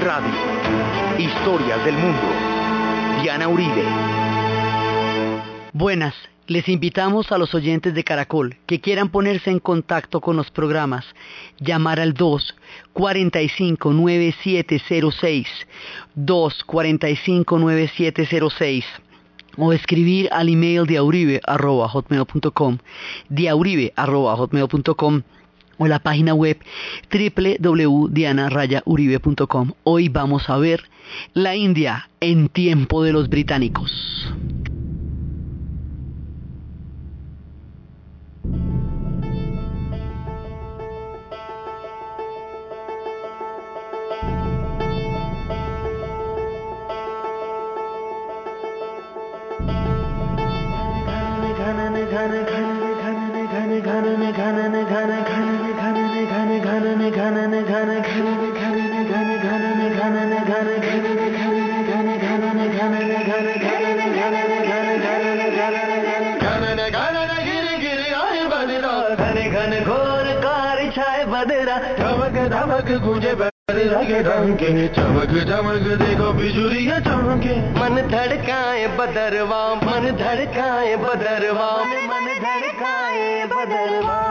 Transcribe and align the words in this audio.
Radio. 0.00 0.32
Historias 1.18 1.84
del 1.84 1.94
mundo. 1.94 2.22
Diana 3.22 3.48
Uribe. 3.48 3.84
Buenas, 5.72 6.14
les 6.46 6.68
invitamos 6.68 7.30
a 7.30 7.38
los 7.38 7.54
oyentes 7.54 7.94
de 7.94 8.02
Caracol 8.02 8.56
que 8.66 8.80
quieran 8.80 9.10
ponerse 9.10 9.50
en 9.50 9.58
contacto 9.58 10.20
con 10.20 10.36
los 10.36 10.50
programas, 10.50 11.04
llamar 11.58 12.00
al 12.00 12.14
2 12.14 12.56
45 12.92 13.92
9706, 13.92 15.46
2 16.14 16.64
45 16.64 17.58
9706 17.58 18.84
o 19.58 19.72
escribir 19.72 20.28
al 20.32 20.48
email 20.48 20.86
diauribe.hotmail.com 20.86 22.78
diauribe.hotmail.com 23.28 25.22
o 25.82 25.88
la 25.88 25.98
página 25.98 26.32
web 26.32 26.58
www.dianarayauribe.com. 27.12 29.72
Hoy 29.82 30.08
vamos 30.08 30.48
a 30.48 30.56
ver 30.58 30.84
la 31.34 31.56
India 31.56 32.08
en 32.20 32.48
tiempo 32.48 33.02
de 33.02 33.12
los 33.12 33.28
británicos. 33.28 33.90
धमक 72.92 73.34
बैर 73.34 73.76
लगे 73.92 74.20
रंगे 74.20 74.88
चमक 74.88 75.32
चमक 75.48 75.86
देखो 76.00 76.32
बिजुरिया 76.32 76.98
चमके। 76.98 77.54
मन 77.80 78.08
धड़काए 78.08 78.86
बदरवा 78.86 79.74
मन 79.74 80.10
धड़काए 80.20 80.96
बदरवा 80.96 81.70
मन 81.84 82.26
धड़काए 82.42 83.46
बदरवा 83.46 84.21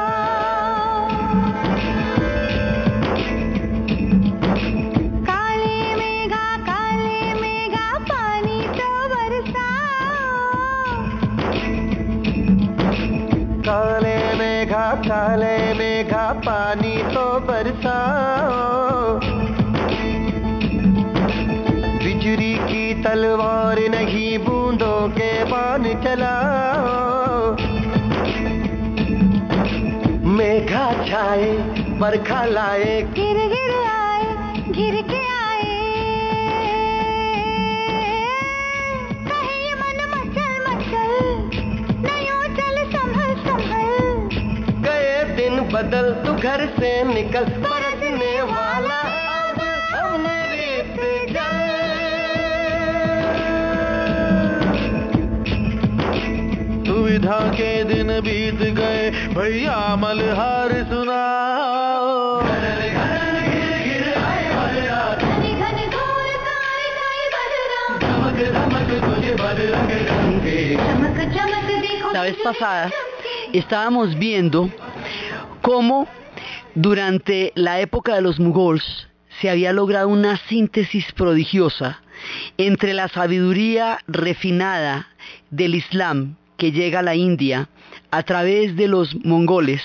बरखा 32.02 32.44
लाए। 32.46 32.94
गिर 33.16 33.38
गिर 33.50 33.72
आए 33.88 34.62
गिर 34.78 34.96
के 35.10 35.20
आए। 35.34 35.74
कहे 39.28 39.74
मन 39.82 40.00
मचल 40.14 40.54
मचल 40.68 41.14
नहीं 42.08 42.42
चल 42.58 42.76
संभल 42.96 43.32
संभल। 43.46 43.92
गए 44.88 45.14
दिन 45.36 45.62
बदल 45.74 46.12
तू 46.26 46.34
घर 46.34 46.66
से 46.80 46.92
निकल 47.14 47.46
बरसने 47.68 48.34
वाला 48.42 49.00
सुविधा 56.86 57.40
के 57.56 57.72
दिन 57.84 58.10
बीत 58.22 58.62
गए 58.78 59.10
भैया 59.36 59.78
मलहार 59.96 60.72
सुनाओ 60.84 61.01
La 72.14 72.24
vez 72.24 72.38
pasada 72.44 72.92
estábamos 73.54 74.18
viendo 74.18 74.70
cómo 75.62 76.08
durante 76.76 77.52
la 77.56 77.80
época 77.80 78.16
de 78.16 78.22
los 78.22 78.40
mughals 78.40 79.08
se 79.40 79.50
había 79.50 79.74
logrado 79.74 80.08
una 80.10 80.38
síntesis 80.48 81.12
prodigiosa 81.14 82.02
entre 82.58 82.94
la 82.94 83.08
sabiduría 83.08 84.00
refinada 84.08 85.08
del 85.50 85.76
Islam 85.76 86.36
que 86.58 86.72
llega 86.72 87.00
a 87.00 87.04
la 87.04 87.16
India 87.16 87.70
a 88.12 88.24
través 88.24 88.76
de 88.76 88.88
los 88.88 89.16
mongoles 89.26 89.82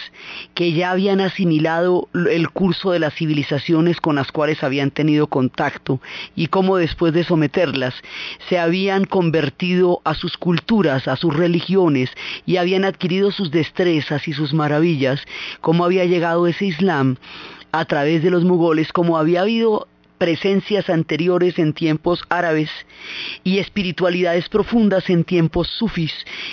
que 0.55 0.73
ya 0.73 0.91
habían 0.91 1.21
asimilado 1.21 2.09
el 2.13 2.51
curso 2.51 2.91
de 2.91 2.99
las 2.99 3.15
civilizaciones 3.15 4.01
con 4.01 4.17
las 4.17 4.33
cuales 4.33 4.63
habían 4.63 4.91
tenido 4.91 5.29
contacto 5.29 6.01
y 6.35 6.49
cómo 6.49 6.77
después 6.77 7.13
de 7.13 7.25
someterlas 7.25 7.95
se 8.49 8.59
habían 8.59 9.05
convertido 9.05 10.01
a 10.05 10.15
sus 10.15 10.37
culturas, 10.37 11.09
a 11.09 11.17
sus 11.17 11.35
religiones 11.35 12.11
y 12.45 12.57
habían 12.57 12.85
adquirido 12.85 13.31
sus 13.31 13.51
destrezas 13.51 14.27
y 14.27 14.33
sus 14.33 14.53
maravillas, 14.53 15.21
cómo 15.61 15.85
había 15.85 16.05
llegado 16.05 16.47
ese 16.47 16.67
Islam 16.67 17.17
a 17.73 17.85
través 17.85 18.23
de 18.23 18.31
los 18.31 18.45
mugoles, 18.45 18.93
como 18.93 19.19
había 19.19 19.43
habido 19.43 19.87
presencias 20.19 20.89
anteriores 20.89 21.59
en 21.59 21.73
tiempos 21.73 22.23
árabes 22.29 22.71
y 23.45 23.59
espiritualidades 23.59 24.49
profundas 24.49 25.09
en 25.11 25.25
tiempos 25.25 25.69
sufis 25.69 26.13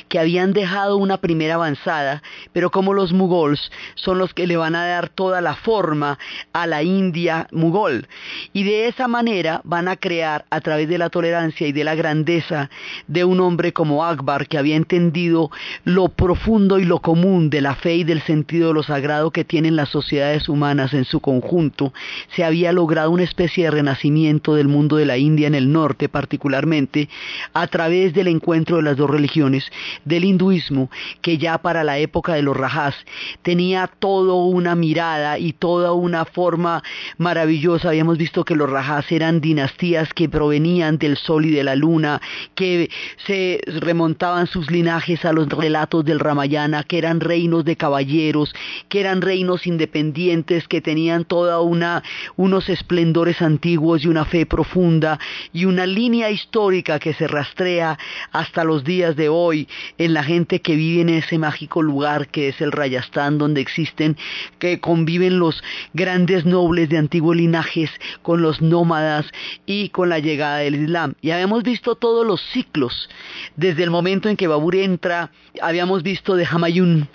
que 0.09 0.19
habían 0.19 0.53
dejado 0.53 0.97
una 0.97 1.17
primera 1.17 1.55
avanzada, 1.55 2.21
pero 2.51 2.71
como 2.71 2.93
los 2.93 3.13
mugols 3.13 3.71
son 3.95 4.17
los 4.17 4.33
que 4.33 4.47
le 4.47 4.57
van 4.57 4.75
a 4.75 4.85
dar 4.85 5.09
toda 5.09 5.41
la 5.41 5.55
forma 5.55 6.19
a 6.51 6.67
la 6.67 6.83
India 6.83 7.47
mugol. 7.51 8.07
Y 8.51 8.63
de 8.63 8.87
esa 8.87 9.07
manera 9.07 9.61
van 9.63 9.87
a 9.87 9.95
crear 9.95 10.45
a 10.49 10.61
través 10.61 10.89
de 10.89 10.97
la 10.97 11.09
tolerancia 11.09 11.67
y 11.67 11.71
de 11.71 11.83
la 11.83 11.95
grandeza 11.95 12.69
de 13.07 13.23
un 13.23 13.39
hombre 13.39 13.73
como 13.73 14.03
Akbar 14.03 14.47
que 14.47 14.57
había 14.57 14.75
entendido 14.75 15.51
lo 15.83 16.09
profundo 16.09 16.79
y 16.79 16.85
lo 16.85 16.99
común 16.99 17.49
de 17.49 17.61
la 17.61 17.75
fe 17.75 17.95
y 17.95 18.03
del 18.03 18.21
sentido 18.21 18.69
de 18.69 18.73
lo 18.73 18.83
sagrado 18.83 19.31
que 19.31 19.45
tienen 19.45 19.75
las 19.75 19.89
sociedades 19.89 20.49
humanas 20.49 20.93
en 20.93 21.05
su 21.05 21.19
conjunto, 21.19 21.93
se 22.35 22.43
había 22.43 22.71
logrado 22.71 23.11
una 23.11 23.23
especie 23.23 23.52
de 23.61 23.71
renacimiento 23.71 24.55
del 24.55 24.67
mundo 24.67 24.97
de 24.97 25.05
la 25.05 25.17
India 25.17 25.47
en 25.47 25.55
el 25.55 25.71
norte 25.71 26.09
particularmente 26.09 27.09
a 27.53 27.67
través 27.67 28.13
del 28.13 28.27
encuentro 28.27 28.77
de 28.77 28.83
las 28.83 28.97
dos 28.97 29.09
religiones, 29.09 29.65
del 30.05 30.25
hinduismo 30.25 30.89
que 31.21 31.37
ya 31.37 31.57
para 31.59 31.83
la 31.83 31.97
época 31.99 32.33
de 32.33 32.41
los 32.41 32.57
Rajas 32.57 32.95
tenía 33.41 33.87
toda 33.87 34.33
una 34.33 34.75
mirada 34.75 35.37
y 35.37 35.53
toda 35.53 35.93
una 35.93 36.25
forma 36.25 36.83
maravillosa. 37.17 37.89
Habíamos 37.89 38.17
visto 38.17 38.43
que 38.43 38.55
los 38.55 38.69
Rajas 38.69 39.11
eran 39.11 39.41
dinastías 39.41 40.13
que 40.13 40.29
provenían 40.29 40.97
del 40.97 41.17
sol 41.17 41.45
y 41.45 41.51
de 41.51 41.63
la 41.63 41.75
luna, 41.75 42.21
que 42.55 42.89
se 43.25 43.59
remontaban 43.67 44.47
sus 44.47 44.71
linajes 44.71 45.25
a 45.25 45.33
los 45.33 45.47
relatos 45.49 46.03
del 46.05 46.19
Ramayana, 46.19 46.83
que 46.83 46.97
eran 46.97 47.19
reinos 47.19 47.65
de 47.65 47.75
caballeros, 47.75 48.53
que 48.89 48.99
eran 48.99 49.21
reinos 49.21 49.67
independientes, 49.67 50.67
que 50.67 50.81
tenían 50.81 51.25
toda 51.25 51.61
una 51.61 52.03
unos 52.35 52.69
esplendores 52.69 53.41
antiguos 53.43 54.03
y 54.03 54.07
una 54.07 54.25
fe 54.25 54.45
profunda 54.45 55.19
y 55.51 55.65
una 55.65 55.85
línea 55.85 56.31
histórica 56.31 56.99
que 56.99 57.13
se 57.13 57.27
rastrea 57.27 57.97
hasta 58.31 58.63
los 58.63 58.83
días 58.83 59.15
de 59.15 59.29
hoy 59.29 59.67
en 59.97 60.13
la 60.13 60.23
gente 60.23 60.61
que 60.61 60.75
vive 60.75 61.01
en 61.01 61.09
ese 61.09 61.37
mágico 61.37 61.81
lugar 61.81 62.29
que 62.29 62.49
es 62.49 62.61
el 62.61 62.71
Rayastán 62.71 63.37
donde 63.37 63.61
existen 63.61 64.17
que 64.59 64.79
conviven 64.79 65.39
los 65.39 65.63
grandes 65.93 66.45
nobles 66.45 66.89
de 66.89 66.97
antiguos 66.97 67.35
linajes 67.35 67.89
con 68.21 68.41
los 68.41 68.61
nómadas 68.61 69.25
y 69.65 69.89
con 69.89 70.09
la 70.09 70.19
llegada 70.19 70.57
del 70.57 70.75
Islam. 70.75 71.13
Y 71.21 71.31
habíamos 71.31 71.63
visto 71.63 71.95
todos 71.95 72.25
los 72.25 72.41
ciclos 72.51 73.09
desde 73.55 73.83
el 73.83 73.91
momento 73.91 74.29
en 74.29 74.37
que 74.37 74.47
Babur 74.47 74.75
entra, 74.75 75.31
habíamos 75.61 76.03
visto 76.03 76.35
de 76.35 76.45
Hamayun 76.45 77.07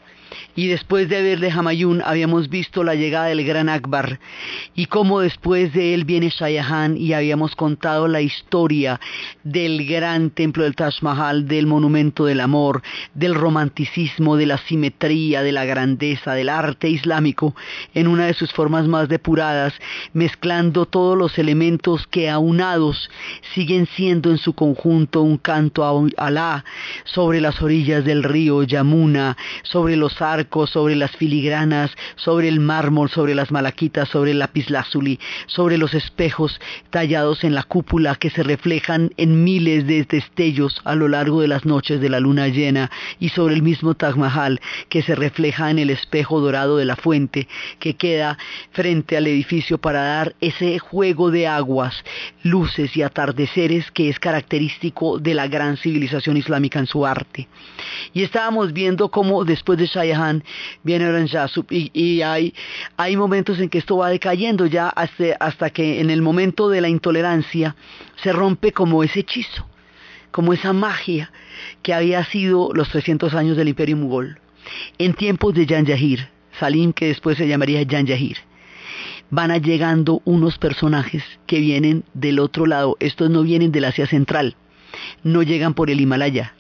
y 0.56 0.66
después 0.66 1.08
de 1.08 1.22
verle 1.22 1.50
Hamayun 1.50 2.02
habíamos 2.04 2.48
visto 2.48 2.82
la 2.82 2.94
llegada 2.94 3.26
del 3.26 3.44
gran 3.44 3.68
Akbar. 3.68 4.18
Y 4.74 4.86
cómo 4.86 5.20
después 5.20 5.72
de 5.72 5.94
él 5.94 6.04
viene 6.04 6.30
Shah 6.30 6.50
Jahan 6.50 6.96
y 6.96 7.12
habíamos 7.12 7.54
contado 7.54 8.08
la 8.08 8.20
historia 8.20 9.00
del 9.44 9.86
gran 9.86 10.30
templo 10.30 10.64
del 10.64 10.74
Taj 10.74 11.02
Mahal, 11.02 11.46
del 11.46 11.66
monumento 11.66 12.24
del 12.24 12.40
amor, 12.40 12.82
del 13.14 13.34
romanticismo, 13.34 14.36
de 14.36 14.46
la 14.46 14.58
simetría, 14.58 15.42
de 15.42 15.52
la 15.52 15.64
grandeza, 15.64 16.34
del 16.34 16.48
arte 16.48 16.88
islámico 16.88 17.54
en 17.94 18.08
una 18.08 18.26
de 18.26 18.34
sus 18.34 18.52
formas 18.52 18.86
más 18.86 19.08
depuradas, 19.08 19.74
mezclando 20.12 20.86
todos 20.86 21.16
los 21.16 21.38
elementos 21.38 22.06
que 22.06 22.28
aunados 22.28 23.10
siguen 23.54 23.86
siendo 23.86 24.30
en 24.30 24.38
su 24.38 24.54
conjunto 24.54 25.22
un 25.22 25.38
canto 25.38 25.84
a 25.84 26.26
Alá 26.26 26.64
sobre 27.04 27.40
las 27.40 27.60
orillas 27.62 28.04
del 28.04 28.22
río 28.22 28.62
Yamuna, 28.62 29.36
sobre 29.62 29.96
los 29.96 30.17
arcos, 30.22 30.70
sobre 30.70 30.96
las 30.96 31.10
filigranas, 31.12 31.90
sobre 32.16 32.48
el 32.48 32.60
mármol, 32.60 33.10
sobre 33.10 33.34
las 33.34 33.50
malaquitas, 33.50 34.08
sobre 34.08 34.32
el 34.32 34.38
lapislázuli, 34.38 35.18
sobre 35.46 35.78
los 35.78 35.94
espejos 35.94 36.60
tallados 36.90 37.44
en 37.44 37.54
la 37.54 37.62
cúpula 37.62 38.14
que 38.16 38.30
se 38.30 38.42
reflejan 38.42 39.10
en 39.16 39.44
miles 39.44 39.86
de 39.86 40.04
destellos 40.04 40.80
a 40.84 40.94
lo 40.94 41.08
largo 41.08 41.40
de 41.40 41.48
las 41.48 41.64
noches 41.64 42.00
de 42.00 42.08
la 42.08 42.20
luna 42.20 42.48
llena 42.48 42.90
y 43.20 43.30
sobre 43.30 43.54
el 43.54 43.62
mismo 43.62 43.94
Taj 43.94 44.16
Mahal 44.16 44.60
que 44.88 45.02
se 45.02 45.14
refleja 45.14 45.70
en 45.70 45.78
el 45.78 45.90
espejo 45.90 46.40
dorado 46.40 46.76
de 46.76 46.84
la 46.84 46.96
fuente 46.96 47.48
que 47.78 47.94
queda 47.94 48.38
frente 48.72 49.16
al 49.16 49.26
edificio 49.26 49.78
para 49.78 50.02
dar 50.02 50.34
ese 50.40 50.78
juego 50.78 51.30
de 51.30 51.46
aguas, 51.46 52.04
luces 52.42 52.96
y 52.96 53.02
atardeceres 53.02 53.90
que 53.90 54.08
es 54.08 54.18
característico 54.18 55.18
de 55.18 55.34
la 55.34 55.48
gran 55.48 55.76
civilización 55.76 56.36
islámica 56.36 56.78
en 56.78 56.86
su 56.86 57.06
arte. 57.06 57.48
Y 58.12 58.22
estábamos 58.22 58.72
viendo 58.72 59.10
cómo 59.10 59.44
después 59.44 59.78
de 59.78 59.86
Shah 59.86 60.04
Jahan 60.12 60.44
viene 60.82 61.06
Aurangzeb 61.06 61.66
y, 61.70 62.22
hay, 62.22 62.54
hay 62.96 63.16
momentos 63.16 63.58
en 63.60 63.68
que 63.68 63.78
esto 63.78 63.96
va 63.98 64.10
decayendo 64.10 64.66
ya 64.66 64.88
hasta, 64.88 65.36
hasta 65.40 65.70
que 65.70 66.00
en 66.00 66.10
el 66.10 66.22
momento 66.22 66.68
de 66.68 66.80
la 66.80 66.88
intolerancia 66.88 67.76
se 68.22 68.32
rompe 68.32 68.72
como 68.72 69.02
ese 69.02 69.20
hechizo, 69.20 69.66
como 70.30 70.52
esa 70.52 70.72
magia 70.72 71.30
que 71.82 71.94
había 71.94 72.24
sido 72.24 72.70
los 72.74 72.88
300 72.88 73.34
años 73.34 73.56
del 73.56 73.68
Imperio 73.68 73.96
Mugol. 73.96 74.38
En 74.98 75.14
tiempos 75.14 75.54
de 75.54 75.66
Jahangir, 75.66 76.28
Salim, 76.58 76.92
que 76.92 77.06
después 77.06 77.38
se 77.38 77.48
llamaría 77.48 77.84
Jahangir, 77.88 78.38
van 79.30 79.50
a 79.50 79.58
llegando 79.58 80.22
unos 80.24 80.58
personajes 80.58 81.22
que 81.46 81.60
vienen 81.60 82.04
del 82.14 82.38
otro 82.38 82.66
lado. 82.66 82.96
Estos 83.00 83.30
no 83.30 83.42
vienen 83.42 83.72
del 83.72 83.84
Asia 83.84 84.06
Central, 84.06 84.56
no 85.22 85.42
llegan 85.42 85.74
por 85.74 85.90
el 85.90 86.00
Himalaya, 86.00 86.54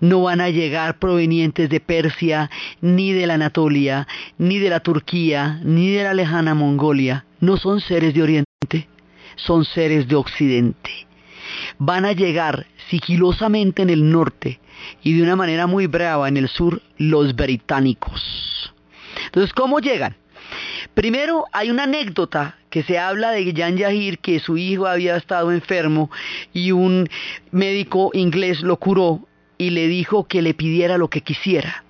no 0.00 0.22
van 0.22 0.40
a 0.40 0.50
llegar 0.50 0.98
provenientes 0.98 1.68
de 1.70 1.80
Persia, 1.80 2.50
ni 2.80 3.12
de 3.12 3.26
la 3.26 3.34
Anatolia, 3.34 4.06
ni 4.38 4.58
de 4.58 4.70
la 4.70 4.80
Turquía, 4.80 5.60
ni 5.62 5.90
de 5.90 6.04
la 6.04 6.14
lejana 6.14 6.54
Mongolia. 6.54 7.24
No 7.40 7.56
son 7.56 7.80
seres 7.80 8.14
de 8.14 8.22
Oriente, 8.22 8.88
son 9.36 9.64
seres 9.64 10.08
de 10.08 10.16
Occidente. 10.16 10.90
Van 11.78 12.04
a 12.04 12.12
llegar 12.12 12.66
sigilosamente 12.88 13.82
en 13.82 13.90
el 13.90 14.10
norte 14.10 14.60
y 15.02 15.14
de 15.14 15.22
una 15.22 15.36
manera 15.36 15.66
muy 15.66 15.86
brava 15.86 16.28
en 16.28 16.36
el 16.36 16.48
sur 16.48 16.82
los 16.98 17.34
británicos. 17.34 18.72
Entonces, 19.26 19.52
¿cómo 19.52 19.80
llegan? 19.80 20.16
Primero 20.94 21.44
hay 21.52 21.70
una 21.70 21.84
anécdota 21.84 22.56
que 22.70 22.82
se 22.82 22.98
habla 22.98 23.30
de 23.30 23.52
Jan 23.54 23.76
Yahir 23.76 24.18
que 24.18 24.40
su 24.40 24.56
hijo 24.56 24.86
había 24.86 25.16
estado 25.16 25.52
enfermo 25.52 26.10
y 26.52 26.72
un 26.72 27.08
médico 27.50 28.10
inglés 28.14 28.60
lo 28.62 28.76
curó 28.76 29.26
y 29.64 29.70
le 29.70 29.88
dijo 29.88 30.24
que 30.24 30.42
le 30.42 30.52
pidiera 30.52 30.98
lo 30.98 31.08
que 31.08 31.22
quisiera. 31.22 31.83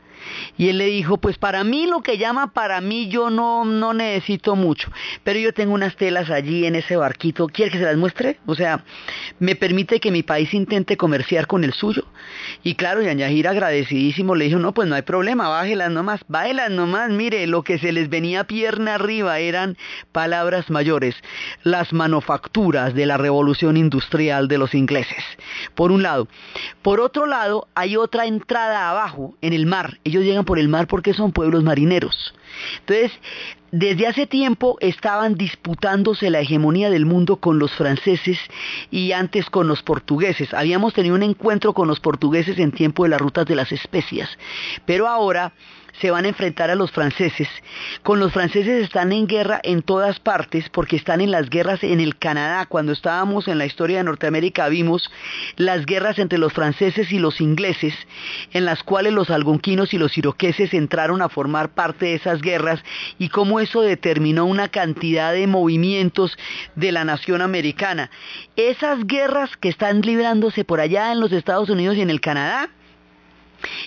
Y 0.56 0.68
él 0.68 0.78
le 0.78 0.86
dijo, 0.86 1.18
pues 1.18 1.36
para 1.36 1.64
mí 1.64 1.86
lo 1.86 2.02
que 2.02 2.18
llama 2.18 2.52
para 2.52 2.80
mí 2.80 3.08
yo 3.08 3.30
no, 3.30 3.64
no 3.64 3.92
necesito 3.92 4.54
mucho, 4.54 4.90
pero 5.24 5.38
yo 5.38 5.52
tengo 5.52 5.74
unas 5.74 5.96
telas 5.96 6.30
allí 6.30 6.66
en 6.66 6.76
ese 6.76 6.96
barquito, 6.96 7.48
¿quiere 7.48 7.72
que 7.72 7.78
se 7.78 7.84
las 7.84 7.96
muestre? 7.96 8.38
O 8.46 8.54
sea, 8.54 8.84
me 9.38 9.56
permite 9.56 10.00
que 10.00 10.10
mi 10.10 10.22
país 10.22 10.54
intente 10.54 10.96
comerciar 10.96 11.46
con 11.46 11.64
el 11.64 11.72
suyo. 11.72 12.04
Y 12.62 12.76
claro, 12.76 13.02
Yanyahir 13.02 13.48
agradecidísimo 13.48 14.34
le 14.34 14.46
dijo, 14.46 14.58
no, 14.58 14.72
pues 14.72 14.88
no 14.88 14.94
hay 14.94 15.02
problema, 15.02 15.48
bájelas 15.48 15.90
nomás, 15.90 16.20
bájelas 16.28 16.70
nomás, 16.70 17.10
mire, 17.10 17.46
lo 17.46 17.62
que 17.62 17.78
se 17.78 17.92
les 17.92 18.08
venía 18.08 18.44
pierna 18.44 18.94
arriba 18.94 19.38
eran 19.38 19.76
palabras 20.12 20.70
mayores, 20.70 21.16
las 21.62 21.92
manufacturas 21.92 22.94
de 22.94 23.06
la 23.06 23.16
revolución 23.16 23.76
industrial 23.76 24.48
de 24.48 24.58
los 24.58 24.74
ingleses, 24.74 25.24
por 25.74 25.90
un 25.90 26.02
lado. 26.02 26.28
Por 26.82 27.00
otro 27.00 27.26
lado, 27.26 27.66
hay 27.74 27.96
otra 27.96 28.26
entrada 28.26 28.90
abajo, 28.90 29.34
en 29.40 29.52
el 29.52 29.66
mar, 29.66 29.98
ellos 30.04 30.22
llegan 30.22 30.43
por 30.44 30.58
el 30.58 30.68
mar 30.68 30.86
porque 30.86 31.14
son 31.14 31.32
pueblos 31.32 31.62
marineros. 31.62 32.34
Entonces, 32.80 33.12
desde 33.72 34.06
hace 34.06 34.26
tiempo 34.26 34.76
estaban 34.80 35.34
disputándose 35.34 36.30
la 36.30 36.40
hegemonía 36.40 36.90
del 36.90 37.06
mundo 37.06 37.36
con 37.36 37.58
los 37.58 37.72
franceses 37.72 38.38
y 38.90 39.12
antes 39.12 39.50
con 39.50 39.66
los 39.66 39.82
portugueses. 39.82 40.54
Habíamos 40.54 40.94
tenido 40.94 41.16
un 41.16 41.24
encuentro 41.24 41.72
con 41.72 41.88
los 41.88 42.00
portugueses 42.00 42.58
en 42.58 42.70
tiempo 42.70 43.02
de 43.02 43.08
las 43.10 43.20
rutas 43.20 43.46
de 43.46 43.56
las 43.56 43.72
especias, 43.72 44.28
pero 44.86 45.08
ahora 45.08 45.52
se 46.00 46.10
van 46.10 46.24
a 46.24 46.28
enfrentar 46.28 46.70
a 46.70 46.74
los 46.74 46.90
franceses. 46.90 47.48
Con 48.02 48.20
los 48.20 48.32
franceses 48.32 48.82
están 48.82 49.12
en 49.12 49.26
guerra 49.26 49.60
en 49.62 49.82
todas 49.82 50.20
partes 50.20 50.68
porque 50.70 50.96
están 50.96 51.20
en 51.20 51.30
las 51.30 51.48
guerras 51.50 51.82
en 51.84 52.00
el 52.00 52.16
Canadá. 52.16 52.66
Cuando 52.66 52.92
estábamos 52.92 53.48
en 53.48 53.58
la 53.58 53.66
historia 53.66 53.98
de 53.98 54.04
Norteamérica 54.04 54.68
vimos 54.68 55.10
las 55.56 55.86
guerras 55.86 56.18
entre 56.18 56.38
los 56.38 56.52
franceses 56.52 57.12
y 57.12 57.18
los 57.18 57.40
ingleses, 57.40 57.94
en 58.52 58.64
las 58.64 58.82
cuales 58.82 59.12
los 59.12 59.30
algonquinos 59.30 59.94
y 59.94 59.98
los 59.98 60.16
iroqueses 60.18 60.74
entraron 60.74 61.22
a 61.22 61.28
formar 61.28 61.70
parte 61.70 62.06
de 62.06 62.14
esas 62.14 62.40
guerras 62.40 62.82
y 63.18 63.28
cómo 63.28 63.60
eso 63.60 63.80
determinó 63.82 64.46
una 64.46 64.68
cantidad 64.68 65.32
de 65.32 65.46
movimientos 65.46 66.36
de 66.74 66.92
la 66.92 67.04
nación 67.04 67.42
americana. 67.42 68.10
Esas 68.56 69.06
guerras 69.06 69.56
que 69.56 69.68
están 69.68 70.00
librándose 70.00 70.64
por 70.64 70.80
allá 70.80 71.12
en 71.12 71.20
los 71.20 71.32
Estados 71.32 71.70
Unidos 71.70 71.96
y 71.96 72.02
en 72.02 72.10
el 72.10 72.20
Canadá, 72.20 72.70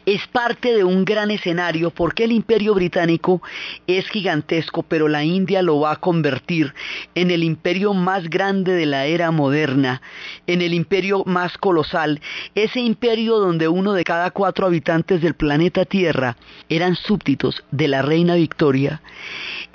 es 0.06 0.26
parte 0.28 0.74
de 0.74 0.84
un 0.84 1.06
gran 1.06 1.32
escenario 1.32 1.92
porque 1.92 2.24
el 2.24 2.32
imperio 2.32 2.74
británico 2.74 3.42
es 3.88 4.08
gigantesco, 4.10 4.84
pero 4.84 5.08
la 5.08 5.24
India 5.24 5.62
lo 5.62 5.80
va 5.80 5.94
a 5.94 5.96
convertir 5.98 6.74
en 7.16 7.32
el 7.32 7.44
imperio 7.44 7.94
más 7.94 8.30
grande 8.30 8.74
de 8.74 8.86
la 8.86 9.06
era 9.06 9.32
moderna, 9.32 10.02
en 10.46 10.62
el 10.62 10.74
imperio 10.74 11.24
más 11.26 11.58
colosal, 11.58 12.22
ese 12.56 12.80
imperio 12.80 13.38
donde 13.38 13.68
uno 13.68 13.94
de 13.94 14.04
cada 14.04 14.32
cuatro 14.32 14.66
habitantes 14.66 15.22
del 15.22 15.34
planeta 15.34 15.86
Tierra 15.86 16.38
eran 16.70 16.96
súbditos 16.96 17.64
de 17.72 17.88
la 17.88 18.02
reina 18.02 18.36
Victoria. 18.36 19.02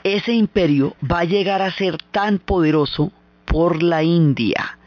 Ese 0.05 0.33
imperio 0.33 0.97
va 1.11 1.21
a 1.21 1.25
llegar 1.25 1.63
a 1.63 1.73
ser 1.73 1.99
tan 2.11 2.39
poderoso 2.39 3.13
por 3.47 3.83
la 3.83 4.03
India 4.03 4.79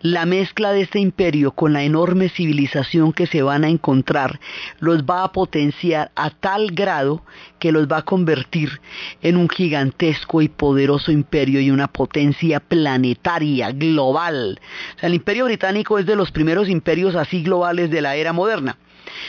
la 0.00 0.26
mezcla 0.26 0.72
de 0.72 0.82
este 0.82 0.98
imperio 0.98 1.52
con 1.52 1.72
la 1.72 1.82
enorme 1.82 2.28
civilización 2.28 3.12
que 3.12 3.26
se 3.26 3.42
van 3.42 3.64
a 3.64 3.68
encontrar 3.68 4.40
los 4.78 5.02
va 5.04 5.24
a 5.24 5.32
potenciar 5.32 6.10
a 6.14 6.30
tal 6.30 6.72
grado 6.72 7.22
que 7.58 7.72
los 7.72 7.86
va 7.86 7.98
a 7.98 8.04
convertir 8.04 8.80
en 9.22 9.36
un 9.36 9.48
gigantesco 9.48 10.42
y 10.42 10.48
poderoso 10.48 11.12
imperio 11.12 11.60
y 11.60 11.70
una 11.70 11.88
potencia 11.88 12.60
planetaria, 12.60 13.72
global. 13.72 14.60
O 14.96 14.98
sea, 14.98 15.08
el 15.08 15.14
imperio 15.14 15.44
británico 15.44 15.98
es 15.98 16.06
de 16.06 16.16
los 16.16 16.30
primeros 16.30 16.68
imperios 16.68 17.14
así 17.14 17.42
globales 17.42 17.90
de 17.90 18.00
la 18.00 18.16
era 18.16 18.32
moderna. 18.32 18.76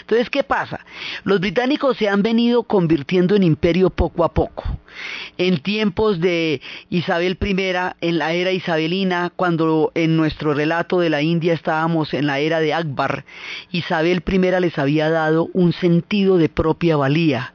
Entonces, 0.01 0.29
¿qué 0.29 0.43
pasa? 0.43 0.85
Los 1.23 1.39
británicos 1.39 1.97
se 1.97 2.09
han 2.09 2.21
venido 2.21 2.63
convirtiendo 2.63 3.35
en 3.35 3.43
imperio 3.43 3.89
poco 3.89 4.23
a 4.23 4.33
poco. 4.33 4.63
En 5.37 5.61
tiempos 5.61 6.19
de 6.19 6.61
Isabel 6.89 7.37
I, 7.41 7.55
en 8.01 8.17
la 8.17 8.33
era 8.33 8.51
isabelina, 8.51 9.31
cuando 9.35 9.91
en 9.95 10.17
nuestro 10.17 10.53
relato 10.53 10.99
de 10.99 11.09
la 11.09 11.21
India 11.21 11.53
estábamos 11.53 12.13
en 12.13 12.27
la 12.27 12.39
era 12.39 12.59
de 12.59 12.73
Akbar, 12.73 13.25
Isabel 13.71 14.23
I 14.27 14.39
les 14.59 14.77
había 14.77 15.09
dado 15.09 15.49
un 15.53 15.73
sentido 15.73 16.37
de 16.37 16.49
propia 16.49 16.97
valía 16.97 17.53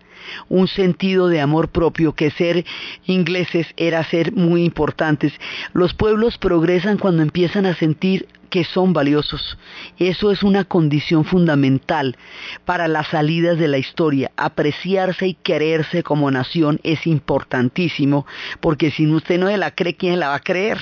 un 0.48 0.68
sentido 0.68 1.28
de 1.28 1.40
amor 1.40 1.68
propio, 1.68 2.14
que 2.14 2.30
ser 2.30 2.64
ingleses 3.06 3.66
era 3.76 4.04
ser 4.04 4.32
muy 4.32 4.64
importantes. 4.64 5.32
Los 5.72 5.94
pueblos 5.94 6.38
progresan 6.38 6.98
cuando 6.98 7.22
empiezan 7.22 7.66
a 7.66 7.74
sentir 7.74 8.26
que 8.50 8.64
son 8.64 8.92
valiosos. 8.92 9.58
Eso 9.98 10.30
es 10.30 10.42
una 10.42 10.64
condición 10.64 11.24
fundamental 11.24 12.16
para 12.64 12.88
las 12.88 13.08
salidas 13.08 13.58
de 13.58 13.68
la 13.68 13.78
historia. 13.78 14.30
Apreciarse 14.36 15.26
y 15.26 15.34
quererse 15.34 16.02
como 16.02 16.30
nación 16.30 16.80
es 16.82 17.06
importantísimo, 17.06 18.26
porque 18.60 18.90
si 18.90 19.06
usted 19.06 19.38
no 19.38 19.48
se 19.48 19.56
la 19.56 19.72
cree, 19.72 19.96
¿quién 19.96 20.20
la 20.20 20.28
va 20.28 20.36
a 20.36 20.40
creer? 20.40 20.78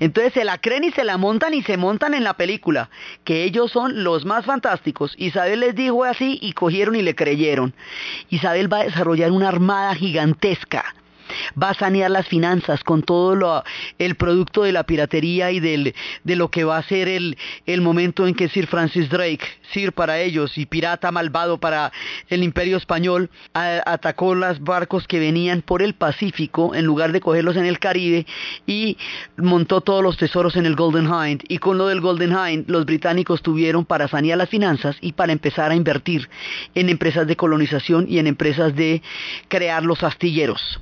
Entonces 0.00 0.32
se 0.34 0.44
la 0.44 0.58
creen 0.58 0.84
y 0.84 0.92
se 0.92 1.04
la 1.04 1.16
montan 1.16 1.54
y 1.54 1.62
se 1.62 1.76
montan 1.76 2.14
en 2.14 2.24
la 2.24 2.34
película, 2.34 2.90
que 3.24 3.44
ellos 3.44 3.70
son 3.70 4.04
los 4.04 4.24
más 4.24 4.44
fantásticos. 4.44 5.14
Isabel 5.16 5.60
les 5.60 5.74
dijo 5.74 6.04
así 6.04 6.38
y 6.42 6.52
cogieron 6.52 6.96
y 6.96 7.02
le 7.02 7.14
creyeron. 7.14 7.74
Isabel 8.28 8.72
va 8.72 8.80
a 8.80 8.84
desarrollar 8.84 9.32
una 9.32 9.48
armada 9.48 9.94
gigantesca 9.94 10.94
va 11.60 11.70
a 11.70 11.74
sanear 11.74 12.10
las 12.10 12.26
finanzas 12.28 12.82
con 12.84 13.02
todo 13.02 13.64
el 13.98 14.14
producto 14.16 14.62
de 14.62 14.72
la 14.72 14.84
piratería 14.84 15.50
y 15.50 15.60
de 15.60 16.36
lo 16.36 16.50
que 16.50 16.64
va 16.64 16.78
a 16.78 16.82
ser 16.82 17.08
el, 17.08 17.36
momento 17.80 18.26
en 18.26 18.34
que 18.34 18.48
Sir 18.48 18.66
Francis 18.66 19.08
Drake, 19.08 19.44
Sir 19.72 19.92
para 19.92 20.20
ellos 20.20 20.56
y 20.58 20.66
pirata 20.66 21.12
malvado 21.12 21.58
para 21.58 21.92
el 22.28 22.42
imperio 22.42 22.76
español, 22.76 23.30
atacó 23.52 24.34
los 24.34 24.60
barcos 24.60 25.06
que 25.06 25.18
venían 25.18 25.62
por 25.62 25.82
el 25.82 25.94
Pacífico 25.94 26.74
en 26.74 26.84
lugar 26.84 27.12
de 27.12 27.20
cogerlos 27.20 27.56
en 27.56 27.66
el 27.66 27.78
Caribe 27.78 28.26
y 28.66 28.96
montó 29.36 29.80
todos 29.80 30.02
los 30.02 30.16
tesoros 30.16 30.56
en 30.56 30.66
el 30.66 30.76
Golden 30.76 31.06
Hind 31.06 31.42
y 31.48 31.58
con 31.58 31.78
lo 31.78 31.86
del 31.88 32.00
Golden 32.00 32.32
Hind 32.32 32.68
los 32.68 32.84
británicos 32.84 33.42
tuvieron 33.42 33.84
para 33.84 34.08
sanear 34.08 34.38
las 34.38 34.48
finanzas 34.48 34.96
y 35.00 35.12
para 35.12 35.32
empezar 35.32 35.70
a 35.70 35.74
invertir 35.74 36.28
en 36.74 36.88
empresas 36.88 37.26
de 37.26 37.36
colonización 37.36 38.06
y 38.08 38.18
en 38.18 38.26
empresas 38.26 38.74
de 38.74 39.02
crear 39.48 39.82
los 39.82 40.02
astilleros. 40.02 40.80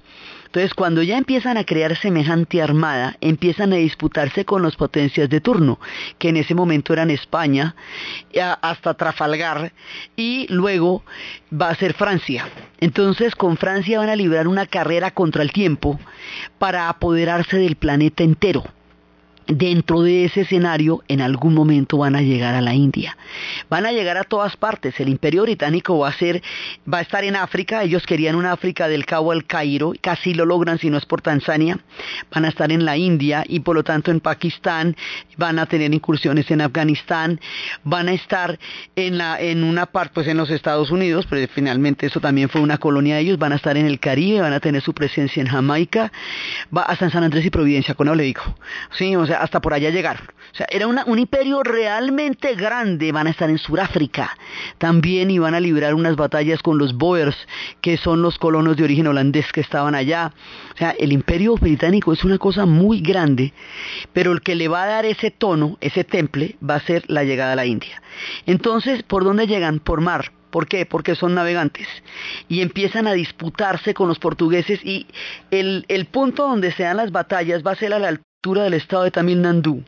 Entonces, 0.54 0.75
cuando 0.75 1.02
ya 1.02 1.18
empiezan 1.18 1.56
a 1.56 1.64
crear 1.64 1.96
semejante 1.96 2.62
armada, 2.62 3.16
empiezan 3.20 3.73
a 3.73 3.76
disputarse 3.76 4.44
con 4.44 4.62
las 4.62 4.76
potencias 4.76 5.28
de 5.28 5.40
turno, 5.40 5.80
que 6.16 6.28
en 6.28 6.37
ese 6.37 6.54
momento 6.54 6.92
eran 6.92 7.11
España, 7.11 7.75
hasta 8.62 8.94
Trafalgar, 8.94 9.73
y 10.14 10.46
luego 10.50 11.02
va 11.52 11.70
a 11.70 11.75
ser 11.75 11.92
Francia. 11.94 12.49
Entonces, 12.78 13.34
con 13.34 13.56
Francia 13.56 13.99
van 13.99 14.11
a 14.11 14.14
librar 14.14 14.46
una 14.46 14.66
carrera 14.66 15.11
contra 15.11 15.42
el 15.42 15.50
tiempo 15.50 15.99
para 16.61 16.88
apoderarse 16.88 17.56
del 17.56 17.75
planeta 17.75 18.23
entero 18.23 18.62
dentro 19.46 20.02
de 20.02 20.24
ese 20.24 20.42
escenario 20.42 21.02
en 21.08 21.20
algún 21.20 21.54
momento 21.54 21.98
van 21.98 22.16
a 22.16 22.22
llegar 22.22 22.54
a 22.54 22.60
la 22.60 22.74
India. 22.74 23.16
Van 23.68 23.86
a 23.86 23.92
llegar 23.92 24.16
a 24.16 24.24
todas 24.24 24.56
partes. 24.56 24.98
El 25.00 25.08
imperio 25.08 25.42
británico 25.42 25.98
va 25.98 26.08
a 26.08 26.12
ser, 26.12 26.42
va 26.90 26.98
a 26.98 27.00
estar 27.02 27.24
en 27.24 27.36
África. 27.36 27.82
Ellos 27.82 28.06
querían 28.06 28.36
una 28.36 28.52
África 28.52 28.88
del 28.88 29.04
Cabo 29.06 29.32
al 29.32 29.44
Cairo. 29.44 29.92
Casi 30.00 30.34
lo 30.34 30.46
logran 30.46 30.78
si 30.78 30.90
no 30.90 30.98
es 30.98 31.06
por 31.06 31.20
Tanzania. 31.20 31.78
Van 32.32 32.44
a 32.44 32.48
estar 32.48 32.72
en 32.72 32.84
la 32.84 32.96
India 32.96 33.44
y 33.46 33.60
por 33.60 33.76
lo 33.76 33.84
tanto 33.84 34.10
en 34.10 34.20
Pakistán. 34.20 34.96
Van 35.36 35.58
a 35.58 35.66
tener 35.66 35.92
incursiones 35.92 36.50
en 36.50 36.60
Afganistán. 36.60 37.40
Van 37.82 38.08
a 38.08 38.12
estar 38.12 38.58
en 38.96 39.18
la, 39.18 39.40
en 39.40 39.64
una 39.64 39.86
parte, 39.86 40.12
pues 40.14 40.26
en 40.28 40.36
los 40.36 40.50
Estados 40.50 40.90
Unidos, 40.90 41.26
pero 41.28 41.46
finalmente 41.52 42.06
eso 42.06 42.20
también 42.20 42.48
fue 42.48 42.60
una 42.60 42.78
colonia 42.78 43.16
de 43.16 43.22
ellos. 43.22 43.38
Van 43.38 43.52
a 43.52 43.56
estar 43.56 43.76
en 43.76 43.86
el 43.86 44.00
Caribe. 44.00 44.40
Van 44.40 44.52
a 44.52 44.60
tener 44.60 44.80
su 44.80 44.94
presencia 44.94 45.40
en 45.40 45.48
Jamaica. 45.48 46.12
Va 46.74 46.82
hasta 46.82 47.10
San 47.10 47.24
Andrés 47.24 47.44
y 47.44 47.50
Providencia, 47.50 47.94
con 47.94 48.14
digo. 48.16 48.42
Sí, 48.96 49.16
o 49.16 49.26
sea, 49.26 49.34
hasta 49.38 49.61
por 49.61 49.75
allá 49.75 49.91
llegar. 49.91 50.35
O 50.53 50.57
sea, 50.57 50.67
era 50.71 50.87
un 50.87 51.19
imperio 51.19 51.62
realmente 51.62 52.55
grande. 52.55 53.12
Van 53.12 53.26
a 53.26 53.31
estar 53.31 53.50
en 53.50 53.59
Sudáfrica 53.59 54.37
también 54.79 55.31
y 55.31 55.38
van 55.38 55.55
a 55.55 55.61
librar 55.61 55.95
unas 55.95 56.17
batallas 56.17 56.62
con 56.62 56.79
los 56.79 56.95
Boers, 56.95 57.37
que 57.81 57.97
son 57.97 58.23
los 58.23 58.38
colonos 58.38 58.76
de 58.76 58.85
origen 58.85 59.07
holandés 59.07 59.50
que 59.53 59.61
estaban 59.61 59.95
allá. 59.95 60.33
O 60.75 60.76
sea, 60.76 60.91
el 60.99 61.12
imperio 61.12 61.57
británico 61.57 62.12
es 62.12 62.25
una 62.25 62.38
cosa 62.38 62.67
muy 62.67 63.00
grande, 63.00 63.53
pero 64.12 64.33
el 64.33 64.41
que 64.43 64.55
le 64.55 64.69
va 64.69 64.85
a 64.85 64.87
dar 64.87 65.07
ese 65.07 65.31
tono, 65.31 65.76
ese 65.81 66.05
temple, 66.05 66.57
va 66.69 66.76
a 66.76 66.81
ser 66.81 67.05
la 67.09 67.25
llegada 67.25 67.53
a 67.53 67.57
la 67.57 67.67
India. 67.67 68.03
Entonces, 68.47 69.03
¿por 69.03 69.25
dónde 69.25 69.47
llegan? 69.47 69.81
Por 69.81 70.00
mar. 70.00 70.33
¿Por 70.55 70.69
qué? 70.69 70.87
Porque 70.87 71.17
son 71.17 71.35
navegantes. 71.35 71.88
Y 72.49 72.61
empiezan 72.61 73.09
a 73.09 73.12
disputarse 73.12 73.93
con 73.93 74.07
los 74.07 74.21
portugueses 74.21 74.79
y 74.85 75.09
el, 75.50 75.85
el 75.88 76.07
punto 76.07 76.45
donde 76.45 76.71
se 76.71 76.85
dan 76.85 76.99
las 76.99 77.11
batallas 77.11 77.64
va 77.67 77.73
a 77.73 77.75
ser 77.75 77.93
a 77.93 77.99
la 77.99 78.21
del 78.52 78.74
estado 78.74 79.04
de 79.04 79.10
Tamil 79.10 79.40
Nadu. 79.40 79.82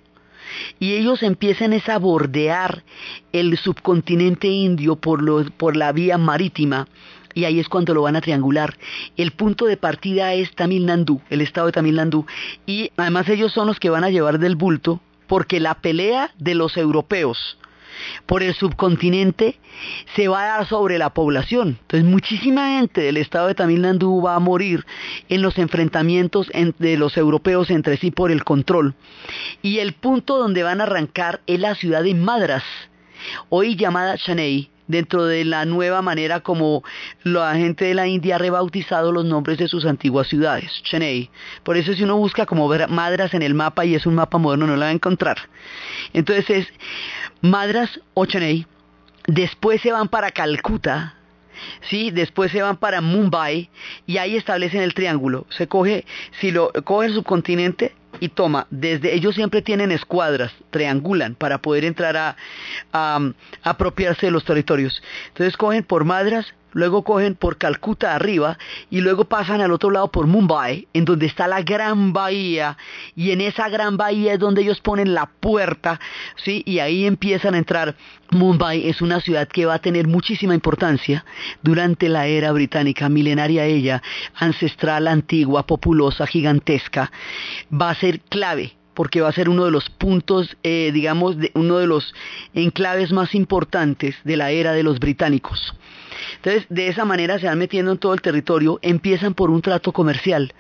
Y 0.79 0.95
ellos 0.95 1.23
empiezan 1.23 1.75
a 1.75 1.99
bordear 1.99 2.83
el 3.33 3.57
subcontinente 3.59 4.49
indio 4.49 4.97
por, 4.97 5.53
por 5.53 5.77
la 5.77 5.93
vía 5.93 6.17
marítima 6.19 6.87
y 7.35 7.45
ahí 7.45 7.61
es 7.61 7.69
cuando 7.69 7.93
lo 7.93 8.03
van 8.03 8.17
a 8.17 8.23
triangular. 8.23 8.79
El 9.19 9.33
punto 9.33 9.67
de 9.67 9.77
partida 9.77 10.33
es 10.33 10.55
Tamil 10.55 10.87
Nadu, 10.87 11.21
el 11.29 11.43
estado 11.43 11.67
de 11.67 11.73
Tamil 11.73 11.97
Nadu, 11.97 12.25
y 12.65 12.91
además 12.97 13.29
ellos 13.29 13.53
son 13.53 13.67
los 13.67 13.79
que 13.79 13.91
van 13.91 14.05
a 14.05 14.11
llevar 14.11 14.39
del 14.39 14.57
bulto 14.57 15.01
porque 15.27 15.61
la 15.61 15.75
pelea 15.75 16.31
de 16.39 16.55
los 16.55 16.77
europeos 16.79 17.59
por 18.27 18.43
el 18.43 18.55
subcontinente 18.55 19.59
se 20.15 20.29
va 20.29 20.43
a 20.43 20.59
dar 20.59 20.69
sobre 20.69 20.99
la 20.99 21.11
población. 21.11 21.79
Entonces 21.81 22.09
muchísima 22.09 22.79
gente 22.79 23.01
del 23.01 23.17
estado 23.17 23.49
de 23.49 23.55
Tamil 23.55 23.83
Nadu 23.83 24.23
va 24.23 24.35
a 24.35 24.41
morir 24.41 24.85
en 25.29 25.43
los 25.43 25.59
enfrentamientos 25.59 26.51
de 26.79 26.97
los 26.97 27.17
europeos 27.17 27.71
entre 27.71 27.97
sí 27.97 28.11
por 28.11 28.31
el 28.31 28.45
control. 28.45 28.95
Y 29.63 29.79
el 29.79 29.93
punto 29.93 30.39
donde 30.39 30.63
van 30.63 30.81
a 30.81 30.85
arrancar 30.85 31.41
es 31.47 31.61
la 31.61 31.75
ciudad 31.75 32.03
de 32.03 32.15
Madras, 32.15 32.65
hoy 33.49 33.77
llamada 33.77 34.17
Chennai, 34.17 34.71
dentro 34.89 35.25
de 35.25 35.45
la 35.45 35.65
nueva 35.65 36.03
manera 36.03 36.41
como 36.41 36.85
la 37.25 37.55
gente 37.57 37.87
de 37.87 37.95
la 37.95 38.07
India 38.07 38.37
ha 38.37 38.39
rebautizado 38.39 39.13
los 39.13 39.25
nombres 39.25 39.59
de 39.59 39.69
sus 39.69 39.85
antiguas 39.85 40.29
ciudades, 40.29 40.71
Chennai. 40.85 41.31
Por 41.63 41.77
eso 41.77 41.95
si 41.95 42.05
uno 42.05 42.17
busca 42.17 42.47
como 42.47 42.69
Madras 42.89 43.35
en 43.35 43.43
el 43.43 43.55
mapa 43.55 43.85
y 43.85 43.95
es 43.95 44.07
un 44.07 44.15
mapa 44.15 44.39
moderno 44.39 44.67
no 44.67 44.77
la 44.77 44.87
va 44.87 44.91
a 44.91 44.95
encontrar. 44.95 45.37
Entonces 46.13 46.51
es 46.51 46.69
Madras 47.51 48.01
o 48.15 48.27
Chennai, 48.27 48.67
después 49.27 49.81
se 49.81 49.93
van 49.93 50.09
para 50.09 50.31
Calcuta, 50.31 51.15
¿sí? 51.89 52.11
Después 52.11 52.53
se 52.53 52.63
van 52.63 52.77
para 52.77 53.01
Mumbai 53.01 53.71
y 54.07 54.19
ahí 54.19 54.37
establecen 54.37 54.83
el 54.83 54.95
triángulo. 54.95 55.47
Se 55.51 55.67
coge, 55.69 56.05
si 56.41 56.51
lo 56.51 56.73
coge 56.85 57.07
el 57.09 57.15
subcontinente 57.15 57.95
y 58.21 58.31
toma, 58.31 58.67
desde 58.71 59.15
ellos 59.15 59.35
siempre 59.35 59.63
tienen 59.63 59.93
escuadras, 59.93 60.53
triangulan 60.71 61.35
para 61.35 61.59
poder 61.59 61.85
entrar 61.85 62.17
a, 62.17 62.37
a 62.93 63.21
apropiarse 63.63 64.27
de 64.27 64.33
los 64.33 64.45
territorios. 64.45 65.03
Entonces 65.29 65.57
cogen 65.57 65.85
por 65.85 66.05
Madras, 66.05 66.47
luego 66.77 67.05
cogen 67.05 67.37
por 67.37 67.57
Calcuta 67.57 68.15
arriba 68.15 68.59
y 68.91 69.01
luego 69.01 69.25
pasan 69.25 69.63
al 69.63 69.73
otro 69.73 69.91
lado 69.91 70.09
por 70.09 70.27
Mumbai, 70.27 70.87
en 70.93 71.07
donde 71.07 71.25
está 71.25 71.49
la 71.49 71.63
gran 71.63 72.13
bahía 72.13 72.77
y 73.15 73.31
en 73.31 73.41
esa 73.41 73.71
gran 73.71 73.97
bahía 73.97 74.35
es 74.35 74.39
donde 74.39 74.61
ellos 74.61 74.81
ponen 74.81 75.15
la 75.15 75.25
puerta, 75.25 75.99
¿sí? 76.37 76.63
Y 76.67 76.81
ahí 76.81 77.07
empiezan 77.07 77.55
a 77.55 77.59
entrar. 77.59 77.97
Mumbai 78.31 78.91
es 78.91 79.01
una 79.01 79.23
ciudad 79.23 79.49
que 79.49 79.65
va 79.65 79.75
a 79.75 79.79
tener 79.79 80.07
muchísima 80.07 80.55
importancia 80.55 81.25
durante 81.63 82.11
la 82.11 82.27
era 82.27 82.53
británica, 82.53 83.09
milenaria 83.09 83.65
ella, 83.65 84.03
ancestral, 84.35 85.09
antigua, 85.09 85.67
populosa, 85.67 86.27
gigantesca, 86.27 87.11
va 87.73 87.89
a 87.89 87.95
ser 87.95 88.21
clave 88.21 88.75
porque 88.93 89.21
va 89.21 89.29
a 89.29 89.33
ser 89.33 89.49
uno 89.49 89.67
de 89.67 89.71
los 89.71 89.91
puntos, 89.91 90.57
eh, 90.63 90.91
digamos, 90.93 91.37
uno 91.55 91.79
de 91.79 91.87
los 91.87 92.15
enclaves 92.55 93.13
más 93.13 93.35
importantes 93.35 94.17
de 94.25 94.39
la 94.39 94.51
era 94.51 94.73
de 94.73 94.83
los 94.83 94.99
británicos. 94.99 95.75
Entonces, 96.37 96.67
de 96.69 96.89
esa 96.89 97.05
manera 97.05 97.39
se 97.39 97.47
van 97.47 97.59
metiendo 97.59 97.93
en 97.93 97.99
todo 97.99 98.15
el 98.15 98.21
territorio, 98.21 98.79
empiezan 98.83 99.35
por 99.35 99.51
un 99.51 99.63
trato 99.63 99.93
comercial, 99.93 100.53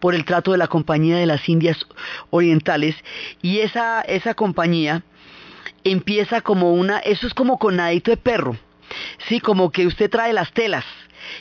por 0.00 0.14
el 0.14 0.24
trato 0.24 0.52
de 0.52 0.58
la 0.58 0.68
Compañía 0.68 1.16
de 1.16 1.26
las 1.26 1.48
Indias 1.48 1.86
Orientales, 2.30 2.96
y 3.40 3.60
esa, 3.60 4.00
esa 4.02 4.34
compañía 4.34 5.02
empieza 5.84 6.40
como 6.40 6.74
una, 6.74 6.98
eso 6.98 7.26
es 7.26 7.34
como 7.34 7.58
con 7.58 7.76
nadito 7.76 8.10
de 8.10 8.16
perro, 8.16 8.56
sí, 9.28 9.40
como 9.40 9.70
que 9.70 9.86
usted 9.86 10.10
trae 10.10 10.32
las 10.32 10.52
telas, 10.52 10.84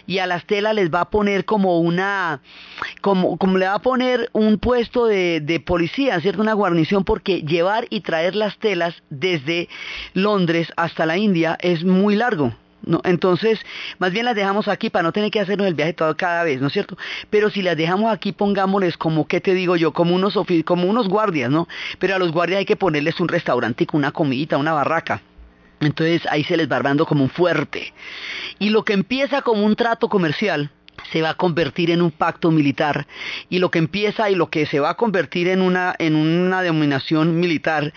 y 0.06 0.20
a 0.20 0.28
las 0.28 0.46
telas 0.46 0.76
les 0.76 0.94
va 0.94 1.02
a 1.02 1.10
poner 1.10 1.46
como 1.46 1.80
una, 1.80 2.42
como, 3.02 3.38
como 3.38 3.58
le 3.58 3.68
va 3.68 3.76
a 3.76 3.82
poner 3.82 4.30
un 4.34 4.58
puesto 4.58 5.06
de, 5.06 5.42
de 5.42 5.60
policía, 5.60 6.20
¿cierto? 6.22 6.42
Una 6.42 6.54
guarnición, 6.54 7.04
porque 7.04 7.42
llevar 7.42 7.88
y 7.90 8.02
traer 8.02 8.36
las 8.36 8.58
telas 8.58 8.96
desde 9.10 9.70
Londres 10.14 10.72
hasta 10.78 11.06
la 11.06 11.18
India 11.18 11.58
es 11.60 11.84
muy 11.84 12.16
largo. 12.16 12.54
¿No? 12.84 13.02
Entonces, 13.04 13.60
más 14.00 14.12
bien 14.12 14.26
las 14.26 14.36
dejamos 14.36 14.68
aquí 14.68 14.90
para 14.90 15.04
no 15.04 15.12
tener 15.12 15.32
que 15.32 15.40
hacernos 15.40 15.68
el 15.68 15.74
viaje 15.74 15.94
todo 15.94 16.16
cada 16.16 16.44
vez, 16.44 16.62
¿no 16.62 16.68
es 16.68 16.74
cierto? 16.74 16.98
Pero 17.30 17.50
si 17.50 17.62
las 17.62 17.78
dejamos 17.78 18.12
aquí, 18.12 18.32
pongámosles 18.32 18.98
como, 18.98 19.28
¿qué 19.28 19.42
te 19.42 19.54
digo 19.54 19.76
yo? 19.76 19.94
Como 19.94 20.16
unos, 20.16 20.38
como 20.66 20.88
unos 20.88 21.08
guardias, 21.08 21.50
¿no? 21.50 21.68
Pero 22.00 22.16
a 22.16 22.20
los 22.20 22.32
guardias 22.32 22.60
hay 22.60 22.66
que 22.66 22.76
ponerles 22.76 23.20
un 23.20 23.28
restaurantico, 23.28 23.98
una 23.98 24.12
comidita, 24.12 24.58
una 24.58 24.74
barraca. 24.74 25.22
Entonces 25.80 26.22
ahí 26.30 26.44
se 26.44 26.58
les 26.58 26.72
va 26.72 26.76
armando 26.78 27.06
como 27.06 27.24
un 27.24 27.30
fuerte. 27.30 27.94
Y 28.60 28.70
lo 28.70 28.84
que 28.84 28.94
empieza 28.94 29.42
como 29.42 29.66
un 29.66 29.76
trato 29.76 30.10
comercial, 30.10 30.70
se 31.12 31.22
va 31.22 31.32
a 31.32 31.34
convertir 31.36 31.92
en 31.92 32.02
un 32.02 32.12
pacto 32.12 32.52
militar 32.52 33.08
y 33.50 33.60
lo 33.60 33.72
que 33.72 33.80
empieza 33.80 34.30
y 34.30 34.36
lo 34.36 34.50
que 34.50 34.66
se 34.66 34.80
va 34.80 34.92
a 34.92 34.98
convertir 34.98 35.48
en 35.48 35.62
una 35.62 35.96
en 36.00 36.16
una 36.16 36.64
dominación 36.64 37.40
militar 37.40 37.94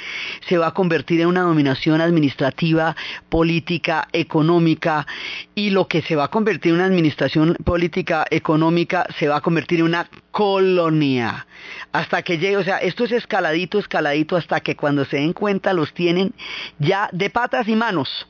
se 0.49 0.59
va 0.59 0.69
a 0.69 0.75
convertir 0.75 1.21
en 1.21 1.29
una 1.29 1.43
dominación 1.43 2.01
administrativa, 2.01 2.97
política, 3.29 4.09
económica 4.13 5.07
y 5.55 5.71
lo 5.71 5.89
que 5.89 6.03
se 6.03 6.17
va 6.17 6.25
a 6.25 6.29
convertir 6.29 6.71
en 6.71 6.77
una 6.77 6.87
administración 6.87 7.57
política, 7.65 8.25
económica 8.31 9.07
se 9.19 9.29
va 9.29 9.37
a 9.37 9.41
convertir 9.41 9.81
en 9.81 9.87
una 9.87 10.09
colonia 10.31 11.47
hasta 11.93 12.23
que 12.23 12.39
llegue, 12.39 12.57
o 12.57 12.65
sea, 12.65 12.79
esto 12.79 13.05
es 13.05 13.13
escaladito, 13.13 13.79
escaladito 13.79 14.37
hasta 14.37 14.61
que 14.61 14.77
cuando 14.77 15.05
se 15.05 15.19
den 15.19 15.33
cuenta 15.33 15.73
los 15.73 15.95
tienen 15.95 16.35
ya 16.79 17.09
de 17.13 17.31
patas 17.31 17.69
y 17.69 17.77
manos. 17.77 18.27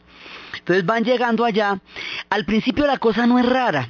Entonces 0.59 0.85
van 0.87 1.05
llegando 1.05 1.45
allá. 1.45 1.81
Al 2.31 2.45
principio 2.45 2.87
la 2.87 2.99
cosa 2.99 3.27
no 3.27 3.39
es 3.39 3.47
rara 3.47 3.89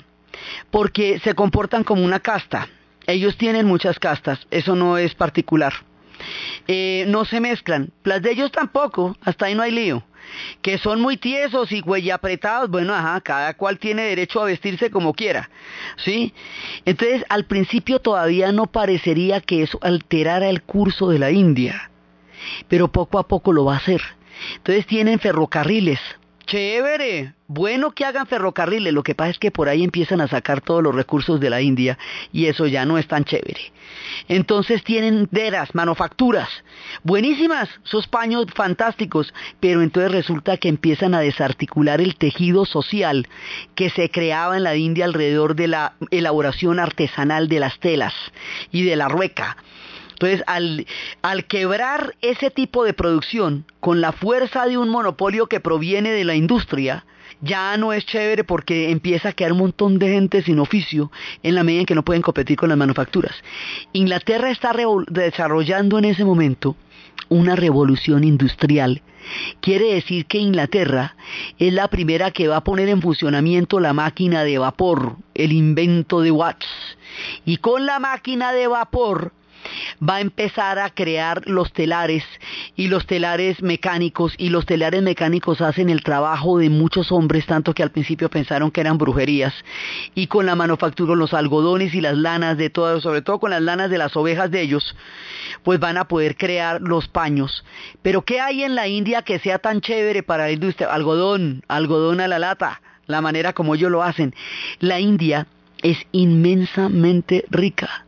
porque 0.71 1.19
se 1.21 1.35
comportan 1.35 1.85
como 1.85 2.05
una 2.05 2.21
casta. 2.21 2.69
Ellos 3.07 3.37
tienen 3.37 3.67
muchas 3.67 3.99
castas, 3.99 4.47
eso 4.51 4.75
no 4.75 4.99
es 4.99 5.15
particular. 5.15 5.75
Eh, 6.67 7.05
no 7.09 7.25
se 7.25 7.41
mezclan, 7.41 7.91
las 8.05 8.23
de 8.23 8.31
ellos 8.31 8.53
tampoco, 8.53 9.17
hasta 9.23 9.47
ahí 9.47 9.55
no 9.55 9.63
hay 9.63 9.73
lío. 9.73 10.05
que 10.63 10.79
son 10.79 11.01
muy 11.01 11.17
tiesos 11.17 11.71
y 11.73 11.81
güey 11.81 12.11
apretados, 12.11 12.71
bueno, 12.71 12.95
ajá, 12.95 13.21
cada 13.21 13.55
cual 13.55 13.79
tiene 13.79 14.03
derecho 14.05 14.41
a 14.41 14.47
vestirse 14.47 14.91
como 14.91 15.13
quiera, 15.13 15.51
¿sí? 15.97 16.33
Entonces, 16.85 17.25
al 17.29 17.45
principio 17.45 17.99
todavía 18.01 18.53
no 18.53 18.67
parecería 18.67 19.41
que 19.41 19.63
eso 19.63 19.79
alterara 19.83 20.49
el 20.49 20.63
curso 20.63 21.11
de 21.11 21.19
la 21.19 21.31
India, 21.31 21.91
pero 22.69 22.89
poco 22.89 23.19
a 23.19 23.29
poco 23.29 23.53
lo 23.53 23.67
va 23.67 23.75
a 23.75 23.79
hacer. 23.79 24.01
Entonces 24.57 24.87
tienen 24.87 25.19
ferrocarriles, 25.21 26.01
Chévere, 26.47 27.33
bueno 27.47 27.93
que 27.93 28.05
hagan 28.05 28.27
ferrocarriles, 28.27 28.93
lo 28.93 29.03
que 29.03 29.15
pasa 29.15 29.31
es 29.31 29.39
que 29.39 29.51
por 29.51 29.69
ahí 29.69 29.83
empiezan 29.83 30.21
a 30.21 30.29
sacar 30.29 30.61
todos 30.61 30.83
los 30.83 30.95
recursos 30.95 31.41
de 31.41 31.49
la 31.49 31.63
India 31.63 31.99
y 32.33 32.47
eso 32.47 32.67
ya 32.67 32.85
no 32.85 32.99
es 32.99 33.09
tan 33.09 33.25
chévere. 33.25 33.73
Entonces 34.29 34.85
tienen 34.85 35.27
deras, 35.31 35.75
manufacturas, 35.75 36.49
buenísimas, 37.03 37.71
esos 37.85 38.09
paños 38.09 38.47
fantásticos, 38.55 39.33
pero 39.59 39.81
entonces 39.81 40.13
resulta 40.13 40.59
que 40.59 40.69
empiezan 40.69 41.15
a 41.15 41.21
desarticular 41.21 42.03
el 42.03 42.17
tejido 42.17 42.67
social 42.67 43.27
que 43.75 43.89
se 43.89 44.11
creaba 44.11 44.57
en 44.57 44.65
la 44.65 44.77
India 44.77 45.07
alrededor 45.07 45.55
de 45.55 45.69
la 45.69 45.95
elaboración 46.11 46.79
artesanal 46.79 47.49
de 47.49 47.61
las 47.61 47.79
telas 47.79 48.15
y 48.71 48.83
de 48.83 48.97
la 48.97 49.09
rueca. 49.09 49.57
Entonces, 50.15 50.43
al, 50.47 50.87
al, 51.23 51.45
quebrar 51.45 52.17
ese 52.23 52.51
tipo 52.51 52.85
de 52.85 52.95
producción 52.95 53.67
con 53.81 54.01
la 54.01 54.13
fuerza 54.13 54.67
de 54.67 54.79
un 54.79 54.89
monopolio 54.89 55.47
que 55.47 55.61
proviene 55.61 56.11
de 56.11 56.25
la 56.25 56.35
industria, 56.35 57.05
ya 57.41 57.77
no 57.77 57.93
es 57.93 58.07
chévere 58.07 58.45
porque 58.45 58.91
empieza 58.91 59.31
a 59.31 59.33
quedar 59.33 59.53
un 59.53 59.59
montón 59.59 59.99
de 59.99 60.09
gente 60.09 60.43
sin 60.43 60.59
oficio 60.59 61.11
en 61.43 61.55
la 61.55 61.65
medida 61.65 61.81
en 61.81 61.87
que 61.87 61.95
no 61.95 62.05
pueden 62.05 62.23
competir 62.23 62.57
con 62.57 62.69
las 62.69 62.79
manufacturas. 62.79 63.35
Inglaterra 63.93 64.51
está 64.51 64.73
desarrollando 65.09 65.99
en 65.99 66.07
ese 66.07 66.25
momento 66.25 66.77
una 67.29 67.57
revolución 67.57 68.25
industrial. 68.25 69.03
Quiere 69.61 69.95
decir 69.95 70.27
que 70.27 70.39
Inglaterra 70.39 71.17
es 71.59 71.73
la 71.73 71.89
primera 71.89 72.31
que 72.31 72.49
va 72.49 72.59
a 72.59 72.65
poner 72.65 72.89
en 72.89 73.01
funcionamiento 73.01 73.81
la 73.81 73.93
máquina 73.93 74.45
de 74.45 74.59
vapor, 74.59 75.17
el 75.35 75.53
invento 75.53 76.21
de 76.21 76.31
Watts. 76.31 76.67
Y 77.45 77.59
con 77.59 77.87
la 77.87 77.99
máquina 77.99 78.53
de 78.53 78.67
vapor, 78.67 79.33
va 80.03 80.17
a 80.17 80.21
empezar 80.21 80.79
a 80.79 80.91
crear 80.91 81.43
los 81.47 81.73
telares 81.73 82.25
y 82.77 82.89
los 82.89 83.07
telares 83.07 83.63
mecánicos 83.63 84.35
y 84.39 84.49
los 84.51 84.67
telares 84.67 85.03
mecánicos 85.03 85.61
hacen 85.61 85.91
el 85.91 86.03
trabajo 86.03 86.59
de 86.59 86.71
muchos 86.71 87.13
hombres 87.13 87.47
tanto 87.47 87.75
que 87.75 87.83
al 87.83 87.91
principio 87.91 88.31
pensaron 88.31 88.71
que 88.71 88.81
eran 88.81 88.99
brujerías. 88.99 89.55
Y 90.15 90.27
con 90.27 90.47
la 90.47 90.55
manufactura 90.55 91.15
los 91.15 91.35
algodones 91.35 91.95
y 91.95 92.01
las 92.01 92.17
lanas 92.17 92.57
de 92.57 92.71
todo 92.71 93.01
sobre 93.01 93.23
todo 93.23 93.39
con 93.39 93.51
las 93.51 93.63
lanas 93.63 93.91
de 93.91 93.99
las 93.99 94.17
ovejas 94.17 94.51
de 94.51 94.63
ellos 94.63 94.95
pues 95.63 95.81
van 95.81 95.97
a 95.97 96.09
poder 96.09 96.37
crear 96.37 96.81
los 96.81 97.09
paños. 97.09 97.65
Pero 98.03 98.23
qué 98.23 98.41
hay 98.41 98.65
en 98.65 98.75
la 98.75 98.89
India 98.89 99.23
que 99.23 99.39
sea 99.39 99.59
tan 99.59 99.81
chévere 99.81 100.23
para 100.23 100.45
la 100.45 100.53
industria 100.53 100.93
algodón 100.93 101.63
algodón 101.69 102.21
a 102.21 102.29
la 102.29 102.39
lata 102.39 102.81
la 103.07 103.21
manera 103.21 103.53
como 103.53 103.75
ellos 103.75 103.91
lo 103.91 104.03
hacen. 104.03 104.35
La 104.81 105.01
India 105.01 105.47
es 105.83 105.99
inmensamente 106.13 107.45
rica 107.51 108.04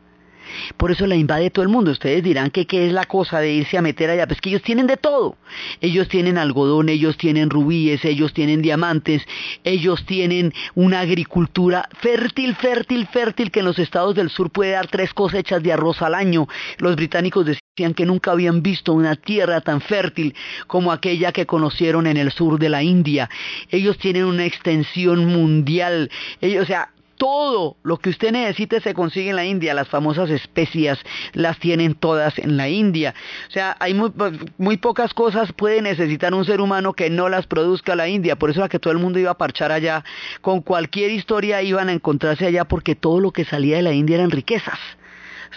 por 0.76 0.90
eso 0.90 1.06
la 1.06 1.16
invade 1.16 1.50
todo 1.50 1.62
el 1.62 1.68
mundo. 1.68 1.90
Ustedes 1.90 2.22
dirán 2.22 2.50
que 2.50 2.66
qué 2.66 2.86
es 2.86 2.92
la 2.92 3.04
cosa 3.04 3.40
de 3.40 3.52
irse 3.52 3.78
a 3.78 3.82
meter 3.82 4.10
allá. 4.10 4.26
Pues 4.26 4.40
que 4.40 4.50
ellos 4.50 4.62
tienen 4.62 4.86
de 4.86 4.96
todo. 4.96 5.36
Ellos 5.80 6.08
tienen 6.08 6.38
algodón, 6.38 6.88
ellos 6.88 7.16
tienen 7.16 7.50
rubíes, 7.50 8.04
ellos 8.04 8.32
tienen 8.32 8.62
diamantes, 8.62 9.22
ellos 9.64 10.04
tienen 10.06 10.52
una 10.74 11.00
agricultura 11.00 11.88
fértil, 12.00 12.54
fértil, 12.56 13.06
fértil 13.06 13.50
que 13.50 13.60
en 13.60 13.66
los 13.66 13.78
estados 13.78 14.14
del 14.14 14.30
sur 14.30 14.50
puede 14.50 14.72
dar 14.72 14.88
tres 14.88 15.12
cosechas 15.14 15.62
de 15.62 15.72
arroz 15.72 16.02
al 16.02 16.14
año. 16.14 16.48
Los 16.78 16.96
británicos 16.96 17.46
decían 17.46 17.94
que 17.94 18.06
nunca 18.06 18.32
habían 18.32 18.62
visto 18.62 18.92
una 18.92 19.16
tierra 19.16 19.60
tan 19.60 19.80
fértil 19.80 20.34
como 20.66 20.92
aquella 20.92 21.32
que 21.32 21.46
conocieron 21.46 22.06
en 22.06 22.16
el 22.16 22.32
sur 22.32 22.58
de 22.58 22.68
la 22.68 22.82
India. 22.82 23.28
Ellos 23.70 23.98
tienen 23.98 24.24
una 24.24 24.44
extensión 24.44 25.26
mundial. 25.26 26.10
Ellos, 26.40 26.64
o 26.64 26.66
sea, 26.66 26.90
todo 27.16 27.76
lo 27.82 27.98
que 27.98 28.10
usted 28.10 28.32
necesite 28.32 28.80
se 28.80 28.94
consigue 28.94 29.30
en 29.30 29.36
la 29.36 29.44
India. 29.44 29.74
Las 29.74 29.88
famosas 29.88 30.30
especias 30.30 30.98
las 31.32 31.58
tienen 31.58 31.94
todas 31.94 32.38
en 32.38 32.56
la 32.56 32.68
India. 32.68 33.14
O 33.48 33.50
sea, 33.50 33.76
hay 33.80 33.94
muy, 33.94 34.76
pocas 34.76 35.14
cosas 35.14 35.52
puede 35.52 35.82
necesitar 35.82 36.34
un 36.34 36.44
ser 36.44 36.60
humano 36.60 36.92
que 36.92 37.10
no 37.10 37.28
las 37.28 37.46
produzca 37.46 37.96
la 37.96 38.08
India. 38.08 38.36
Por 38.36 38.50
eso 38.50 38.60
era 38.60 38.68
que 38.68 38.78
todo 38.78 38.92
el 38.92 38.98
mundo 38.98 39.18
iba 39.18 39.30
a 39.30 39.38
parchar 39.38 39.72
allá. 39.72 40.04
Con 40.40 40.60
cualquier 40.60 41.10
historia 41.10 41.62
iban 41.62 41.88
a 41.88 41.92
encontrarse 41.92 42.46
allá 42.46 42.64
porque 42.64 42.94
todo 42.94 43.20
lo 43.20 43.32
que 43.32 43.44
salía 43.44 43.76
de 43.76 43.82
la 43.82 43.92
India 43.92 44.16
eran 44.16 44.30
riquezas. 44.30 44.78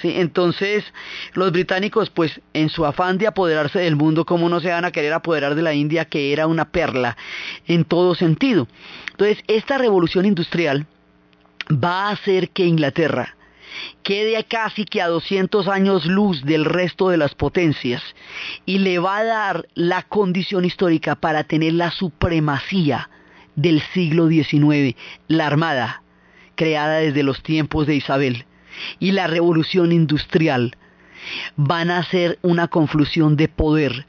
¿Sí? 0.02 0.14
Entonces, 0.16 0.86
los 1.34 1.52
británicos, 1.52 2.10
pues, 2.10 2.40
en 2.54 2.70
su 2.70 2.86
afán 2.86 3.18
de 3.18 3.28
apoderarse 3.28 3.80
del 3.80 3.96
mundo, 3.96 4.24
¿cómo 4.24 4.48
no 4.48 4.62
se 4.62 4.70
van 4.70 4.86
a 4.86 4.92
querer 4.92 5.12
apoderar 5.12 5.56
de 5.56 5.62
la 5.64 5.74
India, 5.74 6.06
que 6.06 6.32
era 6.32 6.48
una 6.48 6.66
perla 6.66 7.18
en 7.68 7.84
todo 7.84 8.16
sentido? 8.16 8.68
Entonces, 9.12 9.44
esta 9.48 9.78
revolución 9.78 10.26
industrial 10.26 10.86
va 11.72 12.08
a 12.08 12.12
hacer 12.12 12.50
que 12.50 12.66
Inglaterra 12.66 13.36
quede 14.04 14.44
casi 14.46 14.86
que 14.86 15.02
a 15.02 15.08
200 15.08 15.68
años 15.68 16.06
luz 16.06 16.44
del 16.44 16.66
resto 16.66 17.10
de 17.10 17.18
las 17.18 17.36
potencias 17.36 18.02
y 18.66 18.80
le 18.80 19.00
va 19.00 19.18
a 19.18 19.24
dar 19.24 19.68
la 19.76 20.04
condición 20.04 20.66
histórica 20.66 21.16
para 21.16 21.44
tener 21.44 21.74
la 21.74 21.92
supremacía 21.92 23.10
del 23.56 23.82
siglo 23.94 24.28
XIX, 24.28 24.96
la 25.28 25.48
Armada, 25.48 26.04
creada 26.56 26.98
desde 26.98 27.24
los 27.24 27.44
tiempos 27.44 27.88
de 27.88 27.96
Isabel, 27.96 28.46
y 29.00 29.12
la 29.12 29.28
revolución 29.28 29.92
industrial. 29.92 30.76
Van 31.58 31.92
a 31.92 32.04
ser 32.04 32.40
una 32.42 32.70
conflusión 32.70 33.36
de 33.36 33.50
poder 33.50 34.06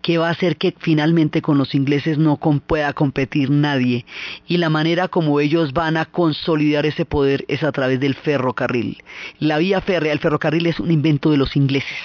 que 0.00 0.18
va 0.18 0.28
a 0.28 0.32
hacer 0.32 0.56
que 0.56 0.74
finalmente 0.78 1.42
con 1.42 1.58
los 1.58 1.74
ingleses 1.74 2.18
no 2.18 2.38
pueda 2.66 2.92
competir 2.92 3.50
nadie. 3.50 4.04
Y 4.46 4.58
la 4.58 4.70
manera 4.70 5.08
como 5.08 5.40
ellos 5.40 5.72
van 5.72 5.96
a 5.96 6.06
consolidar 6.06 6.86
ese 6.86 7.04
poder 7.04 7.44
es 7.48 7.62
a 7.62 7.72
través 7.72 8.00
del 8.00 8.14
ferrocarril. 8.14 9.02
La 9.38 9.58
vía 9.58 9.80
férrea, 9.80 10.12
el 10.12 10.20
ferrocarril 10.20 10.66
es 10.66 10.80
un 10.80 10.90
invento 10.90 11.30
de 11.30 11.36
los 11.36 11.56
ingleses 11.56 11.98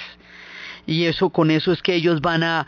y 0.88 1.06
eso 1.06 1.30
con 1.30 1.52
eso 1.52 1.72
es 1.72 1.82
que 1.84 1.94
ellos 1.94 2.22
van 2.22 2.44
a, 2.44 2.66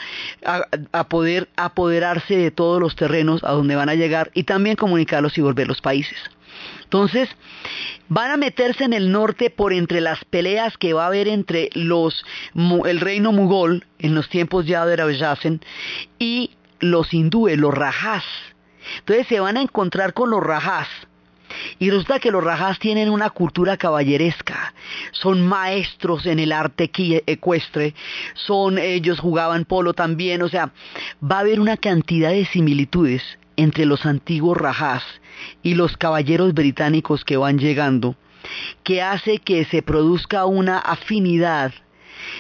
a, 0.91 1.07
poder 1.07 1.47
apoderarse 1.55 2.35
de 2.35 2.51
todos 2.51 2.79
los 2.79 2.95
terrenos 2.95 3.43
a 3.43 3.53
donde 3.53 3.75
van 3.75 3.89
a 3.89 3.95
llegar 3.95 4.29
y 4.33 4.43
también 4.43 4.75
comunicarlos 4.75 5.37
y 5.37 5.41
volver 5.41 5.67
los 5.67 5.81
países. 5.81 6.17
Entonces, 6.83 7.29
van 8.07 8.31
a 8.31 8.37
meterse 8.37 8.83
en 8.83 8.93
el 8.93 9.11
norte 9.11 9.49
por 9.49 9.73
entre 9.73 10.01
las 10.01 10.23
peleas 10.25 10.77
que 10.77 10.93
va 10.93 11.03
a 11.03 11.07
haber 11.07 11.27
entre 11.27 11.69
los 11.73 12.25
el 12.85 12.99
reino 12.99 13.31
mugol 13.31 13.85
en 13.99 14.15
los 14.15 14.29
tiempos 14.29 14.65
ya 14.65 14.85
de 14.85 14.95
Rajasen 14.95 15.61
y 16.17 16.51
los 16.79 17.13
hindúes, 17.13 17.57
los 17.57 17.73
rajás. 17.73 18.23
Entonces 18.99 19.27
se 19.27 19.39
van 19.39 19.57
a 19.57 19.61
encontrar 19.61 20.13
con 20.13 20.29
los 20.29 20.41
rajás. 20.41 20.87
Y 21.79 21.89
resulta 21.89 22.19
que 22.19 22.31
los 22.31 22.43
rajás 22.43 22.77
tienen 22.77 23.09
una 23.09 23.31
cultura 23.31 23.75
caballeresca, 23.75 24.73
son 25.11 25.41
maestros 25.41 26.27
en 26.27 26.37
el 26.37 26.51
arte 26.51 26.91
ecuestre, 27.25 27.95
son 28.35 28.77
ellos 28.77 29.19
jugaban 29.19 29.65
polo 29.65 29.93
también, 29.93 30.43
o 30.43 30.49
sea, 30.49 30.71
va 31.23 31.37
a 31.37 31.39
haber 31.39 31.59
una 31.59 31.75
cantidad 31.77 32.29
de 32.29 32.45
similitudes 32.45 33.23
entre 33.59 33.85
los 33.85 34.05
antiguos 34.05 34.57
rajás 34.57 35.03
y 35.61 35.75
los 35.75 35.97
caballeros 35.97 36.53
británicos 36.53 37.25
que 37.25 37.35
van 37.35 37.59
llegando, 37.59 38.15
que 38.83 39.01
hace 39.01 39.39
que 39.39 39.65
se 39.65 39.81
produzca 39.81 40.45
una 40.45 40.79
afinidad 40.79 41.73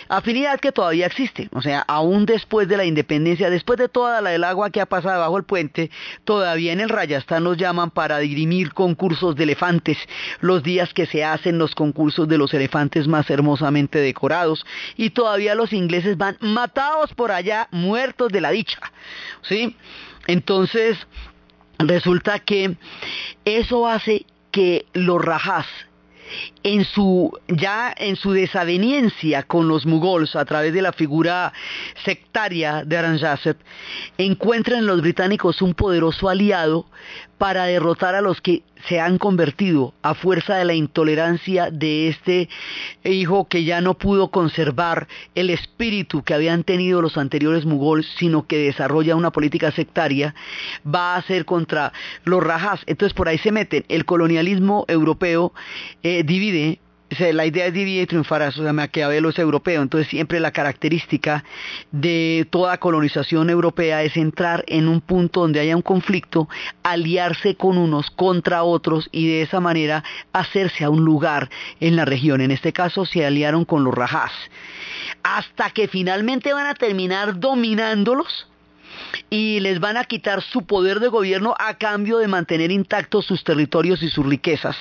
afinidad 0.07 0.59
que 0.59 0.71
todavía 0.71 1.05
existe, 1.05 1.49
o 1.53 1.61
sea, 1.61 1.81
aún 1.87 2.25
después 2.25 2.67
de 2.67 2.77
la 2.77 2.85
independencia, 2.85 3.49
después 3.49 3.79
de 3.79 3.89
toda 3.89 4.21
la 4.21 4.31
del 4.31 4.43
agua 4.43 4.69
que 4.69 4.81
ha 4.81 4.85
pasado 4.85 5.19
bajo 5.19 5.37
el 5.37 5.43
puente, 5.43 5.89
todavía 6.25 6.73
en 6.73 6.79
el 6.79 6.89
Rayastán 6.89 7.43
nos 7.43 7.57
llaman 7.57 7.91
para 7.91 8.19
dirimir 8.19 8.73
concursos 8.73 9.35
de 9.35 9.43
elefantes, 9.43 9.97
los 10.41 10.63
días 10.63 10.93
que 10.93 11.05
se 11.05 11.23
hacen 11.23 11.57
los 11.57 11.75
concursos 11.75 12.27
de 12.27 12.37
los 12.37 12.53
elefantes 12.53 13.07
más 13.07 13.29
hermosamente 13.29 13.99
decorados, 13.99 14.65
y 14.97 15.11
todavía 15.11 15.55
los 15.55 15.73
ingleses 15.73 16.17
van 16.17 16.37
matados 16.39 17.13
por 17.13 17.31
allá, 17.31 17.67
muertos 17.71 18.31
de 18.31 18.41
la 18.41 18.51
dicha, 18.51 18.79
¿sí? 19.41 19.75
Entonces, 20.29 20.95
resulta 21.79 22.37
que 22.37 22.75
eso 23.45 23.87
hace 23.87 24.27
que 24.51 24.85
los 24.93 25.19
rajás 25.19 25.65
ya 27.47 27.91
en 27.97 28.15
su 28.15 28.31
desaveniencia 28.31 29.41
con 29.41 29.67
los 29.67 29.87
mugols 29.87 30.35
a 30.35 30.45
través 30.45 30.71
de 30.71 30.83
la 30.83 30.93
figura 30.93 31.51
sectaria 32.05 32.83
de 32.85 32.97
Aurangzeb 32.97 33.57
encuentran 34.19 34.79
en 34.79 34.85
los 34.85 35.01
británicos 35.01 35.63
un 35.63 35.73
poderoso 35.73 36.29
aliado 36.29 36.85
para 37.39 37.63
derrotar 37.65 38.15
a 38.15 38.21
los 38.21 38.41
que 38.41 38.63
se 38.87 38.99
han 38.99 39.17
convertido 39.17 39.93
a 40.01 40.13
fuerza 40.13 40.57
de 40.57 40.65
la 40.65 40.73
intolerancia 40.73 41.71
de 41.71 42.09
este 42.09 42.49
hijo 43.03 43.47
que 43.47 43.63
ya 43.63 43.81
no 43.81 43.93
pudo 43.97 44.29
conservar 44.29 45.07
el 45.35 45.49
espíritu 45.49 46.21
que 46.21 46.33
habían 46.33 46.63
tenido 46.63 47.01
los 47.01 47.17
anteriores 47.17 47.65
mugols, 47.65 48.05
sino 48.17 48.45
que 48.45 48.57
desarrolla 48.57 49.15
una 49.15 49.31
política 49.31 49.71
sectaria, 49.71 50.35
va 50.85 51.15
a 51.15 51.21
ser 51.23 51.45
contra 51.45 51.93
los 52.25 52.43
rajas. 52.43 52.81
Entonces 52.85 53.13
por 53.13 53.29
ahí 53.29 53.37
se 53.37 53.53
meten. 53.53 53.85
El 53.87 54.03
colonialismo 54.03 54.83
europeo 54.89 55.53
eh, 56.03 56.23
divide 56.23 56.79
la 57.17 57.45
idea 57.45 57.65
es 57.65 57.73
dividir 57.73 58.03
y 58.03 58.05
triunfarás, 58.05 58.57
o 58.57 58.63
sea, 58.63 58.73
Maquiavelo 58.73 59.29
es 59.29 59.39
europeo, 59.39 59.81
entonces 59.81 60.09
siempre 60.09 60.39
la 60.39 60.51
característica 60.51 61.43
de 61.91 62.47
toda 62.49 62.77
colonización 62.77 63.49
europea 63.49 64.03
es 64.03 64.15
entrar 64.15 64.63
en 64.67 64.87
un 64.87 65.01
punto 65.01 65.41
donde 65.41 65.59
haya 65.59 65.75
un 65.75 65.81
conflicto, 65.81 66.47
aliarse 66.83 67.55
con 67.55 67.77
unos 67.77 68.11
contra 68.11 68.63
otros 68.63 69.09
y 69.11 69.27
de 69.27 69.41
esa 69.41 69.59
manera 69.59 70.03
hacerse 70.33 70.83
a 70.83 70.89
un 70.89 71.03
lugar 71.03 71.49
en 71.79 71.95
la 71.95 72.05
región. 72.05 72.41
En 72.41 72.51
este 72.51 72.73
caso 72.73 73.05
se 73.05 73.25
aliaron 73.25 73.65
con 73.65 73.83
los 73.83 73.93
rajás, 73.93 74.31
hasta 75.23 75.71
que 75.71 75.87
finalmente 75.87 76.53
van 76.53 76.67
a 76.67 76.75
terminar 76.75 77.39
dominándolos 77.39 78.48
y 79.29 79.59
les 79.59 79.79
van 79.79 79.97
a 79.97 80.05
quitar 80.05 80.41
su 80.41 80.65
poder 80.65 80.99
de 80.99 81.07
gobierno 81.07 81.55
a 81.59 81.75
cambio 81.75 82.17
de 82.17 82.27
mantener 82.27 82.71
intactos 82.71 83.25
sus 83.25 83.43
territorios 83.43 84.01
y 84.03 84.09
sus 84.09 84.25
riquezas. 84.25 84.75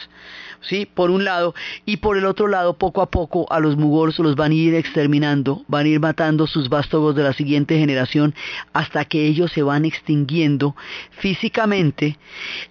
¿sí? 0.61 0.87
Por 0.87 1.11
un 1.11 1.25
lado, 1.25 1.55
y 1.85 1.99
por 1.99 2.17
el 2.17 2.25
otro 2.25 2.49
lado, 2.49 2.79
poco 2.79 3.03
a 3.03 3.11
poco 3.11 3.51
a 3.51 3.61
los 3.61 3.77
mugols 3.77 4.19
los 4.19 4.37
van 4.37 4.53
a 4.53 4.55
ir 4.55 4.75
exterminando, 4.75 5.65
van 5.69 5.87
a 5.87 5.89
ir 5.89 6.01
matando 6.01 6.47
sus 6.47 6.69
vástagos 6.69 7.15
de 7.15 7.23
la 7.23 7.33
siguiente 7.33 7.79
generación 7.79 8.35
hasta 8.73 9.05
que 9.05 9.27
ellos 9.27 9.53
se 9.53 9.63
van 9.63 9.85
extinguiendo 9.85 10.75
físicamente. 11.11 12.19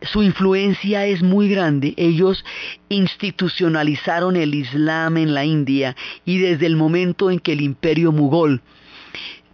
Su 0.01 0.23
influencia 0.23 1.05
es 1.05 1.21
muy 1.21 1.49
grande, 1.49 1.93
ellos 1.97 2.43
institucionalizaron 2.89 4.35
el 4.35 4.55
Islam 4.55 5.17
en 5.17 5.33
la 5.33 5.45
India 5.45 5.95
y 6.25 6.37
desde 6.37 6.65
el 6.65 6.75
momento 6.75 7.31
en 7.31 7.39
que 7.39 7.53
el 7.53 7.61
imperio 7.61 8.11
mugol 8.11 8.61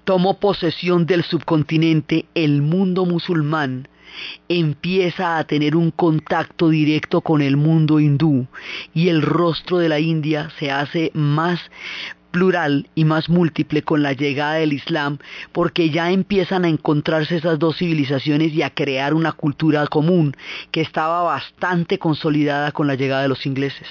tomó 0.04 0.40
posesión 0.40 1.06
del 1.06 1.24
subcontinente, 1.24 2.26
el 2.36 2.62
mundo 2.62 3.06
musulmán 3.06 3.88
empieza 4.48 5.38
a 5.38 5.44
tener 5.46 5.76
un 5.76 5.92
contacto 5.92 6.70
directo 6.70 7.22
con 7.22 7.42
el 7.42 7.58
mundo 7.58 8.00
hindú 8.00 8.48
y 8.94 9.10
el 9.10 9.22
rostro 9.22 9.80
de 9.80 9.90
la 9.90 10.00
India 10.00 10.52
se 10.60 10.72
hace 10.72 11.12
más 11.14 11.60
plural 12.34 12.90
y 12.96 13.06
más 13.06 13.30
múltiple 13.30 13.84
con 13.84 14.02
la 14.02 14.14
llegada 14.14 14.56
del 14.56 14.74
Islam, 14.74 15.20
porque 15.52 15.92
ya 15.92 16.12
empiezan 16.12 16.66
a 16.66 16.68
encontrarse 16.68 17.38
esas 17.38 17.60
dos 17.60 17.78
civilizaciones 17.78 18.52
y 18.54 18.64
a 18.64 18.72
crear 18.72 19.14
una 19.14 19.34
cultura 19.34 19.86
común 19.86 20.36
que 20.72 20.82
estaba 20.82 21.22
bastante 21.22 22.00
consolidada 22.00 22.72
con 22.72 22.88
la 22.88 22.96
llegada 22.96 23.22
de 23.22 23.28
los 23.28 23.46
ingleses. 23.46 23.88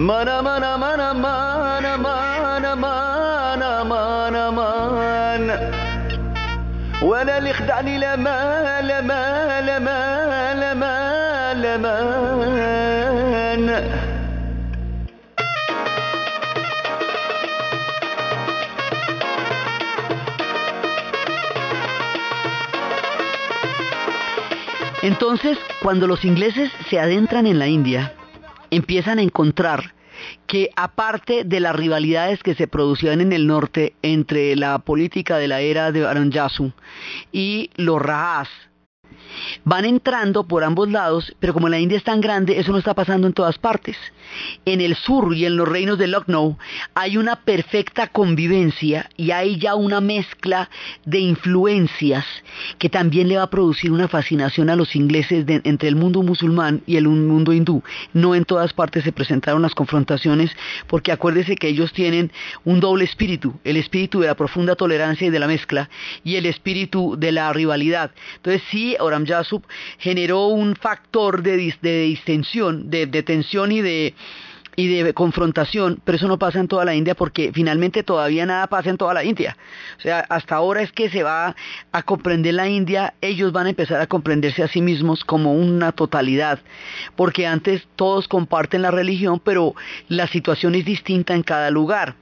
Mana 0.00 0.42
mana 0.42 0.78
mana 0.78 1.14
mana 1.14 1.96
mana 1.98 2.76
mana 2.76 3.84
mana 3.84 4.50
mana 4.50 5.56
وانا 7.02 7.38
اللي 7.38 7.52
خدعني 7.52 7.98
لما 7.98 8.80
لما 8.80 9.60
لما 9.60 10.54
لما 10.54 11.54
لما 11.54 11.96
Entonces, 25.02 25.56
cuando 25.82 26.08
los 26.08 26.24
ingleses 26.24 26.72
se 26.90 26.98
adentran 26.98 27.46
en 27.46 27.60
la 27.60 27.68
India, 27.68 28.12
empiezan 28.71 29.19
a 29.19 29.21
encontrar 29.21 29.93
que 30.47 30.69
aparte 30.75 31.43
de 31.43 31.59
las 31.59 31.75
rivalidades 31.75 32.43
que 32.43 32.55
se 32.55 32.67
producían 32.67 33.21
en 33.21 33.33
el 33.33 33.47
norte 33.47 33.93
entre 34.01 34.55
la 34.55 34.79
política 34.79 35.37
de 35.37 35.47
la 35.47 35.61
era 35.61 35.91
de 35.91 36.05
Aranjasu 36.05 36.73
y 37.31 37.69
los 37.75 38.01
Rajás, 38.01 38.49
van 39.63 39.85
entrando 39.85 40.43
por 40.43 40.63
ambos 40.63 40.89
lados, 40.89 41.35
pero 41.39 41.53
como 41.53 41.69
la 41.69 41.79
India 41.79 41.97
es 41.97 42.03
tan 42.03 42.21
grande, 42.21 42.59
eso 42.59 42.71
no 42.71 42.77
está 42.77 42.93
pasando 42.93 43.27
en 43.27 43.33
todas 43.33 43.57
partes. 43.57 43.97
En 44.65 44.81
el 44.81 44.95
sur 44.95 45.35
y 45.35 45.45
en 45.45 45.57
los 45.57 45.67
reinos 45.67 45.97
de 45.97 46.07
Lucknow 46.07 46.57
hay 46.93 47.17
una 47.17 47.37
perfecta 47.37 48.07
convivencia 48.07 49.09
y 49.17 49.31
hay 49.31 49.59
ya 49.59 49.75
una 49.75 49.99
mezcla 50.01 50.69
de 51.05 51.19
influencias 51.19 52.25
que 52.77 52.89
también 52.89 53.27
le 53.27 53.37
va 53.37 53.43
a 53.43 53.49
producir 53.49 53.91
una 53.91 54.07
fascinación 54.07 54.69
a 54.69 54.75
los 54.75 54.95
ingleses 54.95 55.45
entre 55.47 55.89
el 55.89 55.95
mundo 55.95 56.23
musulmán 56.23 56.81
y 56.85 56.97
el 56.97 57.07
mundo 57.07 57.53
hindú. 57.53 57.83
No 58.13 58.35
en 58.35 58.45
todas 58.45 58.73
partes 58.73 59.03
se 59.03 59.11
presentaron 59.11 59.61
las 59.61 59.75
confrontaciones 59.75 60.51
porque 60.87 61.11
acuérdese 61.11 61.55
que 61.55 61.67
ellos 61.67 61.93
tienen 61.93 62.31
un 62.63 62.79
doble 62.79 63.03
espíritu, 63.03 63.59
el 63.63 63.77
espíritu 63.77 64.19
de 64.19 64.27
la 64.27 64.35
profunda 64.35 64.75
tolerancia 64.75 65.27
y 65.27 65.29
de 65.29 65.39
la 65.39 65.47
mezcla 65.47 65.89
y 66.23 66.35
el 66.35 66.45
espíritu 66.45 67.15
de 67.17 67.31
la 67.31 67.51
rivalidad. 67.53 68.11
Entonces 68.37 68.61
sí, 68.69 68.95
Aurangzeb 69.33 69.61
generó 69.97 70.47
un 70.47 70.75
factor 70.75 71.41
de, 71.41 71.75
de 71.81 72.01
distensión, 72.03 72.89
de, 72.89 73.05
de 73.05 73.23
tensión 73.23 73.71
y 73.71 73.81
de, 73.81 74.13
y 74.75 74.87
de 74.87 75.13
confrontación, 75.13 75.99
pero 76.03 76.15
eso 76.15 76.27
no 76.27 76.39
pasa 76.39 76.59
en 76.59 76.67
toda 76.67 76.85
la 76.85 76.95
India 76.95 77.15
porque 77.15 77.51
finalmente 77.53 78.03
todavía 78.03 78.45
nada 78.45 78.67
pasa 78.67 78.89
en 78.89 78.97
toda 78.97 79.13
la 79.13 79.23
India. 79.23 79.57
O 79.97 80.01
sea, 80.01 80.19
hasta 80.21 80.55
ahora 80.55 80.81
es 80.81 80.91
que 80.91 81.09
se 81.09 81.23
va 81.23 81.55
a 81.91 82.03
comprender 82.03 82.53
la 82.53 82.67
India, 82.67 83.13
ellos 83.21 83.51
van 83.51 83.67
a 83.67 83.71
empezar 83.71 84.01
a 84.01 84.07
comprenderse 84.07 84.63
a 84.63 84.67
sí 84.67 84.81
mismos 84.81 85.25
como 85.25 85.53
una 85.53 85.91
totalidad, 85.91 86.59
porque 87.15 87.47
antes 87.47 87.87
todos 87.95 88.27
comparten 88.27 88.81
la 88.81 88.91
religión, 88.91 89.39
pero 89.43 89.75
la 90.07 90.27
situación 90.27 90.75
es 90.75 90.85
distinta 90.85 91.33
en 91.33 91.43
cada 91.43 91.69
lugar. 91.69 92.15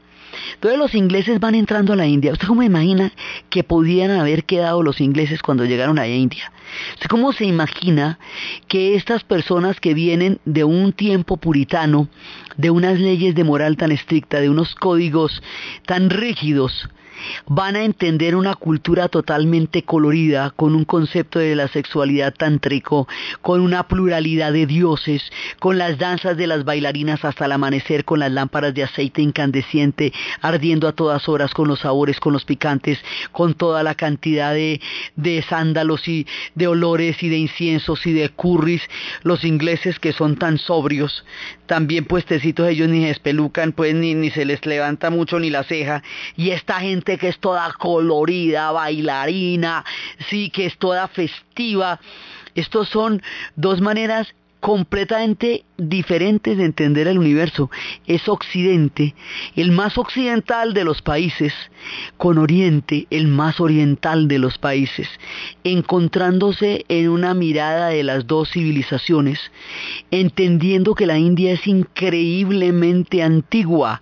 Entonces 0.53 0.79
los 0.79 0.95
ingleses 0.95 1.39
van 1.39 1.55
entrando 1.55 1.93
a 1.93 1.95
la 1.95 2.07
India. 2.07 2.31
¿Usted 2.31 2.47
cómo 2.47 2.63
imagina 2.63 3.11
que 3.49 3.63
podían 3.63 4.11
haber 4.11 4.43
quedado 4.43 4.83
los 4.83 5.01
ingleses 5.01 5.41
cuando 5.41 5.65
llegaron 5.65 5.97
a 5.99 6.03
la 6.03 6.07
India? 6.07 6.51
¿Usted 6.93 7.07
cómo 7.07 7.33
se 7.33 7.45
imagina 7.45 8.19
que 8.67 8.95
estas 8.95 9.23
personas 9.23 9.79
que 9.79 9.93
vienen 9.93 10.39
de 10.45 10.63
un 10.63 10.93
tiempo 10.93 11.37
puritano, 11.37 12.09
de 12.57 12.69
unas 12.69 12.99
leyes 12.99 13.35
de 13.35 13.43
moral 13.43 13.77
tan 13.77 13.91
estricta, 13.91 14.39
de 14.39 14.49
unos 14.49 14.75
códigos 14.75 15.41
tan 15.85 16.09
rígidos, 16.09 16.89
van 17.47 17.75
a 17.75 17.83
entender 17.83 18.35
una 18.35 18.55
cultura 18.55 19.07
totalmente 19.07 19.83
colorida, 19.83 20.51
con 20.55 20.75
un 20.75 20.85
concepto 20.85 21.39
de 21.39 21.55
la 21.55 21.67
sexualidad 21.67 22.33
tántrico, 22.33 23.07
con 23.41 23.61
una 23.61 23.87
pluralidad 23.87 24.53
de 24.53 24.65
dioses, 24.65 25.23
con 25.59 25.77
las 25.77 25.97
danzas 25.97 26.37
de 26.37 26.47
las 26.47 26.63
bailarinas 26.63 27.23
hasta 27.25 27.45
el 27.45 27.51
amanecer, 27.51 28.05
con 28.05 28.19
las 28.19 28.31
lámparas 28.31 28.73
de 28.73 28.83
aceite 28.83 29.21
incandesciente 29.21 30.13
ardiendo 30.41 30.87
a 30.87 30.93
todas 30.93 31.27
horas, 31.29 31.53
con 31.53 31.67
los 31.67 31.79
sabores, 31.79 32.19
con 32.19 32.33
los 32.33 32.45
picantes, 32.45 32.99
con 33.31 33.53
toda 33.53 33.83
la 33.83 33.95
cantidad 33.95 34.53
de, 34.53 34.81
de 35.15 35.41
sándalos 35.43 36.07
y 36.07 36.25
de 36.55 36.67
olores 36.67 37.21
y 37.23 37.29
de 37.29 37.37
inciensos 37.37 38.05
y 38.05 38.13
de 38.13 38.29
curris, 38.29 38.81
los 39.23 39.43
ingleses 39.43 39.99
que 39.99 40.13
son 40.13 40.35
tan 40.37 40.57
sobrios, 40.57 41.25
también 41.65 42.05
puestecitos 42.05 42.67
ellos 42.67 42.89
ni 42.89 43.03
se 43.03 43.11
espelucan, 43.11 43.71
pues 43.71 43.93
ni, 43.93 44.15
ni 44.15 44.29
se 44.31 44.45
les 44.45 44.65
levanta 44.65 45.09
mucho 45.09 45.39
ni 45.39 45.49
la 45.49 45.63
ceja, 45.63 46.03
y 46.35 46.51
esta 46.51 46.79
gente 46.79 47.08
que 47.17 47.29
es 47.29 47.39
toda 47.39 47.73
colorida, 47.73 48.71
bailarina, 48.71 49.83
sí, 50.29 50.49
que 50.49 50.65
es 50.65 50.77
toda 50.77 51.07
festiva, 51.07 51.99
estos 52.55 52.89
son 52.89 53.21
dos 53.55 53.81
maneras 53.81 54.33
completamente 54.59 55.63
diferentes 55.77 56.57
de 56.57 56.65
entender 56.65 57.07
el 57.07 57.17
universo. 57.17 57.71
Es 58.05 58.27
Occidente, 58.27 59.15
el 59.55 59.71
más 59.71 59.97
occidental 59.97 60.73
de 60.73 60.83
los 60.83 61.01
países, 61.01 61.53
con 62.17 62.37
Oriente, 62.37 63.07
el 63.09 63.27
más 63.27 63.59
oriental 63.59 64.27
de 64.27 64.39
los 64.39 64.57
países, 64.57 65.07
encontrándose 65.63 66.85
en 66.89 67.09
una 67.09 67.33
mirada 67.33 67.89
de 67.89 68.03
las 68.03 68.27
dos 68.27 68.51
civilizaciones, 68.51 69.39
entendiendo 70.11 70.95
que 70.95 71.05
la 71.05 71.17
India 71.17 71.53
es 71.53 71.65
increíblemente 71.65 73.23
antigua, 73.23 74.01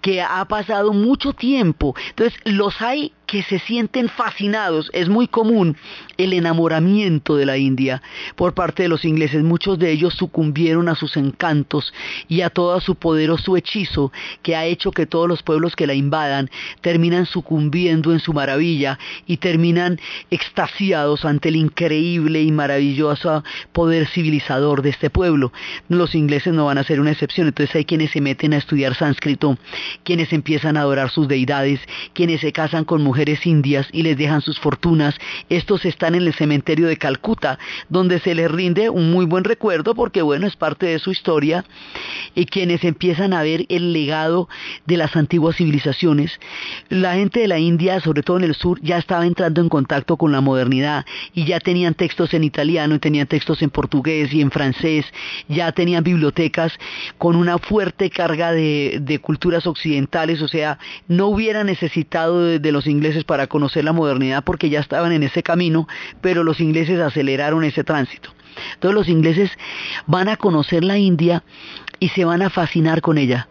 que 0.00 0.22
ha 0.22 0.44
pasado 0.46 0.92
mucho 0.92 1.32
tiempo. 1.32 1.94
Entonces, 2.10 2.38
los 2.44 2.80
hay 2.80 3.12
que 3.28 3.42
se 3.42 3.58
sienten 3.60 4.08
fascinados. 4.08 4.90
Es 4.94 5.08
muy 5.08 5.28
común 5.28 5.76
el 6.16 6.32
enamoramiento 6.32 7.36
de 7.36 7.44
la 7.44 7.58
India 7.58 8.02
por 8.34 8.54
parte 8.54 8.82
de 8.82 8.88
los 8.88 9.04
ingleses. 9.04 9.44
Muchos 9.44 9.78
de 9.78 9.92
ellos 9.92 10.14
sucumbieron 10.14 10.88
a 10.88 10.94
sus 10.94 11.16
encantos 11.16 11.92
y 12.26 12.40
a 12.40 12.48
todo 12.48 12.80
su 12.80 12.94
poderoso 12.94 13.56
hechizo 13.56 14.12
que 14.42 14.56
ha 14.56 14.64
hecho 14.64 14.92
que 14.92 15.04
todos 15.04 15.28
los 15.28 15.42
pueblos 15.42 15.76
que 15.76 15.86
la 15.86 15.92
invadan 15.92 16.50
terminan 16.80 17.26
sucumbiendo 17.26 18.12
en 18.12 18.20
su 18.20 18.32
maravilla 18.32 18.98
y 19.26 19.36
terminan 19.36 20.00
extasiados 20.30 21.26
ante 21.26 21.50
el 21.50 21.56
increíble 21.56 22.42
y 22.42 22.50
maravilloso 22.50 23.44
poder 23.72 24.08
civilizador 24.08 24.80
de 24.80 24.88
este 24.88 25.10
pueblo. 25.10 25.52
Los 25.90 26.14
ingleses 26.14 26.54
no 26.54 26.64
van 26.64 26.78
a 26.78 26.84
ser 26.84 26.98
una 26.98 27.10
excepción, 27.10 27.46
entonces 27.46 27.76
hay 27.76 27.84
quienes 27.84 28.10
se 28.10 28.22
meten 28.22 28.54
a 28.54 28.56
estudiar 28.56 28.94
sánscrito, 28.94 29.58
quienes 30.02 30.32
empiezan 30.32 30.78
a 30.78 30.80
adorar 30.80 31.10
sus 31.10 31.28
deidades, 31.28 31.80
quienes 32.14 32.40
se 32.40 32.52
casan 32.52 32.86
con 32.86 33.02
mujeres 33.02 33.17
mujeres 33.18 33.44
indias 33.46 33.88
y 33.90 34.04
les 34.04 34.16
dejan 34.16 34.42
sus 34.42 34.60
fortunas. 34.60 35.16
Estos 35.48 35.84
están 35.84 36.14
en 36.14 36.22
el 36.22 36.34
cementerio 36.34 36.86
de 36.86 36.98
Calcuta, 36.98 37.58
donde 37.88 38.20
se 38.20 38.32
les 38.32 38.48
rinde 38.48 38.90
un 38.90 39.10
muy 39.10 39.26
buen 39.26 39.42
recuerdo 39.42 39.96
porque 39.96 40.22
bueno, 40.22 40.46
es 40.46 40.54
parte 40.54 40.86
de 40.86 41.00
su 41.00 41.10
historia 41.10 41.64
y 42.36 42.46
quienes 42.46 42.84
empiezan 42.84 43.32
a 43.32 43.42
ver 43.42 43.66
el 43.70 43.92
legado 43.92 44.48
de 44.86 44.96
las 44.96 45.16
antiguas 45.16 45.56
civilizaciones. 45.56 46.38
La 46.90 47.14
gente 47.14 47.40
de 47.40 47.48
la 47.48 47.58
India, 47.58 47.98
sobre 47.98 48.22
todo 48.22 48.36
en 48.36 48.44
el 48.44 48.54
sur, 48.54 48.78
ya 48.82 48.98
estaba 48.98 49.26
entrando 49.26 49.60
en 49.60 49.68
contacto 49.68 50.16
con 50.16 50.30
la 50.30 50.40
modernidad 50.40 51.04
y 51.34 51.44
ya 51.44 51.58
tenían 51.58 51.94
textos 51.94 52.34
en 52.34 52.44
italiano 52.44 52.94
y 52.94 52.98
tenían 53.00 53.26
textos 53.26 53.62
en 53.62 53.70
portugués 53.70 54.32
y 54.32 54.42
en 54.42 54.52
francés, 54.52 55.06
ya 55.48 55.72
tenían 55.72 56.04
bibliotecas 56.04 56.72
con 57.18 57.34
una 57.34 57.58
fuerte 57.58 58.10
carga 58.10 58.52
de, 58.52 59.00
de 59.02 59.18
culturas 59.18 59.66
occidentales, 59.66 60.40
o 60.40 60.46
sea, 60.46 60.78
no 61.08 61.26
hubiera 61.26 61.64
necesitado 61.64 62.44
de, 62.44 62.60
de 62.60 62.70
los 62.70 62.86
ingleses 62.86 63.07
para 63.24 63.46
conocer 63.46 63.84
la 63.84 63.92
modernidad 63.92 64.44
porque 64.44 64.70
ya 64.70 64.80
estaban 64.80 65.12
en 65.12 65.22
ese 65.22 65.42
camino, 65.42 65.88
pero 66.20 66.44
los 66.44 66.60
ingleses 66.60 67.00
aceleraron 67.00 67.64
ese 67.64 67.84
tránsito. 67.84 68.32
Entonces 68.74 68.94
los 68.94 69.08
ingleses 69.08 69.50
van 70.06 70.28
a 70.28 70.36
conocer 70.36 70.84
la 70.84 70.98
India 70.98 71.44
y 72.00 72.08
se 72.08 72.24
van 72.24 72.42
a 72.42 72.50
fascinar 72.50 73.00
con 73.00 73.18
ella 73.18 73.48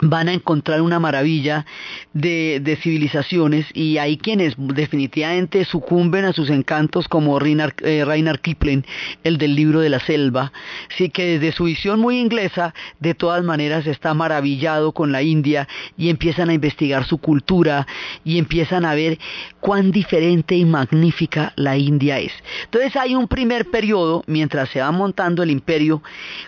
van 0.00 0.28
a 0.28 0.32
encontrar 0.32 0.80
una 0.82 0.98
maravilla 0.98 1.66
de, 2.12 2.60
de, 2.62 2.76
civilizaciones 2.76 3.66
y 3.74 3.98
hay 3.98 4.16
quienes 4.16 4.54
definitivamente 4.56 5.64
sucumben 5.64 6.24
a 6.24 6.32
sus 6.32 6.50
encantos 6.50 7.08
como 7.08 7.38
Reinar, 7.38 7.74
eh, 7.82 8.04
Kipling, 8.40 8.84
el 9.24 9.38
del 9.38 9.54
libro 9.54 9.80
de 9.80 9.90
la 9.90 10.00
selva, 10.00 10.52
sí 10.96 11.10
que 11.10 11.38
desde 11.38 11.52
su 11.52 11.64
visión 11.64 12.00
muy 12.00 12.18
inglesa 12.18 12.74
de 12.98 13.14
todas 13.14 13.44
maneras 13.44 13.86
está 13.86 14.14
maravillado 14.14 14.92
con 14.92 15.12
la 15.12 15.22
India 15.22 15.68
y 15.96 16.08
empiezan 16.08 16.48
a 16.48 16.54
investigar 16.54 17.04
su 17.04 17.18
cultura 17.18 17.86
y 18.24 18.38
empiezan 18.38 18.84
a 18.84 18.94
ver 18.94 19.18
cuán 19.60 19.90
diferente 19.90 20.56
y 20.56 20.64
magnífica 20.64 21.52
la 21.56 21.76
India 21.76 22.18
es. 22.18 22.32
Entonces 22.64 22.96
hay 22.96 23.14
un 23.14 23.28
primer 23.28 23.70
periodo 23.70 24.24
mientras 24.26 24.70
se 24.70 24.80
va 24.80 24.90
montando 24.90 25.42
el 25.42 25.50
imperio 25.50 26.02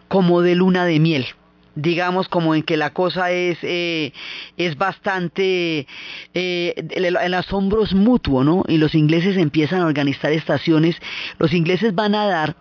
como 0.08 0.40
de 0.40 0.54
luna 0.54 0.84
de 0.84 0.98
miel 0.98 1.26
digamos 1.74 2.28
como 2.28 2.54
en 2.54 2.62
que 2.62 2.76
la 2.76 2.90
cosa 2.90 3.30
es 3.30 3.58
eh, 3.62 4.12
es 4.56 4.76
bastante 4.76 5.86
eh, 6.34 6.74
el, 6.90 7.34
asombro 7.34 7.82
es 7.82 7.94
mutuo 7.94 8.44
no 8.44 8.64
y 8.68 8.76
los 8.76 8.94
ingleses 8.94 9.36
empiezan 9.36 9.80
a 9.80 9.86
organizar 9.86 10.32
estaciones. 10.32 10.96
Los 11.38 11.52
ingleses 11.52 11.94
van 11.94 12.14
a 12.14 12.26
dar 12.26 12.56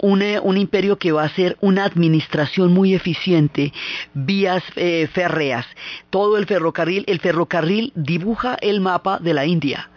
un, 0.00 0.22
un, 0.42 0.56
imperio 0.56 0.98
que 0.98 1.10
va 1.10 1.24
a 1.24 1.28
ser 1.34 1.56
una 1.60 1.84
administración 1.84 2.72
muy 2.72 2.94
eficiente, 2.94 3.72
vías 4.14 4.62
eh, 4.76 5.08
férreas, 5.12 5.66
todo 6.10 6.38
el 6.38 6.46
ferrocarril, 6.46 7.04
el 7.08 7.18
ferrocarril 7.18 7.92
dibuja 7.96 8.56
el 8.60 8.80
mapa 8.80 9.18
de 9.18 9.34
la 9.34 9.44
India 9.44 9.90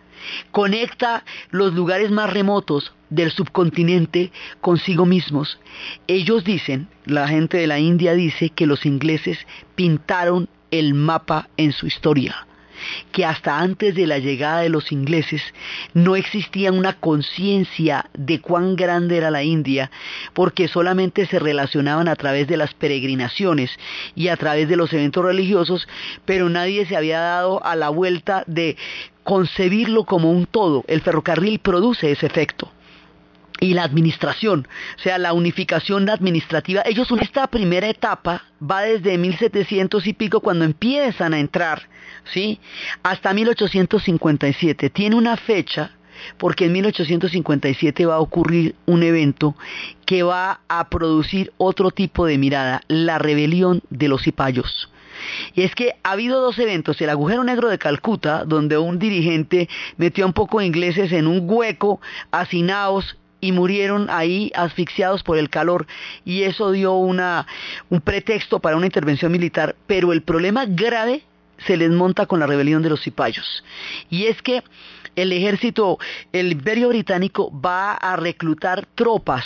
conecta 0.51 1.23
los 1.49 1.73
lugares 1.73 2.11
más 2.11 2.31
remotos 2.31 2.93
del 3.09 3.31
subcontinente 3.31 4.31
consigo 4.61 5.05
mismos. 5.05 5.59
Ellos 6.07 6.43
dicen, 6.43 6.87
la 7.05 7.27
gente 7.27 7.57
de 7.57 7.67
la 7.67 7.79
India 7.79 8.13
dice 8.13 8.49
que 8.49 8.65
los 8.65 8.85
ingleses 8.85 9.37
pintaron 9.75 10.49
el 10.71 10.93
mapa 10.93 11.49
en 11.57 11.73
su 11.73 11.87
historia 11.87 12.47
que 13.11 13.25
hasta 13.25 13.59
antes 13.59 13.95
de 13.95 14.07
la 14.07 14.19
llegada 14.19 14.61
de 14.61 14.69
los 14.69 14.91
ingleses 14.91 15.41
no 15.93 16.15
existía 16.15 16.71
una 16.71 16.93
conciencia 16.93 18.09
de 18.13 18.39
cuán 18.39 18.75
grande 18.75 19.17
era 19.17 19.31
la 19.31 19.43
India, 19.43 19.91
porque 20.33 20.67
solamente 20.67 21.25
se 21.25 21.39
relacionaban 21.39 22.07
a 22.07 22.15
través 22.15 22.47
de 22.47 22.57
las 22.57 22.73
peregrinaciones 22.73 23.71
y 24.15 24.27
a 24.29 24.37
través 24.37 24.67
de 24.69 24.75
los 24.75 24.93
eventos 24.93 25.23
religiosos, 25.23 25.87
pero 26.25 26.49
nadie 26.49 26.85
se 26.85 26.95
había 26.95 27.19
dado 27.19 27.63
a 27.65 27.75
la 27.75 27.89
vuelta 27.89 28.43
de 28.47 28.77
concebirlo 29.23 30.05
como 30.05 30.31
un 30.31 30.45
todo. 30.45 30.83
El 30.87 31.01
ferrocarril 31.01 31.59
produce 31.59 32.11
ese 32.11 32.25
efecto 32.25 32.71
y 33.61 33.75
la 33.75 33.83
administración, 33.83 34.67
o 34.97 34.99
sea, 34.99 35.19
la 35.19 35.33
unificación 35.33 36.09
administrativa. 36.09 36.81
Ellos, 36.83 37.07
esta 37.21 37.45
primera 37.45 37.87
etapa 37.87 38.43
va 38.59 38.81
desde 38.81 39.17
1700 39.19 40.07
y 40.07 40.13
pico 40.13 40.41
cuando 40.41 40.65
empiezan 40.65 41.35
a 41.35 41.39
entrar, 41.39 41.87
¿sí? 42.33 42.59
Hasta 43.03 43.33
1857. 43.33 44.89
Tiene 44.89 45.15
una 45.15 45.37
fecha 45.37 45.91
porque 46.37 46.65
en 46.65 46.73
1857 46.73 48.05
va 48.07 48.15
a 48.15 48.19
ocurrir 48.19 48.75
un 48.87 49.03
evento 49.03 49.55
que 50.05 50.23
va 50.23 50.61
a 50.67 50.89
producir 50.89 51.53
otro 51.57 51.91
tipo 51.91 52.25
de 52.25 52.39
mirada, 52.39 52.81
la 52.87 53.19
rebelión 53.19 53.83
de 53.91 54.07
los 54.07 54.23
cipayos. 54.23 54.89
Y 55.53 55.61
es 55.61 55.75
que 55.75 55.93
ha 56.03 56.11
habido 56.11 56.41
dos 56.41 56.57
eventos, 56.57 56.99
el 57.01 57.09
agujero 57.09 57.43
negro 57.43 57.69
de 57.69 57.77
Calcuta, 57.77 58.43
donde 58.45 58.77
un 58.79 58.97
dirigente 58.97 59.69
metió 59.97 60.23
a 60.23 60.27
un 60.27 60.33
poco 60.33 60.59
de 60.59 60.65
ingleses 60.65 61.11
en 61.11 61.27
un 61.27 61.41
hueco, 61.43 62.01
hacinados, 62.31 63.17
y 63.41 63.51
murieron 63.51 64.09
ahí 64.09 64.51
asfixiados 64.55 65.23
por 65.23 65.37
el 65.37 65.49
calor 65.49 65.87
y 66.23 66.43
eso 66.43 66.71
dio 66.71 66.93
una, 66.93 67.47
un 67.89 67.99
pretexto 67.99 68.59
para 68.59 68.77
una 68.77 68.85
intervención 68.85 69.31
militar, 69.31 69.75
pero 69.87 70.13
el 70.13 70.21
problema 70.21 70.65
grave 70.65 71.23
se 71.65 71.75
les 71.75 71.89
monta 71.89 72.25
con 72.25 72.39
la 72.39 72.47
rebelión 72.47 72.81
de 72.81 72.89
los 72.89 73.01
cipayos. 73.01 73.63
Y 74.09 74.25
es 74.25 74.41
que 74.41 74.63
el 75.15 75.33
ejército, 75.33 75.99
el 76.31 76.51
imperio 76.51 76.89
británico 76.89 77.51
va 77.59 77.93
a 77.93 78.15
reclutar 78.15 78.85
tropas 78.95 79.45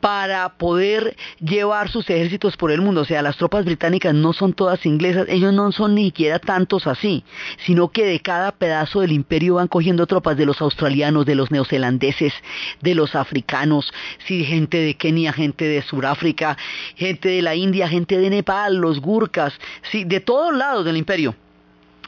para 0.00 0.48
poder 0.48 1.16
llevar 1.40 1.90
sus 1.90 2.08
ejércitos 2.08 2.56
por 2.56 2.70
el 2.70 2.80
mundo. 2.80 3.02
O 3.02 3.04
sea, 3.04 3.22
las 3.22 3.36
tropas 3.36 3.64
británicas 3.64 4.14
no 4.14 4.32
son 4.32 4.52
todas 4.52 4.84
inglesas, 4.86 5.26
ellos 5.28 5.52
no 5.52 5.70
son 5.72 5.94
ni 5.94 6.06
siquiera 6.06 6.38
tantos 6.38 6.86
así, 6.86 7.24
sino 7.64 7.88
que 7.88 8.04
de 8.04 8.20
cada 8.20 8.52
pedazo 8.52 9.00
del 9.00 9.12
imperio 9.12 9.54
van 9.54 9.68
cogiendo 9.68 10.06
tropas 10.06 10.36
de 10.36 10.46
los 10.46 10.60
australianos, 10.60 11.26
de 11.26 11.34
los 11.34 11.50
neozelandeses, 11.50 12.32
de 12.80 12.94
los 12.94 13.14
africanos, 13.14 13.92
sí, 14.26 14.44
gente 14.44 14.78
de 14.78 14.94
Kenia, 14.94 15.32
gente 15.32 15.66
de 15.66 15.82
Sudáfrica, 15.82 16.56
gente 16.96 17.28
de 17.28 17.42
la 17.42 17.54
India, 17.54 17.88
gente 17.88 18.18
de 18.18 18.30
Nepal, 18.30 18.76
los 18.76 19.00
gurkas, 19.00 19.52
sí, 19.90 20.04
de 20.04 20.20
todos 20.20 20.54
lados 20.54 20.84
del 20.84 20.96
imperio. 20.96 21.34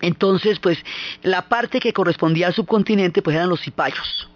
Entonces, 0.00 0.58
pues, 0.58 0.78
la 1.22 1.42
parte 1.48 1.78
que 1.78 1.92
correspondía 1.92 2.48
al 2.48 2.54
subcontinente, 2.54 3.22
pues 3.22 3.36
eran 3.36 3.48
los 3.48 3.60
cipayos 3.60 4.31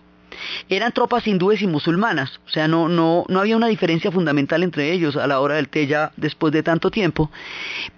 eran 0.68 0.92
tropas 0.92 1.26
hindúes 1.26 1.62
y 1.62 1.66
musulmanas, 1.66 2.40
o 2.46 2.50
sea, 2.50 2.68
no, 2.68 2.88
no, 2.88 3.24
no 3.28 3.40
había 3.40 3.56
una 3.56 3.68
diferencia 3.68 4.10
fundamental 4.10 4.62
entre 4.62 4.92
ellos 4.92 5.16
a 5.16 5.26
la 5.26 5.40
hora 5.40 5.56
del 5.56 5.68
té 5.68 5.86
ya 5.86 6.12
después 6.16 6.52
de 6.52 6.62
tanto 6.62 6.90
tiempo, 6.90 7.30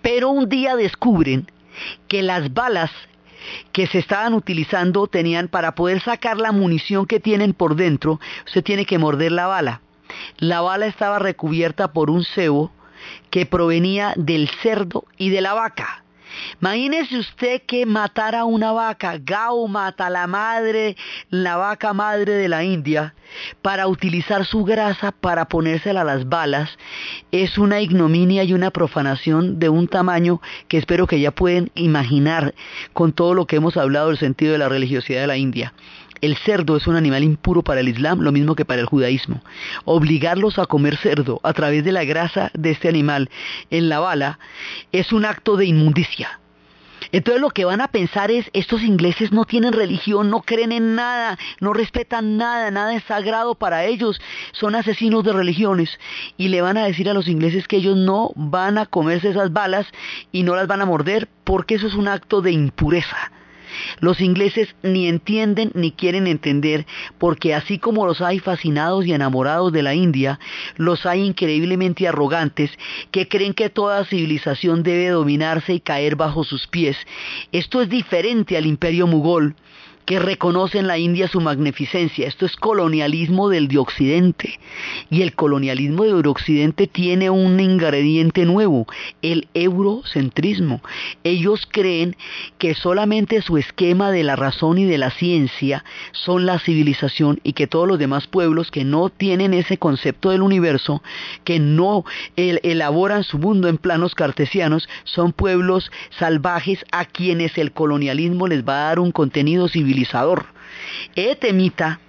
pero 0.02 0.30
un 0.30 0.48
día 0.48 0.76
descubren 0.76 1.50
que 2.08 2.22
las 2.22 2.52
balas 2.52 2.90
que 3.72 3.86
se 3.86 3.98
estaban 3.98 4.34
utilizando 4.34 5.06
tenían 5.06 5.48
para 5.48 5.74
poder 5.74 6.00
sacar 6.00 6.38
la 6.38 6.52
munición 6.52 7.06
que 7.06 7.20
tienen 7.20 7.54
por 7.54 7.76
dentro, 7.76 8.20
usted 8.46 8.64
tiene 8.64 8.84
que 8.84 8.98
morder 8.98 9.32
la 9.32 9.46
bala. 9.46 9.80
La 10.38 10.60
bala 10.60 10.86
estaba 10.86 11.18
recubierta 11.18 11.92
por 11.92 12.10
un 12.10 12.24
cebo 12.24 12.72
que 13.30 13.46
provenía 13.46 14.12
del 14.16 14.48
cerdo 14.62 15.04
y 15.16 15.30
de 15.30 15.40
la 15.40 15.54
vaca. 15.54 16.02
Imagínese 16.60 17.18
usted 17.18 17.62
que 17.66 17.86
matara 17.86 18.44
una 18.44 18.72
vaca, 18.72 19.18
Gao 19.18 19.66
mata 19.68 20.10
la 20.10 20.26
madre, 20.26 20.96
la 21.30 21.56
vaca 21.56 21.92
madre 21.92 22.32
de 22.34 22.48
la 22.48 22.64
India, 22.64 23.14
para 23.62 23.86
utilizar 23.86 24.44
su 24.44 24.64
grasa 24.64 25.12
para 25.12 25.48
ponérsela 25.48 26.02
a 26.02 26.04
las 26.04 26.28
balas, 26.28 26.70
es 27.32 27.58
una 27.58 27.80
ignominia 27.80 28.44
y 28.44 28.52
una 28.52 28.70
profanación 28.70 29.58
de 29.58 29.68
un 29.68 29.88
tamaño 29.88 30.40
que 30.68 30.78
espero 30.78 31.06
que 31.06 31.20
ya 31.20 31.30
pueden 31.30 31.70
imaginar 31.74 32.54
con 32.92 33.12
todo 33.12 33.34
lo 33.34 33.46
que 33.46 33.56
hemos 33.56 33.76
hablado 33.76 34.08
del 34.08 34.18
sentido 34.18 34.52
de 34.52 34.58
la 34.58 34.68
religiosidad 34.68 35.20
de 35.20 35.26
la 35.26 35.36
India. 35.36 35.72
El 36.20 36.36
cerdo 36.36 36.76
es 36.76 36.86
un 36.86 36.96
animal 36.96 37.22
impuro 37.22 37.62
para 37.62 37.80
el 37.80 37.88
Islam, 37.88 38.20
lo 38.20 38.32
mismo 38.32 38.54
que 38.54 38.64
para 38.64 38.80
el 38.80 38.86
judaísmo. 38.86 39.42
Obligarlos 39.84 40.58
a 40.58 40.66
comer 40.66 40.96
cerdo 40.96 41.40
a 41.42 41.52
través 41.52 41.84
de 41.84 41.92
la 41.92 42.04
grasa 42.04 42.50
de 42.54 42.70
este 42.70 42.88
animal 42.88 43.30
en 43.70 43.88
la 43.88 44.00
bala 44.00 44.38
es 44.92 45.12
un 45.12 45.24
acto 45.24 45.56
de 45.56 45.66
inmundicia. 45.66 46.40
Entonces 47.12 47.40
lo 47.40 47.50
que 47.50 47.64
van 47.64 47.80
a 47.80 47.88
pensar 47.88 48.30
es, 48.30 48.50
estos 48.52 48.82
ingleses 48.82 49.32
no 49.32 49.44
tienen 49.44 49.72
religión, 49.72 50.30
no 50.30 50.42
creen 50.42 50.72
en 50.72 50.94
nada, 50.94 51.38
no 51.60 51.72
respetan 51.72 52.36
nada, 52.36 52.70
nada 52.70 52.94
es 52.94 53.04
sagrado 53.04 53.54
para 53.54 53.86
ellos, 53.86 54.20
son 54.52 54.74
asesinos 54.74 55.24
de 55.24 55.32
religiones. 55.32 55.98
Y 56.36 56.48
le 56.48 56.60
van 56.60 56.76
a 56.76 56.84
decir 56.84 57.08
a 57.08 57.14
los 57.14 57.28
ingleses 57.28 57.66
que 57.66 57.76
ellos 57.76 57.96
no 57.96 58.32
van 58.34 58.76
a 58.78 58.86
comerse 58.86 59.30
esas 59.30 59.52
balas 59.52 59.86
y 60.32 60.42
no 60.42 60.54
las 60.54 60.66
van 60.66 60.82
a 60.82 60.86
morder 60.86 61.28
porque 61.44 61.76
eso 61.76 61.86
es 61.86 61.94
un 61.94 62.08
acto 62.08 62.42
de 62.42 62.52
impureza. 62.52 63.32
Los 64.00 64.20
ingleses 64.20 64.74
ni 64.82 65.08
entienden 65.08 65.70
ni 65.74 65.92
quieren 65.92 66.26
entender, 66.26 66.86
porque 67.18 67.54
así 67.54 67.78
como 67.78 68.06
los 68.06 68.20
hay 68.20 68.38
fascinados 68.38 69.06
y 69.06 69.12
enamorados 69.12 69.72
de 69.72 69.82
la 69.82 69.94
India, 69.94 70.38
los 70.76 71.06
hay 71.06 71.24
increíblemente 71.24 72.08
arrogantes 72.08 72.70
que 73.10 73.28
creen 73.28 73.54
que 73.54 73.70
toda 73.70 74.04
civilización 74.04 74.82
debe 74.82 75.08
dominarse 75.08 75.74
y 75.74 75.80
caer 75.80 76.16
bajo 76.16 76.44
sus 76.44 76.66
pies. 76.66 76.96
Esto 77.52 77.82
es 77.82 77.88
diferente 77.88 78.56
al 78.56 78.66
imperio 78.66 79.06
mugol 79.06 79.54
que 80.08 80.18
reconoce 80.18 80.78
en 80.78 80.86
la 80.86 80.96
India 80.96 81.28
su 81.28 81.38
magnificencia. 81.38 82.26
Esto 82.26 82.46
es 82.46 82.56
colonialismo 82.56 83.50
del 83.50 83.68
de 83.68 83.76
Occidente. 83.76 84.58
Y 85.10 85.20
el 85.20 85.34
colonialismo 85.34 86.04
del 86.04 86.26
Occidente 86.26 86.86
tiene 86.86 87.28
un 87.28 87.60
ingrediente 87.60 88.46
nuevo, 88.46 88.86
el 89.20 89.48
eurocentrismo. 89.52 90.80
Ellos 91.24 91.68
creen 91.70 92.16
que 92.56 92.72
solamente 92.74 93.42
su 93.42 93.58
esquema 93.58 94.10
de 94.10 94.22
la 94.22 94.34
razón 94.34 94.78
y 94.78 94.86
de 94.86 94.96
la 94.96 95.10
ciencia 95.10 95.84
son 96.12 96.46
la 96.46 96.58
civilización 96.58 97.40
y 97.44 97.52
que 97.52 97.66
todos 97.66 97.86
los 97.86 97.98
demás 97.98 98.28
pueblos 98.28 98.70
que 98.70 98.84
no 98.84 99.10
tienen 99.10 99.52
ese 99.52 99.76
concepto 99.76 100.30
del 100.30 100.40
universo, 100.40 101.02
que 101.44 101.58
no 101.58 102.06
el, 102.36 102.60
elaboran 102.62 103.24
su 103.24 103.36
mundo 103.36 103.68
en 103.68 103.76
planos 103.76 104.14
cartesianos, 104.14 104.88
son 105.04 105.34
pueblos 105.34 105.92
salvajes 106.18 106.82
a 106.92 107.04
quienes 107.04 107.58
el 107.58 107.72
colonialismo 107.72 108.46
les 108.46 108.66
va 108.66 108.72
a 108.72 108.88
dar 108.88 109.00
un 109.00 109.12
contenido 109.12 109.68
civilizador. 109.98 110.46
E 111.16 111.34
temita 111.36 112.00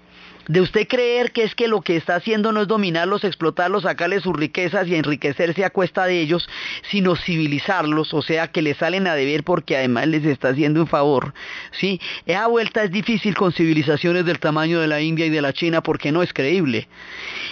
de 0.48 0.62
usted 0.62 0.88
creer 0.88 1.32
que 1.32 1.44
es 1.44 1.54
que 1.54 1.68
lo 1.68 1.82
que 1.82 1.96
está 1.96 2.16
haciendo 2.16 2.52
no 2.52 2.64
es 2.64 2.68
dominarlos, 2.68 3.24
explotarlos, 3.24 3.84
sacarles 3.84 4.24
sus 4.24 4.36
riquezas 4.36 4.88
y 4.88 4.96
enriquecerse 4.96 5.64
a 5.64 5.70
cuesta 5.70 6.06
de 6.06 6.20
ellos, 6.20 6.50
sino 6.90 7.16
civilizarlos, 7.16 8.16
o 8.16 8.24
sea, 8.24 8.48
que 8.48 8.64
le 8.64 8.74
salen 8.74 9.06
a 9.06 9.14
deber 9.14 9.44
porque 9.44 9.78
además 9.78 10.08
les 10.08 10.26
está 10.26 10.50
haciendo 10.50 10.82
un 10.82 10.88
favor. 10.88 11.36
¿sí? 11.72 12.02
Esa 12.26 12.48
vuelta 12.48 12.84
es 12.84 12.92
difícil 12.92 13.36
con 13.36 13.52
civilizaciones 13.52 14.26
del 14.26 14.40
tamaño 14.40 14.80
de 14.80 14.88
la 14.88 15.02
India 15.02 15.28
y 15.28 15.30
de 15.30 15.42
la 15.42 15.54
China 15.54 15.82
porque 15.82 16.12
no 16.12 16.24
es 16.24 16.34
creíble. 16.34 16.88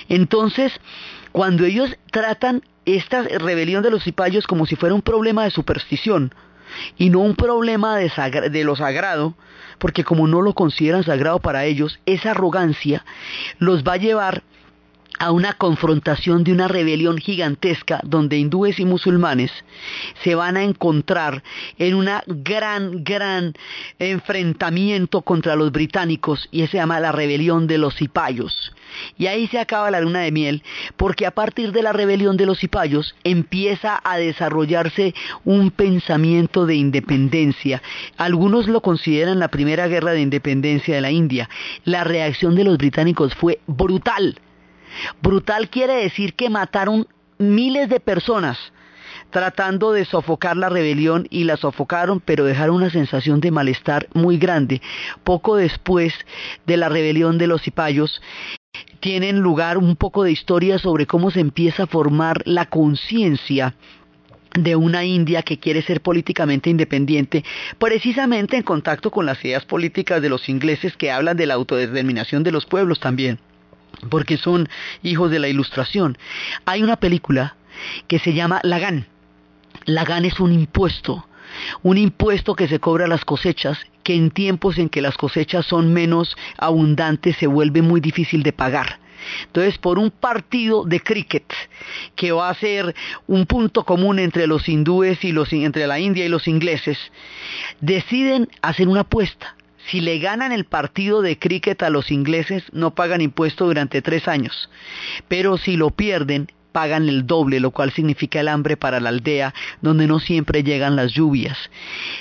Entonces, 0.09 0.73
cuando 1.31 1.65
ellos 1.65 1.95
tratan 2.11 2.63
esta 2.85 3.21
rebelión 3.21 3.83
de 3.83 3.91
los 3.91 4.03
cipayos 4.03 4.47
como 4.47 4.65
si 4.65 4.75
fuera 4.75 4.95
un 4.95 5.03
problema 5.03 5.43
de 5.43 5.51
superstición, 5.51 6.33
y 6.97 7.09
no 7.09 7.19
un 7.19 7.35
problema 7.35 7.97
de, 7.97 8.63
lo 8.63 8.75
sagrado, 8.75 9.35
porque 9.79 10.03
como 10.03 10.27
no 10.27 10.41
lo 10.41 10.53
consideran 10.53 11.03
sagrado 11.03 11.39
para 11.39 11.65
ellos, 11.65 11.99
esa 12.05 12.31
arrogancia 12.31 13.05
los 13.59 13.83
va 13.83 13.93
a 13.93 13.97
llevar 13.97 14.43
a 15.19 15.31
una 15.31 15.53
confrontación 15.53 16.43
de 16.43 16.51
una 16.51 16.67
rebelión 16.67 17.17
gigantesca 17.17 17.99
donde 18.03 18.37
hindúes 18.37 18.79
y 18.79 18.85
musulmanes 18.85 19.51
se 20.23 20.35
van 20.35 20.57
a 20.57 20.63
encontrar 20.63 21.43
en 21.77 21.95
una 21.95 22.23
gran, 22.27 23.03
gran 23.03 23.53
enfrentamiento 23.99 25.21
contra 25.21 25.55
los 25.55 25.71
británicos 25.71 26.47
y 26.51 26.65
se 26.67 26.77
llama 26.77 26.99
la 26.99 27.11
rebelión 27.11 27.67
de 27.67 27.77
los 27.77 27.95
cipayos. 27.95 28.73
Y 29.17 29.27
ahí 29.27 29.47
se 29.47 29.59
acaba 29.59 29.91
la 29.91 30.01
luna 30.01 30.21
de 30.21 30.31
miel 30.31 30.63
porque 30.95 31.25
a 31.25 31.31
partir 31.31 31.71
de 31.71 31.83
la 31.83 31.93
rebelión 31.93 32.37
de 32.37 32.45
los 32.45 32.59
cipayos 32.59 33.15
empieza 33.23 33.99
a 34.03 34.17
desarrollarse 34.17 35.13
un 35.43 35.71
pensamiento 35.71 36.65
de 36.65 36.75
independencia. 36.75 37.81
Algunos 38.17 38.67
lo 38.67 38.81
consideran 38.81 39.39
la 39.39 39.49
primera 39.49 39.87
guerra 39.87 40.11
de 40.11 40.21
independencia 40.21 40.95
de 40.95 41.01
la 41.01 41.11
India. 41.11 41.49
La 41.83 42.03
reacción 42.03 42.55
de 42.55 42.63
los 42.63 42.77
británicos 42.77 43.35
fue 43.35 43.59
brutal 43.67 44.39
Brutal 45.21 45.69
quiere 45.69 45.95
decir 45.95 46.33
que 46.33 46.49
mataron 46.49 47.07
miles 47.37 47.89
de 47.89 47.99
personas 47.99 48.57
tratando 49.29 49.91
de 49.91 50.05
sofocar 50.05 50.57
la 50.57 50.69
rebelión 50.69 51.27
y 51.29 51.43
la 51.43 51.57
sofocaron, 51.57 52.19
pero 52.19 52.45
dejaron 52.45 52.77
una 52.77 52.89
sensación 52.89 53.39
de 53.39 53.51
malestar 53.51 54.07
muy 54.13 54.37
grande. 54.37 54.81
Poco 55.23 55.55
después 55.55 56.13
de 56.65 56.77
la 56.77 56.89
rebelión 56.89 57.37
de 57.37 57.47
los 57.47 57.61
cipayos, 57.61 58.21
tienen 58.99 59.39
lugar 59.39 59.77
un 59.77 59.95
poco 59.95 60.23
de 60.23 60.31
historia 60.31 60.79
sobre 60.79 61.05
cómo 61.05 61.31
se 61.31 61.39
empieza 61.39 61.83
a 61.83 61.87
formar 61.87 62.41
la 62.45 62.65
conciencia 62.67 63.75
de 64.53 64.75
una 64.75 65.03
India 65.03 65.43
que 65.43 65.59
quiere 65.59 65.81
ser 65.81 66.01
políticamente 66.01 66.69
independiente, 66.69 67.43
precisamente 67.77 68.57
en 68.57 68.63
contacto 68.63 69.11
con 69.11 69.25
las 69.25 69.43
ideas 69.43 69.65
políticas 69.65 70.21
de 70.21 70.29
los 70.29 70.49
ingleses 70.49 70.97
que 70.97 71.11
hablan 71.11 71.37
de 71.37 71.45
la 71.45 71.53
autodeterminación 71.53 72.43
de 72.43 72.51
los 72.51 72.65
pueblos 72.65 72.99
también 72.99 73.39
porque 74.09 74.37
son 74.37 74.69
hijos 75.03 75.31
de 75.31 75.39
la 75.39 75.47
ilustración. 75.47 76.17
Hay 76.65 76.83
una 76.83 76.97
película 76.97 77.55
que 78.07 78.19
se 78.19 78.33
llama 78.33 78.59
Lagan. 78.63 79.07
Lagan 79.85 80.25
es 80.25 80.39
un 80.39 80.51
impuesto, 80.51 81.27
un 81.83 81.97
impuesto 81.97 82.55
que 82.55 82.67
se 82.67 82.79
cobra 82.79 83.05
a 83.05 83.09
las 83.09 83.25
cosechas, 83.25 83.79
que 84.03 84.15
en 84.15 84.31
tiempos 84.31 84.77
en 84.77 84.89
que 84.89 85.01
las 85.01 85.17
cosechas 85.17 85.65
son 85.65 85.93
menos 85.93 86.35
abundantes 86.57 87.37
se 87.37 87.47
vuelve 87.47 87.81
muy 87.81 88.01
difícil 88.01 88.43
de 88.43 88.53
pagar. 88.53 88.99
Entonces, 89.45 89.77
por 89.77 89.97
un 89.97 90.11
partido 90.11 90.83
de 90.85 90.99
cricket 90.99 91.51
que 92.15 92.31
va 92.31 92.49
a 92.49 92.53
ser 92.53 92.95
un 93.27 93.45
punto 93.45 93.83
común 93.83 94.19
entre 94.19 94.47
los 94.47 94.69
hindúes 94.69 95.23
y 95.23 95.31
los 95.31 95.51
entre 95.51 95.87
la 95.87 95.99
India 95.99 96.25
y 96.25 96.29
los 96.29 96.47
ingleses, 96.47 96.97
deciden 97.81 98.49
hacer 98.61 98.87
una 98.87 99.01
apuesta 99.01 99.55
si 99.89 100.01
le 100.01 100.19
ganan 100.19 100.51
el 100.51 100.65
partido 100.65 101.21
de 101.21 101.39
cricket 101.39 101.81
a 101.83 101.89
los 101.89 102.11
ingleses, 102.11 102.63
no 102.71 102.93
pagan 102.93 103.21
impuesto 103.21 103.65
durante 103.65 104.01
tres 104.01 104.27
años. 104.27 104.69
Pero 105.27 105.57
si 105.57 105.77
lo 105.77 105.91
pierden, 105.91 106.47
pagan 106.71 107.09
el 107.09 107.25
doble, 107.25 107.59
lo 107.59 107.71
cual 107.71 107.91
significa 107.91 108.39
el 108.39 108.49
hambre 108.49 108.77
para 108.77 108.99
la 108.99 109.09
aldea, 109.09 109.53
donde 109.81 110.05
no 110.05 110.19
siempre 110.19 110.63
llegan 110.63 110.95
las 110.95 111.11
lluvias. 111.11 111.57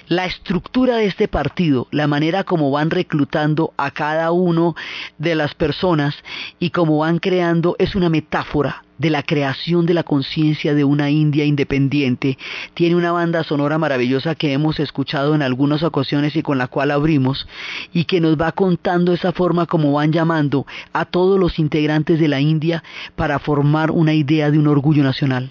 La 0.09 0.24
estructura 0.24 0.96
de 0.96 1.07
este 1.07 1.29
partido, 1.29 1.88
la 1.90 2.07
manera 2.07 2.44
como 2.44 2.70
van 2.70 2.90
reclutando 2.90 3.74
a 3.76 3.90
cada 3.90 4.31
uno 4.31 4.74
de 5.18 5.35
las 5.35 5.55
personas 5.55 6.14
y 6.59 6.70
como 6.70 6.98
van 6.98 7.18
creando, 7.18 7.76
es 7.79 7.94
una 7.94 8.09
metáfora 8.09 8.86
de 8.98 9.11
la 9.11 9.22
creación 9.22 9.87
de 9.87 9.94
la 9.94 10.02
conciencia 10.02 10.74
de 10.74 10.85
una 10.85 11.11
India 11.11 11.44
independiente. 11.44 12.38
Tiene 12.74 12.96
una 12.96 13.12
banda 13.12 13.44
sonora 13.44 13.78
maravillosa 13.78 14.35
que 14.35 14.52
hemos 14.52 14.80
escuchado 14.80 15.35
en 15.35 15.42
algunas 15.42 15.82
ocasiones 15.82 16.37
y 16.37 16.42
con 16.42 16.59
la 16.59 16.68
cual 16.68 16.90
abrimos 16.90 17.46
y 17.92 18.04
que 18.04 18.20
nos 18.20 18.40
va 18.40 18.52
contando 18.52 19.12
esa 19.12 19.32
forma 19.32 19.66
como 19.66 19.92
van 19.92 20.12
llamando 20.12 20.66
a 20.92 21.04
todos 21.04 21.38
los 21.38 21.59
integrantes 21.59 22.18
de 22.18 22.28
la 22.28 22.40
India 22.40 22.82
para 23.14 23.38
formar 23.38 23.90
una 23.90 24.14
idea 24.14 24.50
de 24.50 24.59
un 24.59 24.68
orgullo 24.68 25.02
nacional. 25.02 25.50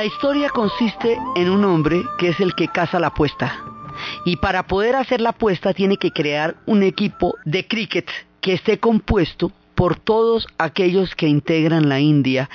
La 0.00 0.06
historia 0.06 0.48
consiste 0.48 1.18
en 1.36 1.50
un 1.50 1.62
hombre 1.62 2.02
que 2.16 2.28
es 2.28 2.40
el 2.40 2.54
que 2.54 2.68
caza 2.68 2.98
la 2.98 3.08
apuesta. 3.08 3.62
Y 4.24 4.36
para 4.36 4.66
poder 4.66 4.96
hacer 4.96 5.20
la 5.20 5.28
apuesta 5.28 5.74
tiene 5.74 5.98
que 5.98 6.10
crear 6.10 6.56
un 6.64 6.82
equipo 6.82 7.34
de 7.44 7.66
cricket 7.66 8.08
que 8.40 8.54
esté 8.54 8.78
compuesto 8.78 9.52
por 9.74 9.96
todos 9.96 10.46
aquellos 10.56 11.14
que 11.14 11.28
integran 11.28 11.90
la 11.90 12.00
India, 12.00 12.48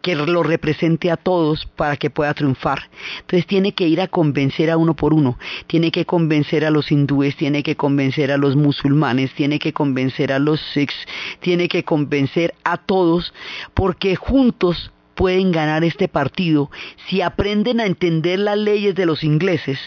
que 0.00 0.14
lo 0.14 0.44
represente 0.44 1.10
a 1.10 1.16
todos 1.16 1.66
para 1.74 1.96
que 1.96 2.08
pueda 2.08 2.34
triunfar. 2.34 2.88
Entonces 3.22 3.48
tiene 3.48 3.72
que 3.72 3.88
ir 3.88 4.00
a 4.00 4.06
convencer 4.06 4.70
a 4.70 4.76
uno 4.76 4.94
por 4.94 5.12
uno, 5.12 5.40
tiene 5.66 5.90
que 5.90 6.06
convencer 6.06 6.64
a 6.64 6.70
los 6.70 6.92
hindúes, 6.92 7.34
tiene 7.34 7.64
que 7.64 7.74
convencer 7.74 8.30
a 8.30 8.36
los 8.36 8.54
musulmanes, 8.54 9.34
tiene 9.34 9.58
que 9.58 9.72
convencer 9.72 10.32
a 10.32 10.38
los 10.38 10.60
sikhs, 10.72 10.94
tiene 11.40 11.66
que 11.66 11.82
convencer 11.82 12.54
a 12.62 12.76
todos, 12.76 13.34
porque 13.74 14.14
juntos 14.14 14.92
pueden 15.22 15.52
ganar 15.52 15.84
este 15.84 16.08
partido 16.08 16.68
si 17.06 17.22
aprenden 17.22 17.78
a 17.78 17.86
entender 17.86 18.40
las 18.40 18.58
leyes 18.58 18.96
de 18.96 19.06
los 19.06 19.22
ingleses 19.22 19.78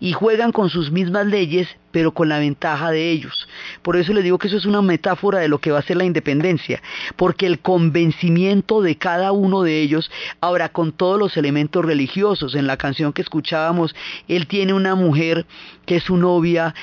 y 0.00 0.12
juegan 0.12 0.50
con 0.50 0.70
sus 0.70 0.90
mismas 0.90 1.26
leyes 1.26 1.68
pero 1.90 2.12
con 2.12 2.28
la 2.28 2.38
ventaja 2.38 2.90
de 2.90 3.10
ellos. 3.10 3.48
Por 3.82 3.96
eso 3.96 4.12
les 4.12 4.24
digo 4.24 4.38
que 4.38 4.48
eso 4.48 4.56
es 4.56 4.66
una 4.66 4.82
metáfora 4.82 5.38
de 5.38 5.48
lo 5.48 5.58
que 5.58 5.70
va 5.70 5.78
a 5.78 5.82
ser 5.82 5.96
la 5.96 6.04
independencia, 6.04 6.82
porque 7.16 7.46
el 7.46 7.60
convencimiento 7.60 8.82
de 8.82 8.96
cada 8.96 9.32
uno 9.32 9.62
de 9.62 9.80
ellos, 9.80 10.10
ahora 10.40 10.68
con 10.68 10.92
todos 10.92 11.18
los 11.18 11.36
elementos 11.36 11.84
religiosos, 11.84 12.54
en 12.54 12.66
la 12.66 12.76
canción 12.76 13.12
que 13.12 13.22
escuchábamos, 13.22 13.94
él 14.28 14.46
tiene 14.46 14.72
una 14.72 14.94
mujer 14.94 15.46
que 15.86 15.96
es 15.96 16.04
su 16.04 16.16
novia, 16.18 16.74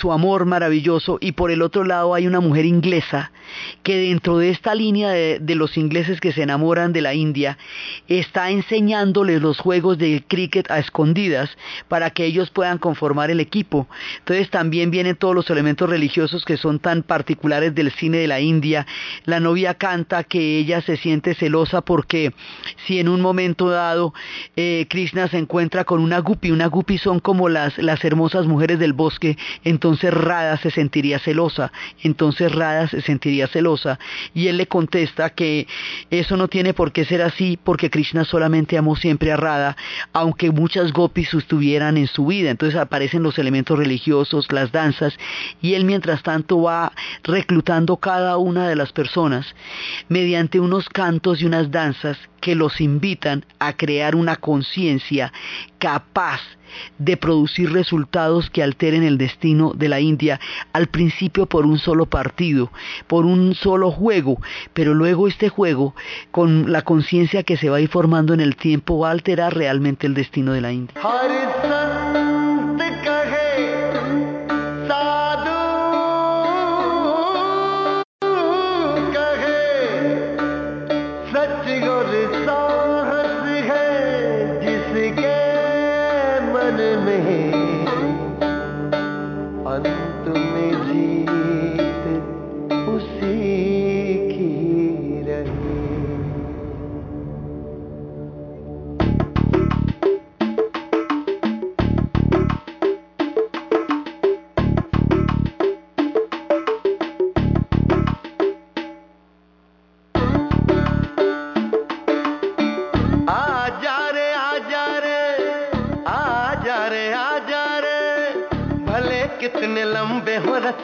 su 0.00 0.12
amor 0.12 0.46
maravilloso, 0.46 1.18
y 1.20 1.32
por 1.32 1.50
el 1.50 1.62
otro 1.62 1.84
lado 1.84 2.14
hay 2.14 2.26
una 2.26 2.40
mujer 2.40 2.64
inglesa, 2.64 3.30
que 3.82 3.96
dentro 3.96 4.38
de 4.38 4.50
esta 4.50 4.74
línea 4.74 5.10
de, 5.10 5.38
de 5.40 5.54
los 5.54 5.76
ingleses 5.76 6.20
que 6.20 6.32
se 6.32 6.42
enamoran 6.42 6.92
de 6.92 7.02
la 7.02 7.14
India, 7.14 7.58
está 8.08 8.50
enseñándoles 8.50 9.40
los 9.40 9.58
juegos 9.58 9.98
del 9.98 10.24
cricket 10.24 10.70
a 10.70 10.78
escondidas 10.78 11.50
para 11.88 12.10
que 12.10 12.24
ellos 12.24 12.50
puedan 12.50 12.78
conformar 12.78 13.30
el 13.30 13.40
equipo. 13.40 13.86
También 14.50 14.90
vienen 14.90 15.16
todos 15.16 15.34
los 15.34 15.50
elementos 15.50 15.88
religiosos 15.88 16.44
que 16.44 16.56
son 16.56 16.78
tan 16.78 17.02
particulares 17.02 17.74
del 17.74 17.92
cine 17.92 18.18
de 18.18 18.26
la 18.26 18.40
India. 18.40 18.86
La 19.24 19.40
novia 19.40 19.74
canta 19.74 20.24
que 20.24 20.58
ella 20.58 20.80
se 20.80 20.96
siente 20.96 21.34
celosa 21.34 21.82
porque 21.82 22.32
si 22.86 22.98
en 22.98 23.08
un 23.08 23.20
momento 23.20 23.68
dado 23.68 24.14
eh, 24.56 24.86
Krishna 24.88 25.28
se 25.28 25.38
encuentra 25.38 25.84
con 25.84 26.00
una 26.00 26.18
guppy, 26.18 26.50
una 26.50 26.66
guppy 26.66 26.98
son 26.98 27.20
como 27.20 27.48
las, 27.48 27.76
las 27.78 28.04
hermosas 28.04 28.46
mujeres 28.46 28.78
del 28.78 28.92
bosque, 28.92 29.36
entonces 29.64 30.12
Radha 30.12 30.56
se 30.56 30.70
sentiría 30.70 31.18
celosa, 31.18 31.72
entonces 32.02 32.52
Radha 32.52 32.88
se 32.88 33.02
sentiría 33.02 33.48
celosa 33.48 33.98
y 34.34 34.48
él 34.48 34.56
le 34.56 34.66
contesta 34.66 35.30
que 35.30 35.66
eso 36.10 36.36
no 36.36 36.48
tiene 36.48 36.72
por 36.74 36.92
qué 36.92 37.04
ser 37.04 37.22
así 37.22 37.58
porque 37.62 37.90
Krishna 37.90 38.24
solamente 38.24 38.78
amó 38.78 38.96
siempre 38.96 39.32
a 39.32 39.36
Radha, 39.36 39.76
aunque 40.12 40.50
muchas 40.50 40.92
gopis 40.92 41.34
estuvieran 41.34 41.96
en 41.96 42.06
su 42.06 42.26
vida, 42.26 42.50
entonces 42.50 42.78
aparecen 42.78 43.22
los 43.22 43.38
elementos 43.38 43.78
religiosos 43.78 44.21
las 44.50 44.72
danzas, 44.72 45.14
y 45.60 45.74
él 45.74 45.84
mientras 45.84 46.22
tanto 46.22 46.62
va 46.62 46.92
reclutando 47.24 47.96
cada 47.96 48.36
una 48.36 48.68
de 48.68 48.76
las 48.76 48.92
personas 48.92 49.54
mediante 50.08 50.60
unos 50.60 50.88
cantos 50.88 51.40
y 51.40 51.46
unas 51.46 51.70
danzas 51.70 52.18
que 52.40 52.54
los 52.54 52.80
invitan 52.80 53.44
a 53.58 53.74
crear 53.74 54.14
una 54.16 54.36
conciencia 54.36 55.32
capaz 55.78 56.40
de 56.98 57.16
producir 57.16 57.72
resultados 57.72 58.50
que 58.50 58.62
alteren 58.62 59.02
el 59.02 59.18
destino 59.18 59.72
de 59.74 59.88
la 59.88 60.00
India, 60.00 60.40
al 60.72 60.88
principio 60.88 61.46
por 61.46 61.66
un 61.66 61.78
solo 61.78 62.06
partido, 62.06 62.70
por 63.06 63.26
un 63.26 63.54
solo 63.54 63.90
juego, 63.90 64.40
pero 64.72 64.94
luego 64.94 65.28
este 65.28 65.48
juego, 65.48 65.94
con 66.30 66.72
la 66.72 66.82
conciencia 66.82 67.42
que 67.42 67.56
se 67.56 67.70
va 67.70 67.76
a 67.76 67.80
ir 67.80 67.88
formando 67.88 68.34
en 68.34 68.40
el 68.40 68.56
tiempo, 68.56 68.98
va 68.98 69.08
a 69.08 69.12
alterar 69.12 69.54
realmente 69.54 70.06
el 70.06 70.14
destino 70.14 70.52
de 70.52 70.60
la 70.60 70.72
India. 70.72 70.94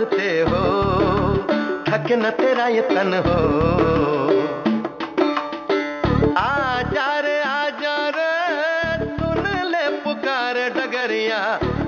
लंबे 0.00 0.40
हो 0.40 0.62
थक 1.88 2.10
न 2.12 2.30
तेरा 2.30 2.66
ये 2.66 2.80
तन 2.80 3.12
हो। 3.26 3.38
आ 6.38 6.82
जा 6.82 7.08
रे 7.18 7.40
आ 7.42 7.68
जा 7.80 7.96
रे 8.08 9.06
सुन 9.06 9.48
ले 9.70 9.88
पुकार 9.98 10.58
डगरिया, 10.68 11.40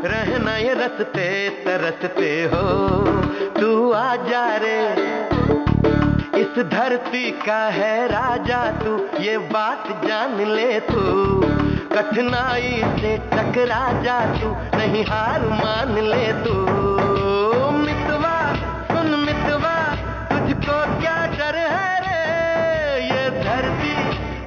रहना 0.04 0.56
ये 0.56 0.74
रस्ते 0.74 1.28
तरसते 1.64 2.32
हो। 2.44 2.64
तू 3.60 3.92
आ 3.92 4.16
जा 4.16 4.44
रे 4.56 4.80
इस 6.40 6.58
धरती 6.58 7.30
का 7.30 7.62
है 7.68 8.08
राजा 8.08 8.64
तू, 8.72 8.98
ये 9.20 9.38
बात 9.38 9.88
जान 10.06 10.46
ले 10.46 10.80
तू। 10.80 11.00
कठिनाई 11.94 12.82
से 13.00 13.16
टकरा 13.32 13.82
जा 14.02 14.20
तू, 14.34 14.54
नहीं 14.78 15.04
हार 15.04 15.48
मान 15.54 15.98
ले 16.08 16.32
तू। 16.32 16.89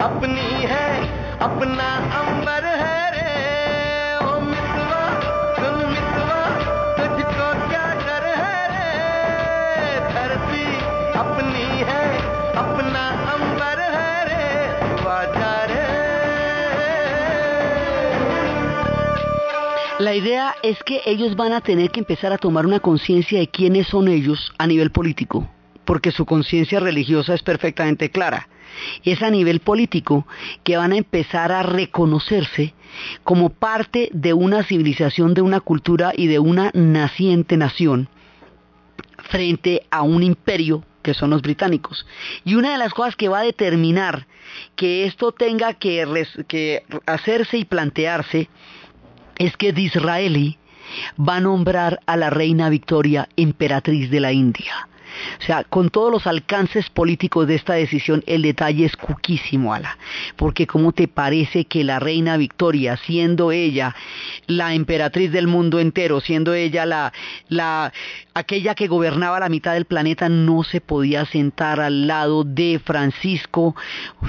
अपनी 0.06 0.50
है 0.72 0.88
अपना 1.46 1.88
अंबर 2.20 2.64
है 2.80 2.98
रे 3.14 3.30
ओ 4.26 4.32
मितवा 4.48 5.00
सुन 5.58 5.76
मितवा 5.94 6.40
तुझको 6.98 7.48
क्या 7.70 7.84
डर 8.02 8.26
है 8.40 8.60
रे 8.74 8.90
धरती 10.14 10.64
अपनी 11.22 11.66
है 11.90 12.04
अपना 12.64 13.04
अंबर 13.34 13.82
है 13.96 14.12
रे 14.30 14.46
वाजा 15.06 15.54
रे 15.72 15.86
La 20.00 20.14
idea 20.14 20.54
es 20.62 20.82
que 20.84 21.00
ellos 21.06 21.34
van 21.36 21.52
a 21.52 21.60
tener 21.60 21.90
que 21.90 22.00
empezar 22.00 22.32
a 22.32 22.38
tomar 22.38 22.64
una 22.66 22.80
conciencia 22.80 23.40
de 23.40 23.48
quiénes 23.48 23.88
son 23.88 24.08
ellos 24.08 24.52
a 24.58 24.66
nivel 24.66 24.90
político, 24.92 25.48
porque 25.84 26.12
su 26.12 26.24
conciencia 26.24 26.78
religiosa 26.80 27.34
es 27.34 27.42
perfectamente 27.42 28.10
clara. 28.10 28.46
Es 29.03 29.21
a 29.21 29.29
nivel 29.29 29.59
político 29.59 30.27
que 30.63 30.77
van 30.77 30.91
a 30.91 30.97
empezar 30.97 31.51
a 31.51 31.63
reconocerse 31.63 32.73
como 33.23 33.49
parte 33.49 34.09
de 34.13 34.33
una 34.33 34.63
civilización, 34.63 35.33
de 35.33 35.41
una 35.41 35.59
cultura 35.59 36.13
y 36.15 36.27
de 36.27 36.39
una 36.39 36.71
naciente 36.73 37.57
nación 37.57 38.09
frente 39.29 39.83
a 39.89 40.03
un 40.03 40.23
imperio 40.23 40.83
que 41.01 41.13
son 41.13 41.29
los 41.29 41.41
británicos. 41.41 42.05
Y 42.45 42.55
una 42.55 42.71
de 42.71 42.77
las 42.77 42.93
cosas 42.93 43.15
que 43.15 43.29
va 43.29 43.39
a 43.39 43.43
determinar 43.43 44.25
que 44.75 45.05
esto 45.05 45.31
tenga 45.31 45.73
que, 45.73 46.83
hacerse 47.05 47.57
y 47.57 47.65
plantearse 47.65 48.49
es 49.37 49.57
que 49.57 49.73
Disraeli 49.73 50.57
va 51.19 51.37
a 51.37 51.41
nombrar 51.41 51.99
a 52.05 52.17
la 52.17 52.29
reina 52.29 52.69
Victoria 52.69 53.27
emperatriz 53.35 54.09
de 54.09 54.19
la 54.19 54.31
India. 54.31 54.87
O 55.39 55.45
sea, 55.45 55.63
con 55.63 55.89
todos 55.89 56.11
los 56.11 56.27
alcances 56.27 56.89
políticos 56.89 57.47
de 57.47 57.55
esta 57.55 57.73
decisión, 57.73 58.23
el 58.27 58.41
detalle 58.41 58.85
es 58.85 58.95
cuquísimo, 58.95 59.73
Ala. 59.73 59.97
Porque 60.35 60.67
¿cómo 60.67 60.91
te 60.91 61.07
parece 61.07 61.65
que 61.65 61.83
la 61.83 61.99
reina 61.99 62.37
Victoria, 62.37 62.97
siendo 62.97 63.51
ella 63.51 63.95
la 64.47 64.73
emperatriz 64.73 65.31
del 65.31 65.47
mundo 65.47 65.79
entero, 65.79 66.21
siendo 66.21 66.53
ella 66.53 66.85
la, 66.85 67.13
la, 67.49 67.93
aquella 68.33 68.75
que 68.75 68.87
gobernaba 68.87 69.39
la 69.39 69.49
mitad 69.49 69.73
del 69.73 69.85
planeta, 69.85 70.29
no 70.29 70.63
se 70.63 70.81
podía 70.81 71.25
sentar 71.25 71.79
al 71.79 72.07
lado 72.07 72.43
de 72.43 72.81
Francisco 72.83 73.75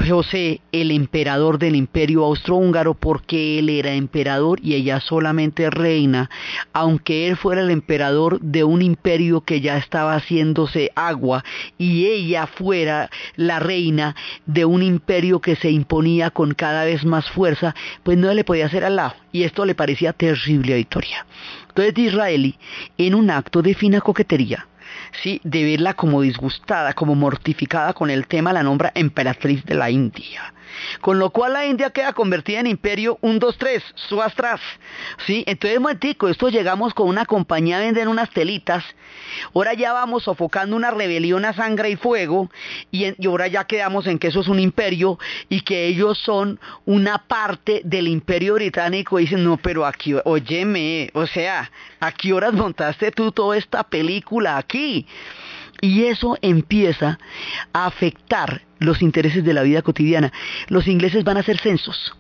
José, 0.09 0.61
el 0.73 0.91
emperador 0.91 1.59
del 1.59 1.77
imperio 1.77 2.25
austrohúngaro, 2.25 2.95
porque 2.95 3.59
él 3.59 3.69
era 3.69 3.93
emperador 3.93 4.61
y 4.63 4.75
ella 4.75 5.01
solamente 5.01 5.71
reina, 5.71 6.31
aunque 6.73 7.29
él 7.29 7.37
fuera 7.37 7.63
el 7.63 7.71
emperador 7.71 8.41
de 8.41 8.65
un 8.65 8.83
imperio 8.83 9.41
que 9.41 9.61
ya 9.61 9.77
estaba 9.77 10.17
haciéndose 10.17 10.91
agua 10.95 11.45
y 11.79 12.07
ella 12.07 12.47
fuera 12.47 13.11
la 13.37 13.59
reina 13.59 14.15
de 14.47 14.65
un 14.65 14.83
imperio 14.83 15.41
que 15.41 15.57
se 15.57 15.71
imponía 15.71 16.31
con 16.31 16.55
cada 16.55 16.85
vez 16.85 17.05
más 17.05 17.31
fuerza, 17.31 17.75
pues 18.03 18.19
no 18.19 18.33
le 18.35 18.45
podía 18.45 18.67
hacer 18.67 18.85
al 18.85 18.97
lado. 18.97 19.15
Y 19.33 19.43
esto 19.43 19.65
le 19.65 19.75
parecía 19.75 20.13
terrible 20.13 20.75
a 20.75 20.77
Victoria. 20.77 21.27
Entonces 21.75 21.95
Disraeli, 21.95 22.57
en 22.99 23.17
un 23.17 23.31
acto 23.31 23.61
de 23.61 23.75
fina 23.75 24.01
coquetería, 24.01 24.69
¿sí? 25.25 25.41
de 25.43 25.65
verla 25.65 25.95
como 25.95 26.23
disgustada, 26.23 26.93
como 26.93 27.17
mortificada 27.17 27.95
con 27.95 28.11
el 28.11 28.29
tema, 28.29 28.53
la 28.53 28.63
nombra 28.63 28.93
emperatriz 28.95 29.65
de 29.65 29.75
la 29.75 29.91
India. 29.91 30.55
Con 31.01 31.19
lo 31.19 31.31
cual 31.31 31.55
la 31.55 31.67
India 31.67 31.91
queda 31.91 32.13
convertida 32.13 32.61
en 32.61 32.67
imperio 32.67 33.19
1, 33.21 33.39
2, 33.39 33.59
3, 33.59 33.83
suastras. 33.95 34.61
¿Sí? 35.27 35.45
Entonces, 35.47 35.81
momentico, 35.81 36.29
esto 36.29 36.49
llegamos 36.49 36.95
con 36.95 37.09
una 37.09 37.25
compañía 37.27 37.79
a 37.79 37.81
vender 37.81 38.09
unas 38.09 38.31
telitas. 38.31 38.85
Ahora 39.55 39.75
ya 39.75 39.93
vamos 39.93 40.25
sofocando 40.25 40.77
una 40.77 40.91
rebelión 40.91 41.45
a 41.45 41.53
sangre 41.53 41.91
y 41.91 41.97
fuego. 41.97 42.51
Y 42.91 43.27
ahora 43.27 43.47
ya 43.47 43.65
quedamos 43.65 44.07
en 44.07 44.19
que 44.19 44.29
eso 44.29 44.41
es 44.41 44.49
un 44.49 44.61
imperio 44.61 45.19
y 45.49 45.61
que 45.61 45.87
ellos 45.87 46.19
son 46.19 46.59
una 46.85 47.19
parte 47.19 47.81
del 47.85 48.09
imperio 48.09 48.55
británico. 48.55 49.19
Y 49.19 49.23
dicen, 49.23 49.45
no, 49.45 49.57
pero 49.57 49.87
aquí, 49.87 50.15
óyeme, 50.25 51.11
o 51.15 51.27
sea, 51.27 51.71
¿a 52.01 52.13
qué 52.13 52.33
horas 52.33 52.53
montaste 52.53 53.11
tú 53.11 53.33
toda 53.33 53.57
esta 53.57 53.85
película 53.85 54.57
aquí? 54.57 55.07
Y 55.81 56.05
eso 56.05 56.39
empieza 56.43 57.19
a 57.73 57.87
afectar 57.87 58.63
los 58.79 59.03
intereses 59.03 59.45
de 59.45 59.55
la 59.55 59.63
vida 59.63 59.83
cotidiana. 59.83 60.33
Los 60.69 60.87
ingleses 60.87 61.25
van 61.25 61.37
a 61.37 61.41
hacer 61.41 61.59
censos. 61.59 62.15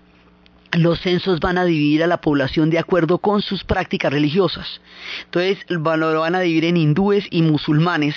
Los 0.72 1.00
censos 1.00 1.38
van 1.38 1.56
a 1.56 1.64
dividir 1.64 2.02
a 2.02 2.08
la 2.08 2.20
población 2.20 2.68
de 2.68 2.80
acuerdo 2.80 3.18
con 3.18 3.42
sus 3.42 3.62
prácticas 3.62 4.12
religiosas. 4.12 4.80
Entonces 5.26 5.58
lo 5.68 5.80
van 5.82 6.34
a 6.34 6.40
dividir 6.40 6.64
en 6.64 6.76
hindúes 6.76 7.26
y 7.30 7.42
musulmanes, 7.42 8.16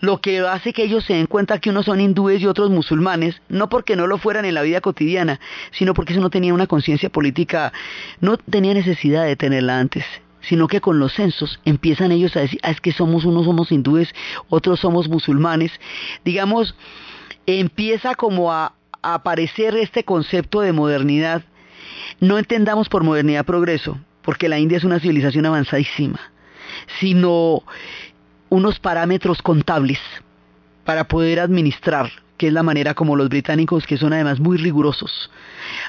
lo 0.00 0.20
que 0.20 0.40
hace 0.40 0.74
que 0.74 0.84
ellos 0.84 1.04
se 1.04 1.14
den 1.14 1.26
cuenta 1.26 1.60
que 1.60 1.70
unos 1.70 1.86
son 1.86 2.00
hindúes 2.00 2.42
y 2.42 2.46
otros 2.46 2.68
musulmanes, 2.68 3.40
no 3.48 3.70
porque 3.70 3.96
no 3.96 4.06
lo 4.06 4.18
fueran 4.18 4.44
en 4.44 4.54
la 4.54 4.62
vida 4.62 4.82
cotidiana, 4.82 5.40
sino 5.70 5.94
porque 5.94 6.12
eso 6.12 6.20
no 6.20 6.28
tenía 6.28 6.52
una 6.52 6.66
conciencia 6.66 7.08
política, 7.08 7.72
no 8.20 8.36
tenía 8.36 8.74
necesidad 8.74 9.24
de 9.24 9.36
tenerla 9.36 9.78
antes 9.78 10.04
sino 10.40 10.68
que 10.68 10.80
con 10.80 10.98
los 10.98 11.14
censos 11.14 11.60
empiezan 11.64 12.12
ellos 12.12 12.36
a 12.36 12.40
decir, 12.40 12.60
ah, 12.62 12.70
es 12.70 12.80
que 12.80 12.92
somos 12.92 13.24
unos 13.24 13.44
somos 13.44 13.72
hindúes, 13.72 14.14
otros 14.48 14.80
somos 14.80 15.08
musulmanes. 15.08 15.72
Digamos, 16.24 16.74
empieza 17.46 18.14
como 18.14 18.52
a, 18.52 18.74
a 19.02 19.14
aparecer 19.14 19.76
este 19.76 20.04
concepto 20.04 20.60
de 20.60 20.72
modernidad. 20.72 21.42
No 22.20 22.38
entendamos 22.38 22.88
por 22.88 23.04
modernidad 23.04 23.44
progreso, 23.44 23.98
porque 24.22 24.48
la 24.48 24.58
India 24.58 24.78
es 24.78 24.84
una 24.84 25.00
civilización 25.00 25.46
avanzadísima, 25.46 26.20
sino 27.00 27.62
unos 28.48 28.78
parámetros 28.78 29.42
contables 29.42 30.00
para 30.84 31.04
poder 31.04 31.40
administrar, 31.40 32.10
que 32.38 32.46
es 32.46 32.52
la 32.52 32.62
manera 32.62 32.94
como 32.94 33.16
los 33.16 33.28
británicos, 33.28 33.86
que 33.86 33.98
son 33.98 34.12
además 34.12 34.40
muy 34.40 34.56
rigurosos, 34.56 35.30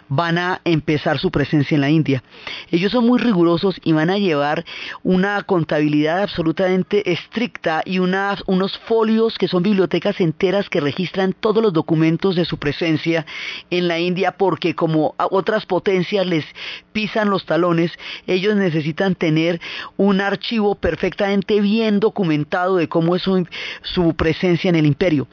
van 0.10 0.38
a 0.38 0.62
empezar 0.66 1.20
su 1.20 1.32
presencia 1.32 1.76
en 1.76 1.82
la 1.82 1.89
India. 1.89 2.24
Ellos 2.72 2.91
son 2.91 3.06
muy 3.06 3.20
rigurosos 3.20 3.80
y 3.84 3.93
van 3.93 4.10
a 4.10 4.18
llevar 4.18 4.66
una 5.04 5.41
contabilidad 5.43 6.24
absolutamente 6.24 7.12
estricta 7.12 7.84
y 7.86 8.00
unos 8.00 8.78
folios 8.88 9.38
que 9.38 9.47
son 9.47 9.64
bibliotecas 9.64 10.20
enteras 10.20 10.70
que 10.70 10.82
registran 10.82 11.34
todos 11.34 11.62
los 11.62 11.72
documentos 11.72 12.36
de 12.36 12.45
su 12.45 12.58
presencia 12.58 13.26
en 13.70 13.88
la 13.88 14.00
India 14.00 14.32
porque 14.32 14.74
como 14.74 15.14
a 15.18 15.28
otras 15.30 15.66
potencias 15.66 16.26
les 16.26 16.45
pisan 16.91 17.30
los 17.30 17.45
talones, 17.45 17.91
ellos 18.26 18.56
necesitan 18.56 19.14
tener 19.16 19.62
un 19.97 20.20
archivo 20.20 20.76
perfectamente 20.76 21.62
bien 21.62 22.00
documentado 22.00 22.78
de 22.78 22.89
cómo 22.89 23.16
es 23.16 23.22
su, 23.22 23.47
su 23.84 24.16
presencia 24.16 24.70
en 24.70 24.76
el 24.76 24.86
imperio. 24.88 25.28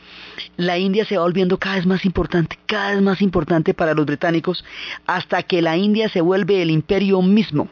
La 0.57 0.77
India 0.79 1.06
se 1.07 1.17
va 1.17 1.23
volviendo 1.23 1.59
cada 1.59 1.77
vez 1.77 1.87
más 1.87 2.05
importante, 2.05 2.59
cada 2.67 2.93
vez 2.93 3.03
más 3.03 3.23
importante 3.23 3.75
para 3.75 3.95
los 3.95 4.07
británicos, 4.07 4.65
hasta 5.07 5.43
que 5.43 5.63
la 5.63 5.77
India 5.77 6.09
se 6.09 6.21
vuelve 6.21 6.63
el 6.63 6.71
imperio 6.71 7.23
mismo, 7.23 7.69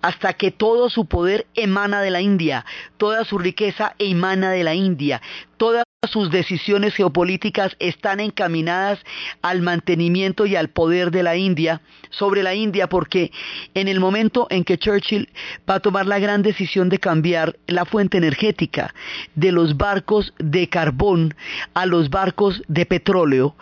hasta 0.00 0.32
que 0.34 0.50
todo 0.50 0.90
su 0.90 1.06
poder 1.06 1.46
emana 1.54 2.02
de 2.02 2.10
la 2.10 2.20
India, 2.20 2.64
toda 2.96 3.24
su 3.24 3.38
riqueza 3.38 3.94
emana 3.98 4.50
de 4.50 4.64
la 4.64 4.74
India, 4.74 5.22
todas 5.62 5.84
sus 6.10 6.32
decisiones 6.32 6.92
geopolíticas 6.92 7.76
están 7.78 8.18
encaminadas 8.18 8.98
al 9.42 9.62
mantenimiento 9.62 10.44
y 10.44 10.56
al 10.56 10.70
poder 10.70 11.12
de 11.12 11.22
la 11.22 11.36
India 11.36 11.82
sobre 12.10 12.42
la 12.42 12.56
India 12.56 12.88
porque 12.88 13.30
en 13.74 13.86
el 13.86 14.00
momento 14.00 14.48
en 14.50 14.64
que 14.64 14.76
Churchill 14.76 15.28
va 15.70 15.76
a 15.76 15.80
tomar 15.80 16.06
la 16.06 16.18
gran 16.18 16.42
decisión 16.42 16.88
de 16.88 16.98
cambiar 16.98 17.56
la 17.68 17.84
fuente 17.84 18.18
energética 18.18 18.92
de 19.36 19.52
los 19.52 19.76
barcos 19.76 20.34
de 20.40 20.68
carbón 20.68 21.32
a 21.74 21.86
los 21.86 22.10
barcos 22.10 22.60
de 22.66 22.84
petróleo, 22.84 23.54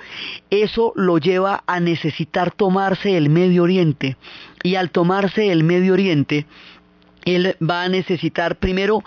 eso 0.48 0.94
lo 0.96 1.18
lleva 1.18 1.64
a 1.66 1.80
necesitar 1.80 2.50
tomarse 2.50 3.18
el 3.18 3.28
Medio 3.28 3.64
Oriente. 3.64 4.16
Y 4.62 4.76
al 4.76 4.90
tomarse 4.90 5.52
el 5.52 5.64
Medio 5.64 5.92
Oriente 5.92 6.46
él 7.26 7.56
va 7.62 7.82
a 7.82 7.88
necesitar 7.90 8.56
primero 8.56 9.04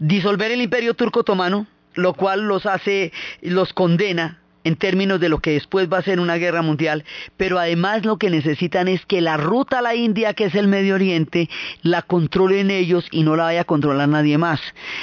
disolver 0.00 0.50
el 0.50 0.62
imperio 0.62 0.94
turco 0.94 1.20
otomano, 1.20 1.68
lo 1.94 2.14
cual 2.14 2.42
los 2.42 2.66
hace, 2.66 3.12
los 3.40 3.72
condena 3.72 4.41
en 4.64 4.76
términos 4.76 5.20
de 5.20 5.28
lo 5.28 5.38
que 5.38 5.52
después 5.52 5.88
va 5.92 5.98
a 5.98 6.02
ser 6.02 6.20
una 6.20 6.36
guerra 6.36 6.62
mundial, 6.62 7.04
pero 7.36 7.58
además 7.58 8.04
lo 8.04 8.16
que 8.16 8.30
necesitan 8.30 8.88
es 8.88 9.04
que 9.06 9.20
la 9.20 9.36
ruta 9.36 9.78
a 9.78 9.82
la 9.82 9.94
India, 9.94 10.34
que 10.34 10.44
es 10.44 10.54
el 10.54 10.68
Medio 10.68 10.94
Oriente, 10.94 11.48
la 11.82 12.02
controlen 12.02 12.70
ellos 12.70 13.06
y 13.10 13.22
no 13.22 13.36
la 13.36 13.44
vaya 13.44 13.62
a 13.62 13.64
controlar 13.64 14.08
nadie 14.08 14.38
más. 14.38 14.60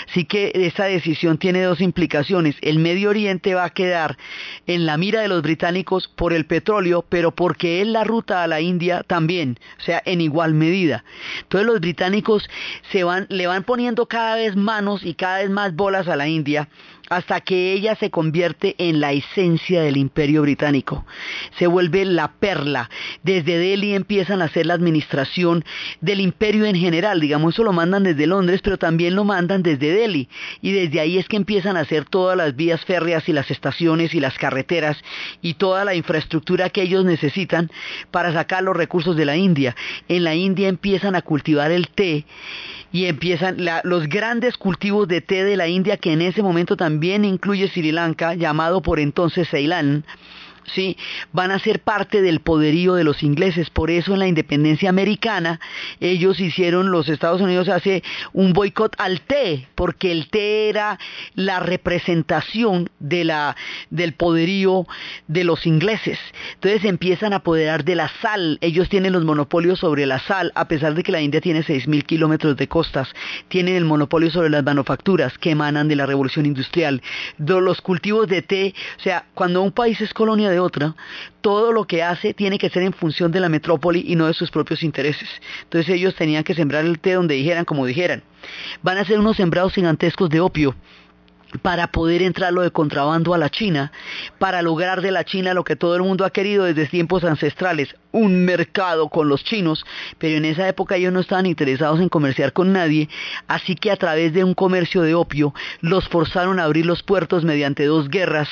Así 0.10 0.26
que 0.26 0.52
esa 0.54 0.86
decisión 0.86 1.38
tiene 1.38 1.62
dos 1.62 1.82
implicaciones. 1.82 2.56
El 2.62 2.80
Medio 2.80 3.10
Oriente 3.10 3.56
va 3.56 3.66
a 3.66 3.70
quedar 3.72 4.18
en 4.68 4.86
la 4.86 4.98
mira 4.98 5.22
de 5.22 5.28
los 5.28 5.42
británicos 5.42 6.08
por 6.08 6.34
el 6.34 6.46
petróleo, 6.46 7.06
pero 7.08 7.32
porque 7.32 7.82
es 7.82 7.88
la 7.88 8.04
ruta 8.04 8.44
a 8.44 8.48
la 8.48 8.62
India 8.62 9.04
también, 9.04 9.60
o 9.80 9.82
sea, 9.84 10.02
en 10.06 10.22
igual 10.22 10.54
medida. 10.54 11.04
Entonces 11.42 11.68
los 11.68 11.80
británicos 11.80 12.50
se 12.92 13.04
van, 13.04 13.28
le 13.30 13.48
van 13.48 13.64
poniendo 13.64 14.08
cada 14.08 14.36
vez 14.36 14.56
manos 14.56 15.04
y 15.04 15.14
cada 15.14 15.40
vez 15.40 15.50
más 15.50 15.76
bolas 15.76 16.08
a 16.08 16.16
la 16.16 16.28
India 16.28 16.70
hasta 17.10 17.42
que 17.42 17.74
ella 17.74 17.96
se 17.96 18.12
convierte 18.12 18.76
en 18.78 19.00
la 19.00 19.12
esencia 19.12 19.82
del 19.82 19.98
imperio 19.98 20.44
británico. 20.44 21.06
Se 21.58 21.68
vuelve 21.68 22.06
la 22.06 22.32
perla. 22.34 22.90
Desde 23.24 23.58
Delhi 23.58 23.96
empiezan 23.96 24.42
a 24.42 24.46
hacer 24.46 24.66
la 24.68 24.76
administración 24.76 25.66
del 26.02 26.22
imperio 26.22 26.66
en 26.66 26.76
general. 26.76 27.20
Digamos, 27.20 27.56
eso 27.56 27.64
lo 27.64 27.74
mandan 27.74 28.04
desde 28.04 28.28
Londres, 28.28 28.62
pero 28.64 28.78
también 28.78 29.16
lo 29.16 29.24
mandan 29.24 29.64
desde 29.64 29.92
Delhi. 29.92 30.30
Y 30.62 30.72
desde 30.72 31.00
ahí 31.00 31.18
es 31.18 31.28
que 31.28 31.38
empiezan 31.38 31.78
a 31.78 31.82
hacer 31.82 32.06
todas 32.06 32.38
las 32.38 32.56
vías 32.56 32.86
férreas 32.86 33.28
y 33.28 33.34
las 33.34 33.50
estaciones 33.50 34.14
y 34.14 34.20
las 34.20 34.38
carreteras 34.38 34.98
y 35.42 35.56
toda 35.56 35.86
la 35.86 35.96
infraestructura 35.96 36.70
que 36.70 36.84
ellos 36.84 37.06
necesitan 37.06 37.72
para 38.12 38.32
sacar 38.34 38.64
los 38.64 38.78
recursos 38.78 39.16
de 39.16 39.26
la 39.26 39.36
India. 39.36 39.76
En 40.08 40.24
la 40.24 40.36
India 40.36 40.68
empiezan 40.68 41.16
a 41.16 41.22
cultivar 41.22 41.72
el 41.72 41.90
té 41.90 42.26
y 42.92 43.06
empiezan 43.06 43.58
los 43.84 44.08
grandes 44.08 44.58
cultivos 44.58 45.08
de 45.08 45.22
té 45.22 45.44
de 45.44 45.58
la 45.58 45.68
India 45.68 45.98
que 45.98 46.14
en 46.14 46.22
ese 46.22 46.42
momento 46.42 46.76
también 46.76 47.26
incluye 47.26 47.68
Sri 47.68 47.92
Lanka, 47.92 48.34
llamado 48.34 48.82
por 48.82 49.00
entonces 49.00 49.50
Ceilán. 49.50 50.06
¿Sí? 50.74 50.98
van 51.32 51.52
a 51.52 51.60
ser 51.60 51.82
parte 51.82 52.22
del 52.22 52.40
poderío 52.40 52.96
de 52.96 53.04
los 53.04 53.24
ingleses. 53.24 53.70
Por 53.70 53.92
eso 53.92 54.14
en 54.14 54.20
la 54.20 54.28
independencia 54.28 54.90
americana 54.90 55.60
ellos 56.00 56.40
hicieron, 56.40 56.92
los 56.92 57.10
Estados 57.10 57.42
Unidos 57.42 57.70
hace 57.70 58.04
un 58.34 58.54
boicot 58.54 58.96
al 58.98 59.22
té, 59.22 59.68
porque 59.76 60.12
el 60.12 60.30
té 60.30 60.70
era 60.70 61.00
la 61.36 61.60
representación 61.60 62.90
de 63.00 63.24
la, 63.24 63.56
del 63.90 64.14
poderío 64.14 64.86
de 65.28 65.44
los 65.44 65.66
ingleses. 65.66 66.20
Entonces 66.56 66.86
empiezan 66.86 67.34
a 67.34 67.38
apoderar 67.38 67.84
de 67.84 67.96
la 67.96 68.10
sal. 68.22 68.58
Ellos 68.62 68.90
tienen 68.90 69.14
los 69.14 69.24
monopolios 69.24 69.80
sobre 69.80 70.06
la 70.06 70.20
sal, 70.20 70.52
a 70.56 70.68
pesar 70.68 70.96
de 70.96 71.04
que 71.04 71.12
la 71.12 71.22
India 71.22 71.42
tiene 71.42 71.64
6.000 71.64 72.04
kilómetros 72.04 72.58
de 72.58 72.68
costas. 72.68 73.10
Tienen 73.48 73.76
el 73.76 73.86
monopolio 73.86 74.32
sobre 74.32 74.50
las 74.50 74.64
manufacturas 74.64 75.38
que 75.38 75.52
emanan 75.52 75.88
de 75.88 75.96
la 75.96 76.06
revolución 76.06 76.46
industrial. 76.46 77.02
Los 77.38 77.82
cultivos 77.82 78.28
de 78.28 78.42
té, 78.42 78.74
o 78.98 79.02
sea, 79.02 79.26
cuando 79.34 79.62
un 79.62 79.72
país 79.72 80.00
es 80.02 80.14
colonia 80.14 80.50
de 80.50 80.59
otra, 80.60 80.96
todo 81.42 81.72
lo 81.72 81.86
que 81.86 82.04
hace 82.04 82.34
tiene 82.34 82.58
que 82.58 82.70
ser 82.70 82.84
en 82.84 82.94
función 82.94 83.32
de 83.32 83.40
la 83.40 83.50
metrópoli 83.50 84.04
y 84.08 84.16
no 84.16 84.28
de 84.28 84.34
sus 84.34 84.52
propios 84.52 84.84
intereses. 84.84 85.30
Entonces 85.64 85.94
ellos 85.94 86.16
tenían 86.16 86.44
que 86.44 86.56
sembrar 86.56 86.86
el 86.86 87.00
té 87.00 87.14
donde 87.14 87.36
dijeran, 87.36 87.66
como 87.66 87.86
dijeran. 87.86 88.24
Van 88.82 88.98
a 88.98 89.06
ser 89.06 89.20
unos 89.20 89.38
sembrados 89.38 89.74
gigantescos 89.74 90.30
de 90.30 90.40
opio 90.40 90.76
para 91.62 91.88
poder 91.88 92.22
entrarlo 92.22 92.62
de 92.62 92.72
contrabando 92.72 93.34
a 93.34 93.38
la 93.38 93.50
China, 93.50 93.92
para 94.38 94.62
lograr 94.62 95.02
de 95.02 95.12
la 95.12 95.24
China 95.24 95.54
lo 95.54 95.64
que 95.64 95.76
todo 95.76 95.96
el 95.96 96.04
mundo 96.04 96.26
ha 96.26 96.30
querido 96.30 96.66
desde 96.66 96.88
tiempos 96.88 97.24
ancestrales, 97.24 97.96
un 98.12 98.46
mercado 98.46 99.10
con 99.10 99.30
los 99.30 99.44
chinos, 99.44 99.86
pero 100.18 100.38
en 100.38 100.46
esa 100.46 100.68
época 100.68 100.96
ellos 100.96 101.14
no 101.14 101.20
estaban 101.20 101.46
interesados 101.46 102.00
en 102.00 102.10
comerciar 102.10 102.54
con 102.54 102.74
nadie, 102.74 103.10
así 103.48 103.76
que 103.76 103.92
a 103.92 103.98
través 103.98 104.34
de 104.34 104.44
un 104.44 104.54
comercio 104.54 105.02
de 105.02 105.14
opio 105.14 105.54
los 105.82 106.08
forzaron 106.08 106.60
a 106.60 106.64
abrir 106.64 106.86
los 106.86 107.04
puertos 107.04 107.44
mediante 107.44 107.86
dos 107.86 108.10
guerras 108.10 108.50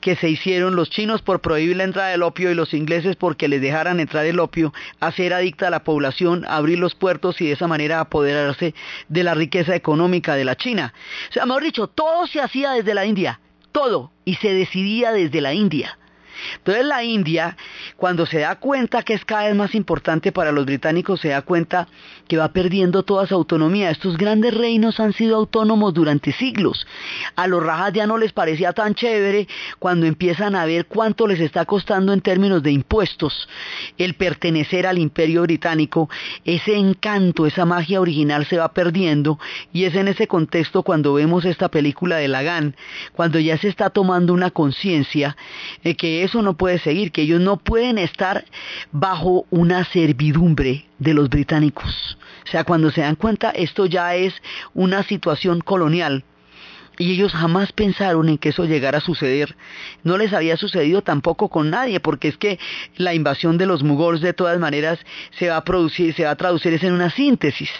que 0.00 0.16
se 0.16 0.28
hicieron 0.28 0.76
los 0.76 0.90
chinos 0.90 1.22
por 1.22 1.40
prohibir 1.40 1.76
la 1.76 1.84
entrada 1.84 2.08
del 2.08 2.22
opio 2.22 2.50
y 2.50 2.54
los 2.54 2.72
ingleses 2.72 3.16
porque 3.16 3.48
les 3.48 3.60
dejaran 3.60 4.00
entrar 4.00 4.24
el 4.24 4.40
opio, 4.40 4.72
hacer 5.00 5.34
adicta 5.34 5.68
a 5.68 5.70
la 5.70 5.84
población, 5.84 6.44
abrir 6.48 6.78
los 6.78 6.94
puertos 6.94 7.40
y 7.40 7.46
de 7.46 7.52
esa 7.52 7.66
manera 7.66 8.00
apoderarse 8.00 8.74
de 9.08 9.24
la 9.24 9.34
riqueza 9.34 9.74
económica 9.74 10.34
de 10.34 10.44
la 10.44 10.56
China. 10.56 10.94
O 11.30 11.32
sea, 11.32 11.46
mejor 11.46 11.62
dicho, 11.62 11.88
todo 11.88 12.26
se 12.34 12.40
hacía 12.40 12.72
desde 12.72 12.94
la 12.94 13.06
India, 13.06 13.38
todo, 13.70 14.10
y 14.24 14.34
se 14.34 14.52
decidía 14.52 15.12
desde 15.12 15.40
la 15.40 15.54
India. 15.54 15.96
Entonces 16.56 16.84
la 16.84 17.04
India, 17.04 17.56
cuando 17.96 18.26
se 18.26 18.40
da 18.40 18.56
cuenta 18.56 19.04
que 19.04 19.14
es 19.14 19.24
cada 19.24 19.44
vez 19.44 19.54
más 19.54 19.72
importante 19.76 20.32
para 20.32 20.50
los 20.50 20.66
británicos, 20.66 21.20
se 21.20 21.28
da 21.28 21.42
cuenta 21.42 21.86
que 22.28 22.36
va 22.36 22.48
perdiendo 22.48 23.02
toda 23.02 23.26
su 23.26 23.34
autonomía. 23.34 23.90
Estos 23.90 24.16
grandes 24.16 24.54
reinos 24.54 25.00
han 25.00 25.12
sido 25.12 25.36
autónomos 25.36 25.94
durante 25.94 26.32
siglos. 26.32 26.86
A 27.36 27.46
los 27.46 27.62
rajas 27.62 27.92
ya 27.92 28.06
no 28.06 28.18
les 28.18 28.32
parecía 28.32 28.72
tan 28.72 28.94
chévere 28.94 29.48
cuando 29.78 30.06
empiezan 30.06 30.54
a 30.54 30.64
ver 30.64 30.86
cuánto 30.86 31.26
les 31.26 31.40
está 31.40 31.64
costando 31.64 32.12
en 32.12 32.20
términos 32.20 32.62
de 32.62 32.72
impuestos 32.72 33.48
el 33.98 34.14
pertenecer 34.14 34.86
al 34.86 34.98
imperio 34.98 35.42
británico. 35.42 36.08
Ese 36.44 36.76
encanto, 36.76 37.46
esa 37.46 37.64
magia 37.64 38.00
original 38.00 38.46
se 38.46 38.58
va 38.58 38.72
perdiendo 38.72 39.38
y 39.72 39.84
es 39.84 39.94
en 39.94 40.08
ese 40.08 40.26
contexto 40.26 40.82
cuando 40.82 41.14
vemos 41.14 41.44
esta 41.44 41.68
película 41.68 42.16
de 42.16 42.28
Lagan, 42.28 42.76
cuando 43.12 43.38
ya 43.38 43.58
se 43.58 43.68
está 43.68 43.90
tomando 43.90 44.32
una 44.32 44.50
conciencia 44.50 45.36
de 45.82 45.96
que 45.96 46.24
eso 46.24 46.42
no 46.42 46.56
puede 46.56 46.78
seguir, 46.78 47.12
que 47.12 47.22
ellos 47.22 47.40
no 47.40 47.58
pueden 47.58 47.98
estar 47.98 48.44
bajo 48.92 49.46
una 49.50 49.84
servidumbre 49.84 50.86
de 50.98 51.14
los 51.14 51.28
británicos. 51.28 52.13
O 52.44 52.50
sea, 52.50 52.64
cuando 52.64 52.90
se 52.90 53.02
dan 53.02 53.16
cuenta, 53.16 53.50
esto 53.50 53.86
ya 53.86 54.14
es 54.14 54.34
una 54.74 55.02
situación 55.02 55.60
colonial. 55.60 56.24
Y 56.96 57.12
ellos 57.12 57.32
jamás 57.32 57.72
pensaron 57.72 58.28
en 58.28 58.38
que 58.38 58.50
eso 58.50 58.64
llegara 58.66 58.98
a 58.98 59.00
suceder. 59.00 59.56
No 60.04 60.16
les 60.16 60.32
había 60.32 60.56
sucedido 60.56 61.02
tampoco 61.02 61.48
con 61.48 61.70
nadie, 61.70 61.98
porque 61.98 62.28
es 62.28 62.36
que 62.36 62.58
la 62.96 63.14
invasión 63.14 63.58
de 63.58 63.66
los 63.66 63.82
mugols 63.82 64.20
de 64.20 64.32
todas 64.32 64.60
maneras 64.60 65.00
se 65.38 65.48
va 65.48 65.56
a 65.56 65.64
producir, 65.64 66.14
se 66.14 66.24
va 66.24 66.30
a 66.30 66.36
traducir 66.36 66.78
en 66.84 66.92
una 66.92 67.10
síntesis 67.10 67.70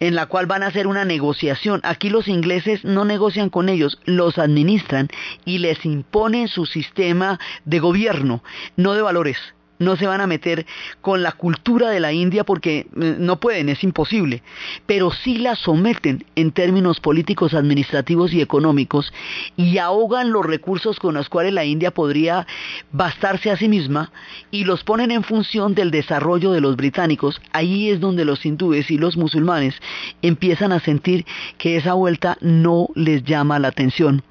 en 0.00 0.14
la 0.14 0.26
cual 0.26 0.46
van 0.46 0.62
a 0.62 0.66
hacer 0.66 0.86
una 0.86 1.04
negociación. 1.04 1.80
Aquí 1.82 2.10
los 2.10 2.28
ingleses 2.28 2.84
no 2.84 3.04
negocian 3.04 3.50
con 3.50 3.68
ellos, 3.68 3.98
los 4.04 4.38
administran 4.38 5.08
y 5.44 5.58
les 5.58 5.84
imponen 5.84 6.48
su 6.48 6.66
sistema 6.66 7.38
de 7.64 7.78
gobierno, 7.78 8.42
no 8.76 8.94
de 8.94 9.02
valores 9.02 9.38
no 9.78 9.96
se 9.96 10.06
van 10.06 10.20
a 10.20 10.26
meter 10.26 10.66
con 11.00 11.22
la 11.22 11.32
cultura 11.32 11.90
de 11.90 12.00
la 12.00 12.12
India 12.12 12.44
porque 12.44 12.86
eh, 13.00 13.16
no 13.18 13.38
pueden, 13.40 13.68
es 13.68 13.82
imposible, 13.84 14.42
pero 14.86 15.10
sí 15.10 15.38
la 15.38 15.54
someten 15.56 16.24
en 16.34 16.52
términos 16.52 17.00
políticos, 17.00 17.54
administrativos 17.54 18.32
y 18.32 18.40
económicos 18.40 19.12
y 19.56 19.78
ahogan 19.78 20.32
los 20.32 20.44
recursos 20.44 20.98
con 20.98 21.14
los 21.14 21.28
cuales 21.28 21.52
la 21.52 21.64
India 21.64 21.90
podría 21.90 22.46
bastarse 22.92 23.50
a 23.50 23.56
sí 23.56 23.68
misma 23.68 24.12
y 24.50 24.64
los 24.64 24.84
ponen 24.84 25.10
en 25.10 25.22
función 25.22 25.74
del 25.74 25.90
desarrollo 25.90 26.52
de 26.52 26.60
los 26.60 26.76
británicos. 26.76 27.40
Ahí 27.52 27.90
es 27.90 28.00
donde 28.00 28.24
los 28.24 28.44
hindúes 28.44 28.90
y 28.90 28.98
los 28.98 29.16
musulmanes 29.16 29.74
empiezan 30.22 30.72
a 30.72 30.80
sentir 30.80 31.24
que 31.58 31.76
esa 31.76 31.94
vuelta 31.94 32.38
no 32.40 32.88
les 32.94 33.24
llama 33.24 33.58
la 33.58 33.68
atención. 33.68 34.22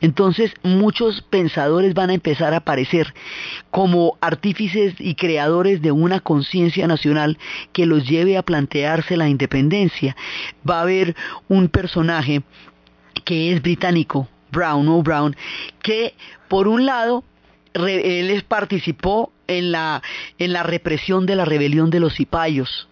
Entonces 0.00 0.52
muchos 0.62 1.22
pensadores 1.22 1.94
van 1.94 2.10
a 2.10 2.14
empezar 2.14 2.54
a 2.54 2.58
aparecer 2.58 3.14
como 3.70 4.16
artífices 4.20 4.94
y 4.98 5.14
creadores 5.14 5.82
de 5.82 5.92
una 5.92 6.20
conciencia 6.20 6.86
nacional 6.86 7.38
que 7.72 7.86
los 7.86 8.06
lleve 8.08 8.36
a 8.36 8.42
plantearse 8.42 9.16
la 9.16 9.28
independencia. 9.28 10.16
Va 10.68 10.78
a 10.78 10.82
haber 10.82 11.16
un 11.48 11.68
personaje 11.68 12.42
que 13.24 13.52
es 13.52 13.62
británico, 13.62 14.28
Brown 14.52 14.88
o 14.88 15.02
Brown, 15.02 15.36
que 15.82 16.14
por 16.48 16.68
un 16.68 16.86
lado 16.86 17.24
él 17.74 18.44
participó 18.48 19.32
en 19.46 19.72
la, 19.72 20.02
en 20.38 20.52
la 20.52 20.62
represión 20.62 21.26
de 21.26 21.36
la 21.36 21.44
rebelión 21.44 21.90
de 21.90 22.00
los 22.00 22.14
cipayos 22.14 22.87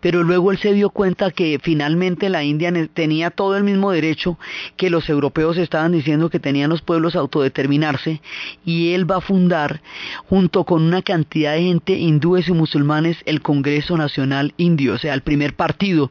pero 0.00 0.22
luego 0.22 0.52
él 0.52 0.58
se 0.58 0.72
dio 0.72 0.90
cuenta 0.90 1.30
que 1.30 1.58
finalmente 1.62 2.28
la 2.28 2.44
India 2.44 2.72
tenía 2.92 3.30
todo 3.30 3.56
el 3.56 3.64
mismo 3.64 3.90
derecho 3.90 4.38
que 4.76 4.90
los 4.90 5.08
europeos 5.08 5.56
estaban 5.56 5.92
diciendo 5.92 6.30
que 6.30 6.40
tenían 6.40 6.70
los 6.70 6.82
pueblos 6.82 7.16
a 7.16 7.20
autodeterminarse 7.20 8.20
y 8.64 8.92
él 8.92 9.10
va 9.10 9.16
a 9.16 9.20
fundar 9.20 9.80
junto 10.28 10.64
con 10.64 10.82
una 10.82 11.02
cantidad 11.02 11.54
de 11.54 11.62
gente 11.62 11.98
hindúes 11.98 12.48
y 12.48 12.52
musulmanes 12.52 13.18
el 13.26 13.42
Congreso 13.42 13.96
Nacional 13.96 14.54
Indio, 14.56 14.94
o 14.94 14.98
sea, 14.98 15.14
el 15.14 15.22
primer 15.22 15.54
partido 15.54 16.10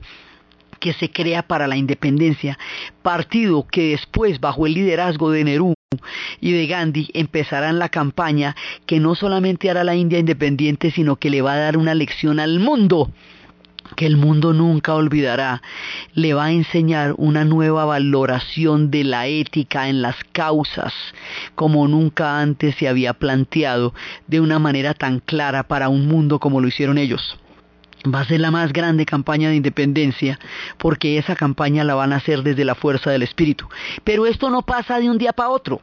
que 0.80 0.94
se 0.94 1.12
crea 1.12 1.44
para 1.44 1.68
la 1.68 1.78
independencia, 1.78 2.58
partido 3.02 3.68
que 3.68 3.90
después 3.90 4.40
bajo 4.40 4.66
el 4.66 4.74
liderazgo 4.74 5.32
de 5.32 5.44
Nehru 5.44 5.74
y 6.40 6.52
de 6.52 6.68
Gandhi 6.68 7.10
empezarán 7.14 7.80
la 7.80 7.90
campaña 7.90 8.56
que 8.86 9.00
no 9.00 9.16
solamente 9.16 9.70
hará 9.70 9.84
la 9.84 9.96
India 9.96 10.20
independiente, 10.20 10.92
sino 10.92 11.18
que 11.18 11.30
le 11.30 11.42
va 11.42 11.54
a 11.54 11.60
dar 11.60 11.78
una 11.78 11.96
lección 11.96 12.40
al 12.40 12.60
mundo 12.60 13.12
que 13.96 14.06
el 14.06 14.18
mundo 14.18 14.54
nunca 14.54 14.94
olvidará, 14.94 15.62
le 16.14 16.34
va 16.34 16.46
a 16.46 16.52
enseñar 16.52 17.14
una 17.18 17.46
nueva 17.46 17.86
valoración 17.86 18.92
de 18.92 19.04
la 19.04 19.28
ética 19.28 19.90
en 19.90 20.02
las 20.02 20.16
causas, 20.32 20.94
como 21.56 21.88
nunca 21.88 22.40
antes 22.40 22.76
se 22.76 22.88
había 22.88 23.14
planteado 23.14 23.94
de 24.28 24.40
una 24.40 24.60
manera 24.60 24.94
tan 24.94 25.20
clara 25.20 25.64
para 25.64 25.90
un 25.90 26.08
mundo 26.08 26.40
como 26.40 26.62
lo 26.62 26.68
hicieron 26.68 26.98
ellos. 26.98 27.38
Va 28.06 28.22
a 28.22 28.26
ser 28.26 28.40
la 28.40 28.52
más 28.52 28.72
grande 28.72 29.06
campaña 29.06 29.50
de 29.50 29.58
independencia 29.58 30.40
porque 30.78 31.18
esa 31.18 31.36
campaña 31.36 31.84
la 31.84 31.96
van 31.96 32.14
a 32.14 32.18
hacer 32.18 32.44
desde 32.44 32.64
la 32.64 32.76
fuerza 32.76 33.12
del 33.12 33.24
espíritu. 33.24 33.68
Pero 34.06 34.26
esto 34.26 34.50
no 34.50 34.62
pasa 34.62 35.00
de 35.00 35.10
un 35.10 35.18
día 35.18 35.34
para 35.34 35.50
otro. 35.50 35.82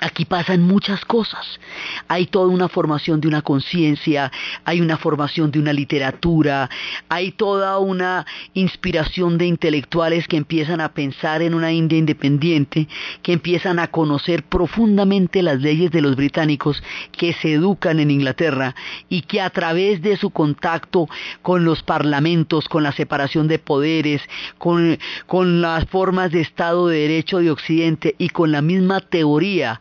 Aquí 0.00 0.24
pasan 0.24 0.62
muchas 0.62 1.04
cosas. 1.04 1.58
Hay 2.06 2.26
toda 2.26 2.46
una 2.46 2.68
formación 2.68 3.20
de 3.20 3.26
una 3.26 3.42
conciencia, 3.42 4.30
hay 4.64 4.80
una 4.80 4.96
formación 4.96 5.50
de 5.50 5.58
una 5.58 5.72
literatura, 5.72 6.70
hay 7.08 7.32
toda 7.32 7.78
una 7.78 8.24
inspiración 8.54 9.38
de 9.38 9.46
intelectuales 9.46 10.28
que 10.28 10.36
empiezan 10.36 10.80
a 10.80 10.92
pensar 10.92 11.42
en 11.42 11.52
una 11.52 11.72
India 11.72 11.98
independiente, 11.98 12.86
que 13.22 13.32
empiezan 13.32 13.80
a 13.80 13.88
conocer 13.88 14.44
profundamente 14.44 15.42
las 15.42 15.60
leyes 15.60 15.90
de 15.90 16.00
los 16.00 16.14
británicos, 16.14 16.80
que 17.10 17.32
se 17.32 17.54
educan 17.54 17.98
en 17.98 18.12
Inglaterra 18.12 18.76
y 19.08 19.22
que 19.22 19.40
a 19.40 19.50
través 19.50 20.00
de 20.00 20.16
su 20.16 20.30
contacto 20.30 21.08
con 21.42 21.64
los 21.64 21.82
parlamentos, 21.82 22.68
con 22.68 22.84
la 22.84 22.92
separación 22.92 23.48
de 23.48 23.58
poderes, 23.58 24.22
con, 24.58 24.96
con 25.26 25.60
las 25.60 25.86
formas 25.86 26.30
de 26.30 26.40
Estado 26.40 26.86
de 26.86 27.00
Derecho 27.00 27.38
de 27.38 27.50
Occidente 27.50 28.14
y 28.16 28.28
con 28.28 28.52
la 28.52 28.62
misma 28.62 29.00
teoría, 29.00 29.80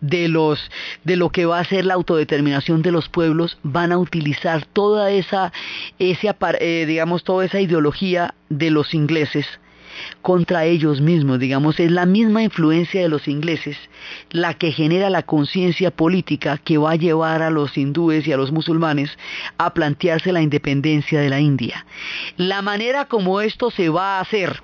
de 0.00 0.28
los 0.28 0.70
de 1.04 1.16
lo 1.16 1.30
que 1.30 1.46
va 1.46 1.60
a 1.60 1.64
ser 1.64 1.84
la 1.84 1.94
autodeterminación 1.94 2.82
de 2.82 2.92
los 2.92 3.08
pueblos 3.08 3.58
van 3.62 3.92
a 3.92 3.98
utilizar 3.98 4.64
toda 4.66 5.10
esa 5.10 5.52
ese, 5.98 6.34
eh, 6.60 6.84
digamos 6.86 7.24
toda 7.24 7.44
esa 7.44 7.60
ideología 7.60 8.34
de 8.48 8.70
los 8.70 8.94
ingleses 8.94 9.46
contra 10.22 10.64
ellos 10.64 11.00
mismos, 11.00 11.38
digamos, 11.38 11.80
es 11.80 11.90
la 11.90 12.06
misma 12.06 12.42
influencia 12.42 13.00
de 13.00 13.08
los 13.08 13.28
ingleses 13.28 13.76
la 14.30 14.54
que 14.54 14.72
genera 14.72 15.10
la 15.10 15.22
conciencia 15.22 15.90
política 15.90 16.58
que 16.58 16.78
va 16.78 16.92
a 16.92 16.96
llevar 16.96 17.42
a 17.42 17.50
los 17.50 17.76
hindúes 17.76 18.26
y 18.26 18.32
a 18.32 18.36
los 18.36 18.52
musulmanes 18.52 19.16
a 19.58 19.72
plantearse 19.74 20.32
la 20.32 20.42
independencia 20.42 21.20
de 21.20 21.30
la 21.30 21.40
India. 21.40 21.86
La 22.36 22.62
manera 22.62 23.06
como 23.06 23.40
esto 23.40 23.70
se 23.70 23.88
va 23.88 24.18
a 24.18 24.20
hacer, 24.20 24.62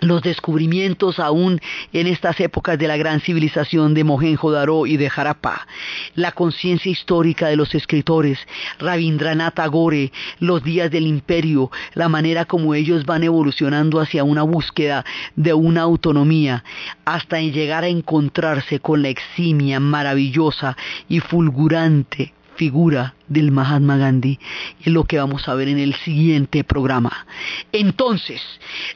los 0.00 0.22
descubrimientos 0.22 1.18
aún 1.18 1.60
en 1.92 2.06
estas 2.06 2.40
épocas 2.40 2.78
de 2.78 2.88
la 2.88 2.96
gran 2.96 3.20
civilización 3.20 3.94
de 3.94 4.04
Mohenjo-Daro 4.04 4.86
y 4.86 4.96
de 4.96 5.10
Harappa, 5.14 5.66
la 6.14 6.32
conciencia 6.32 6.90
histórica 6.90 7.48
de 7.48 7.56
los 7.56 7.74
escritores, 7.74 8.38
Rabindranath 8.78 9.54
Tagore, 9.54 10.12
los 10.38 10.62
días 10.62 10.90
del 10.90 11.06
imperio, 11.06 11.70
la 11.94 12.08
manera 12.08 12.44
como 12.44 12.74
ellos 12.74 13.06
van 13.06 13.22
evolucionando 13.22 14.00
hacia 14.00 14.24
una 14.24 14.42
búsqueda 14.42 15.04
de 15.34 15.54
una 15.54 15.82
autonomía, 15.82 16.64
hasta 17.04 17.40
llegar 17.40 17.84
a 17.84 17.88
encontrarse 17.88 18.80
con 18.80 19.02
la 19.02 19.08
eximia, 19.08 19.80
maravillosa 19.80 20.76
y 21.08 21.20
fulgurante 21.20 22.32
figura 22.56 23.14
del 23.28 23.50
Mahatma 23.50 23.96
Gandhi 23.96 24.38
es 24.80 24.86
lo 24.92 25.04
que 25.04 25.18
vamos 25.18 25.48
a 25.48 25.54
ver 25.54 25.68
en 25.68 25.78
el 25.78 25.94
siguiente 25.94 26.64
programa. 26.64 27.26
Entonces, 27.72 28.40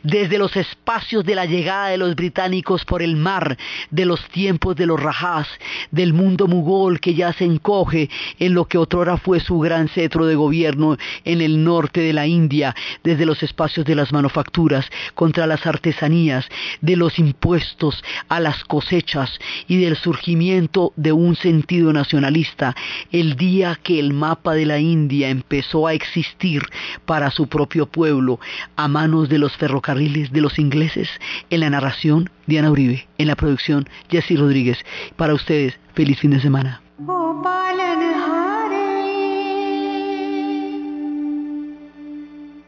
desde 0.02 0.38
los 0.38 0.56
espacios 0.56 1.24
de 1.24 1.34
la 1.34 1.46
llegada 1.46 1.88
de 1.88 1.98
los 1.98 2.14
británicos 2.14 2.84
por 2.84 3.02
el 3.02 3.16
mar, 3.16 3.56
de 3.90 4.04
los 4.04 4.22
tiempos 4.28 4.76
de 4.76 4.86
los 4.86 5.00
rajás, 5.00 5.48
del 5.90 6.12
mundo 6.12 6.46
mugol 6.46 7.00
que 7.00 7.14
ya 7.14 7.32
se 7.32 7.44
encoge 7.44 8.08
en 8.38 8.54
lo 8.54 8.66
que 8.66 8.78
otrora 8.78 9.16
fue 9.16 9.40
su 9.40 9.58
gran 9.58 9.88
cetro 9.88 10.26
de 10.26 10.34
gobierno 10.34 10.96
en 11.24 11.40
el 11.40 11.64
norte 11.64 12.00
de 12.00 12.12
la 12.12 12.26
India, 12.26 12.74
desde 13.02 13.26
los 13.26 13.42
espacios 13.42 13.86
de 13.86 13.94
las 13.94 14.12
manufacturas, 14.12 14.86
contra 15.14 15.46
las 15.46 15.66
artesanías, 15.66 16.46
de 16.80 16.96
los 16.96 17.18
impuestos 17.18 18.02
a 18.28 18.40
las 18.40 18.64
cosechas 18.64 19.38
y 19.66 19.78
del 19.78 19.96
surgimiento 19.96 20.92
de 20.96 21.12
un 21.12 21.36
sentido 21.36 21.92
nacionalista, 21.92 22.74
el 23.10 23.36
día 23.36 23.78
que 23.82 23.98
el 23.98 24.12
mapa 24.19 24.53
de 24.53 24.65
la 24.65 24.79
India 24.79 25.29
empezó 25.29 25.87
a 25.87 25.93
existir 25.93 26.61
para 27.05 27.31
su 27.31 27.47
propio 27.47 27.85
pueblo 27.85 28.39
a 28.75 28.87
manos 28.87 29.29
de 29.29 29.39
los 29.39 29.55
ferrocarriles 29.57 30.31
de 30.31 30.41
los 30.41 30.59
ingleses. 30.59 31.09
En 31.49 31.61
la 31.61 31.69
narración, 31.69 32.29
Diana 32.47 32.71
Uribe. 32.71 33.07
En 33.17 33.27
la 33.27 33.35
producción, 33.35 33.87
Jesse 34.09 34.37
Rodríguez. 34.37 34.77
Para 35.15 35.33
ustedes, 35.33 35.79
feliz 35.93 36.19
fin 36.19 36.31
de 36.31 36.41
semana. 36.41 36.81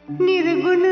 निर्गुण 0.10 0.84